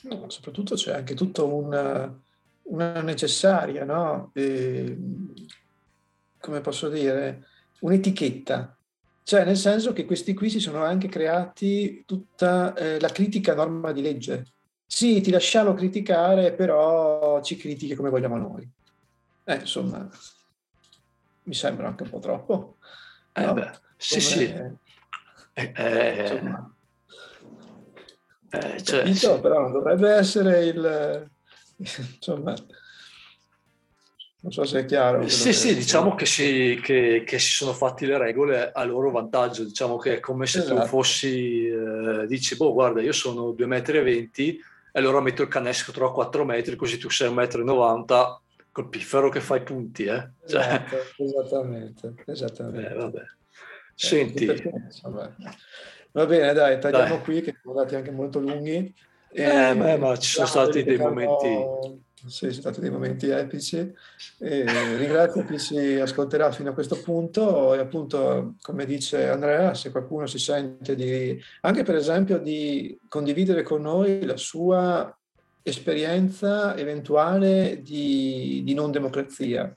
No, 0.03 0.29
soprattutto 0.29 0.75
c'è 0.75 0.93
anche 0.93 1.15
tutta 1.15 1.43
una, 1.43 2.21
una 2.63 3.01
necessaria, 3.01 3.85
no? 3.85 4.31
E, 4.33 4.97
come 6.39 6.61
posso 6.61 6.89
dire, 6.89 7.47
un'etichetta. 7.79 8.77
Cioè, 9.23 9.45
nel 9.45 9.55
senso 9.55 9.93
che 9.93 10.05
questi 10.05 10.33
qui 10.33 10.49
si 10.49 10.59
sono 10.59 10.83
anche 10.83 11.07
creati 11.07 12.03
tutta 12.05 12.73
eh, 12.73 12.99
la 12.99 13.07
critica 13.09 13.53
a 13.53 13.55
norma 13.55 13.93
di 13.93 14.01
legge. 14.01 14.45
Sì, 14.85 15.21
ti 15.21 15.31
lasciamo 15.31 15.73
criticare, 15.73 16.53
però 16.53 17.41
ci 17.41 17.55
critichi 17.55 17.95
come 17.95 18.09
vogliamo 18.09 18.37
noi. 18.37 18.69
Eh, 19.45 19.55
insomma, 19.55 20.07
mi 21.43 21.53
sembra 21.53 21.87
anche 21.87 22.03
un 22.03 22.09
po' 22.09 22.19
troppo. 22.19 22.77
Eh 23.31 23.45
no? 23.45 23.53
beh, 23.53 23.71
sì, 23.95 24.19
come, 24.19 24.21
sì. 24.21 24.43
Eh, 25.53 25.71
eh, 25.75 26.21
insomma, 26.21 26.72
eh, 28.53 28.83
cioè, 28.83 28.99
Capito, 28.99 29.35
sì. 29.35 29.41
però 29.41 29.71
dovrebbe 29.71 30.11
essere 30.11 30.65
il... 30.65 31.27
insomma, 31.77 32.53
non 34.41 34.51
so 34.51 34.63
se 34.63 34.81
è 34.81 34.85
chiaro. 34.85 35.27
Sì, 35.27 35.51
sì, 35.51 35.53
sì, 35.53 35.75
diciamo 35.75 36.13
che 36.13 36.27
si, 36.27 36.79
che, 36.83 37.23
che 37.25 37.39
si, 37.39 37.49
sono 37.49 37.73
fatti 37.73 38.05
le 38.05 38.19
regole 38.19 38.71
a 38.71 38.83
loro 38.83 39.09
vantaggio, 39.09 39.63
diciamo 39.63 39.97
che 39.97 40.17
è 40.17 40.19
come 40.19 40.45
se 40.45 40.59
esatto. 40.59 40.81
tu 40.81 40.87
fossi, 40.87 41.65
eh, 41.65 42.27
dici, 42.27 42.55
boh, 42.55 42.73
guarda, 42.73 43.01
io 43.01 43.11
sono 43.11 43.49
2,20 43.49 43.65
metri 43.65 43.97
e 44.47 44.59
allora 44.99 45.19
metto 45.19 45.41
il 45.41 45.47
canestro 45.47 46.07
a 46.07 46.13
4 46.13 46.45
metri, 46.45 46.75
così 46.75 46.99
tu 46.99 47.09
sei 47.09 47.29
1,90 47.31 47.65
m, 47.65 48.39
col 48.71 48.89
piffero 48.89 49.29
che 49.29 49.39
fai 49.39 49.63
punti, 49.63 50.03
eh? 50.03 50.29
Cioè... 50.45 50.61
Esatto, 50.61 51.23
esattamente, 51.23 52.13
esattamente. 52.27 52.91
Eh, 52.91 52.93
vabbè. 52.93 53.21
Senti... 53.95 54.45
Perché, 54.45 54.69
insomma, 54.85 55.33
Va 56.13 56.25
bene, 56.27 56.53
dai, 56.53 56.79
tagliamo 56.79 57.15
dai. 57.15 57.23
qui, 57.23 57.41
che 57.41 57.55
siamo 57.59 57.77
andati 57.77 57.95
anche 57.95 58.11
molto 58.11 58.39
lunghi. 58.39 58.93
Eh, 59.31 59.75
beh, 59.75 59.97
ma 59.97 60.15
ci 60.17 60.31
sono 60.31 60.47
stati 60.47 60.83
dei 60.83 60.97
momenti... 60.97 62.01
Sì, 62.25 62.51
sono 62.51 62.61
stati 62.61 62.79
dei 62.79 62.89
momenti 62.89 63.27
epici. 63.29 63.91
E 64.37 64.65
ringrazio 64.95 65.43
chi 65.43 65.59
ci 65.59 65.99
ascolterà 65.99 66.51
fino 66.51 66.69
a 66.69 66.73
questo 66.73 67.01
punto 67.01 67.73
e 67.73 67.79
appunto, 67.79 68.55
come 68.61 68.85
dice 68.85 69.27
Andrea, 69.27 69.73
se 69.73 69.91
qualcuno 69.91 70.25
si 70.27 70.39
sente 70.39 70.95
di, 70.95 71.37
anche 71.61 71.83
per 71.83 71.95
esempio, 71.95 72.37
di 72.37 72.97
condividere 73.09 73.63
con 73.63 73.81
noi 73.81 74.23
la 74.23 74.37
sua 74.37 75.13
esperienza 75.63 76.77
eventuale 76.77 77.81
di, 77.81 78.61
di 78.63 78.73
non 78.73 78.91
democrazia 78.91 79.75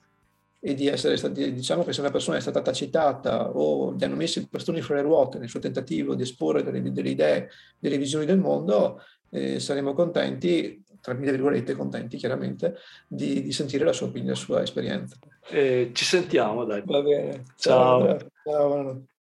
e 0.59 0.73
di 0.73 0.87
essere 0.87 1.17
stati, 1.17 1.53
diciamo 1.53 1.83
che 1.83 1.93
se 1.93 2.01
una 2.01 2.11
persona 2.11 2.37
è 2.37 2.41
stata 2.41 2.61
tacitata 2.61 3.49
o 3.51 3.93
gli 3.93 4.03
hanno 4.03 4.15
messo 4.15 4.39
i 4.39 4.47
bastoni 4.49 4.81
fra 4.81 4.95
le 4.95 5.01
ruote 5.03 5.37
nel 5.37 5.49
suo 5.49 5.59
tentativo 5.59 6.15
di 6.15 6.23
esporre 6.23 6.63
delle, 6.63 6.81
delle 6.91 7.09
idee, 7.09 7.49
delle 7.77 7.97
visioni 7.97 8.25
del 8.25 8.39
mondo, 8.39 9.01
eh, 9.29 9.59
saremo 9.59 9.93
contenti, 9.93 10.83
tra 11.01 11.13
mille 11.13 11.31
virgolette 11.31 11.73
contenti 11.73 12.17
chiaramente, 12.17 12.75
di, 13.07 13.43
di, 13.43 13.51
sentire 13.51 13.85
la 13.85 13.93
sua 13.93 14.07
opinione, 14.07 14.33
la 14.33 14.37
sua 14.37 14.61
esperienza. 14.61 15.15
Eh, 15.49 15.91
ci 15.93 16.05
sentiamo, 16.05 16.65
dai. 16.65 16.81
Va 16.85 17.01
bene. 17.01 17.43
Ciao. 17.55 18.17
Ciao. 18.17 18.31
Ciao 18.43 19.07